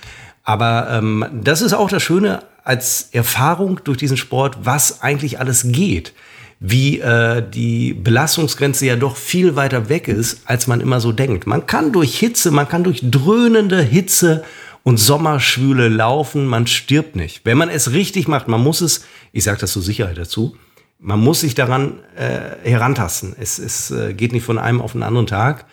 [0.43, 5.65] Aber ähm, das ist auch das Schöne als Erfahrung durch diesen Sport, was eigentlich alles
[5.67, 6.13] geht.
[6.59, 11.47] Wie äh, die Belastungsgrenze ja doch viel weiter weg ist, als man immer so denkt.
[11.47, 14.43] Man kann durch Hitze, man kann durch dröhnende Hitze
[14.83, 17.43] und Sommerschwüle laufen, man stirbt nicht.
[17.45, 20.57] Wenn man es richtig macht, man muss es, ich sage das zur Sicherheit dazu,
[20.99, 23.35] man muss sich daran äh, herantasten.
[23.39, 25.67] Es, es äh, geht nicht von einem auf den anderen Tag.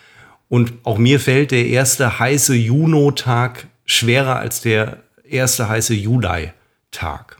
[0.48, 4.98] Und auch mir fällt der erste heiße Juno-Tag schwerer als der
[5.28, 7.38] erste heiße Juli-Tag.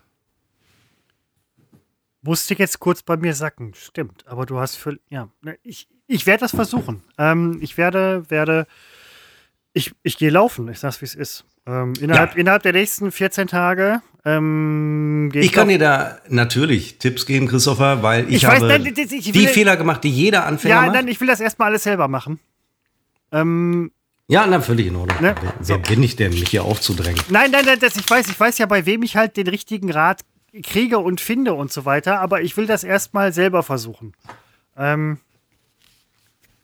[2.24, 4.24] Musste jetzt kurz bei mir sacken, stimmt.
[4.26, 4.98] Aber du hast für.
[5.10, 7.02] Ja, ne, ich, ich werde das versuchen.
[7.18, 8.66] Ähm, ich werde, werde.
[9.74, 11.44] Ich, ich gehe laufen, ich sag's wie es ist.
[11.66, 12.40] Ähm, innerhalb, Ja.
[12.40, 18.02] innerhalb der nächsten 14 Tage ähm, gehe Ich kann dir da natürlich Tipps geben, Christopher,
[18.02, 20.80] weil ich, Ich weiß, habe nein, das- ich die Fehler gemacht, die jeder Anfänger Ja,
[20.82, 20.92] macht.
[20.94, 22.38] nein, ich will das erstmal alles selber machen.
[23.32, 23.90] Ähm,
[24.28, 25.20] ja, na, völlig in Ordnung.
[25.20, 25.34] Ne?
[25.40, 27.20] Wer, wer bin ich denn, mich hier aufzudrängen?
[27.28, 29.90] Nein, nein, nein, das, ich weiß, ich weiß ja, bei wem ich halt den richtigen
[29.90, 30.20] Rat
[30.62, 34.14] kriege und finde und so weiter, aber ich will das erstmal selber versuchen.
[34.76, 35.18] Ähm,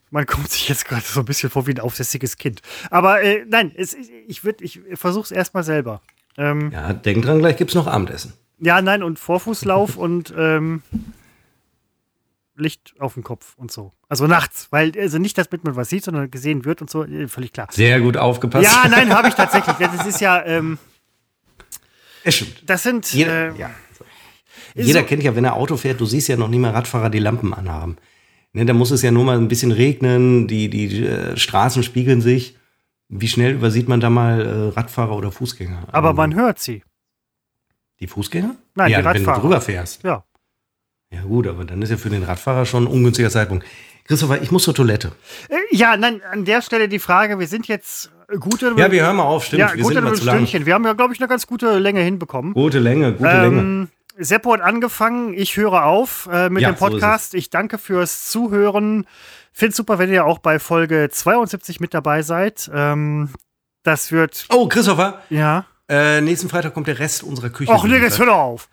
[0.09, 2.61] man kommt sich jetzt gerade so ein bisschen vor wie ein aufsässiges Kind.
[2.89, 3.95] Aber äh, nein, es,
[4.27, 6.01] ich, würd, ich versuche es erstmal selber.
[6.37, 8.33] Ähm, Ja, denk dran, gleich gibt's noch Abendessen.
[8.59, 10.81] ja, nein, und Vorfußlauf und ähm,
[12.55, 13.91] Licht auf dem Kopf und so.
[14.09, 17.27] Also nachts, weil, also nicht, damit man was sieht, sondern gesehen wird und so, äh,
[17.27, 17.67] völlig klar.
[17.71, 18.65] Sehr gut aufgepasst.
[18.65, 19.75] Ja, nein, habe ich tatsächlich.
[19.77, 20.77] Das ist ja, ähm,
[22.23, 22.63] Es stimmt.
[22.65, 23.11] das sind.
[23.13, 23.71] Jeder, äh, ja.
[24.75, 27.19] Jeder kennt ja, wenn er Auto fährt, du siehst ja noch nie mal Radfahrer die
[27.19, 27.97] Lampen anhaben.
[28.53, 32.21] Ne, da muss es ja nur mal ein bisschen regnen, die, die äh, Straßen spiegeln
[32.21, 32.57] sich.
[33.09, 35.87] Wie schnell übersieht man da mal äh, Radfahrer oder Fußgänger?
[35.91, 36.83] Aber Ähm, man hört sie.
[37.99, 38.55] Die Fußgänger?
[38.75, 39.35] Nein, ja, die wenn Radfahrer.
[39.37, 40.03] du drüber fährst.
[40.03, 40.23] Ja.
[41.13, 43.65] Ja gut, aber dann ist ja für den Radfahrer schon ein ungünstiger Zeitpunkt.
[44.05, 45.11] Christopher, ich muss zur Toilette.
[45.49, 48.73] Äh, Ja, nein, an der Stelle die Frage, wir sind jetzt gute.
[48.77, 49.59] Ja, wir hören mal auf, stimmt.
[49.59, 50.15] ja, wir gute.
[50.17, 50.65] Stündchen.
[50.65, 52.53] Wir haben ja, glaube ich, eine ganz gute Länge hinbekommen.
[52.53, 53.59] Gute Länge, gute Länge.
[53.59, 53.87] Ähm,
[54.17, 57.33] Seppo hat angefangen, ich höre auf äh, mit Ja, dem so Podcast.
[57.33, 59.05] ich danke fürs Zuhören.
[59.53, 62.69] Find's super, wenn ihr auch bei Folge 72 mit dabei seid.
[62.73, 63.29] Ähm,
[63.83, 65.65] das wird, Oh, Christopher, ja.
[65.89, 67.71] äh, nächsten Freitag kommt der Rest unserer Küche.
[67.71, 68.69] Och, nee, jetzt hör doch auf.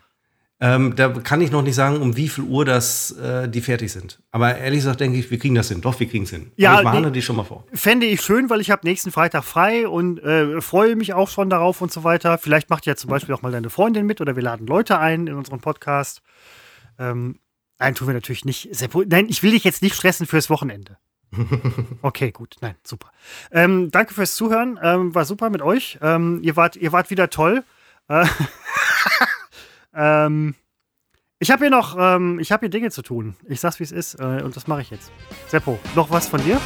[0.61, 3.93] Ähm, da kann ich noch nicht sagen, um wie viel Uhr das, äh, die fertig
[3.93, 4.21] sind.
[4.33, 5.81] Aber ehrlich gesagt denke ich, wir kriegen das hin.
[5.81, 6.51] Doch, wir kriegen es hin.
[6.57, 7.13] Ja, Aber ich warne nee.
[7.13, 7.65] dich schon mal vor.
[7.73, 11.49] Fände ich schön, weil ich habe nächsten Freitag frei und äh, freue mich auch schon
[11.49, 12.39] darauf und so weiter.
[12.39, 15.29] Vielleicht macht ja zum Beispiel auch mal deine Freundin mit oder wir laden Leute ein
[15.29, 16.23] in unseren Podcast.
[16.99, 17.39] Ähm,
[17.79, 18.69] nein, tun wir natürlich nicht.
[19.07, 20.99] Nein, ich will dich jetzt nicht stressen fürs Wochenende.
[22.03, 23.11] Okay, gut, nein, super.
[23.51, 25.99] Ähm, danke fürs Zuhören, ähm, war super mit euch.
[26.01, 27.65] Ähm, ihr, wart, ihr wart wieder toll.
[28.09, 28.25] Äh,
[29.99, 30.55] ähm,
[31.41, 33.37] ich habe hier noch, ähm, ich habe hier Dinge zu tun.
[33.49, 35.13] Ich sag's, wie es ist äh, und das mache ich jetzt.
[35.49, 36.61] Seppo, noch was von dir?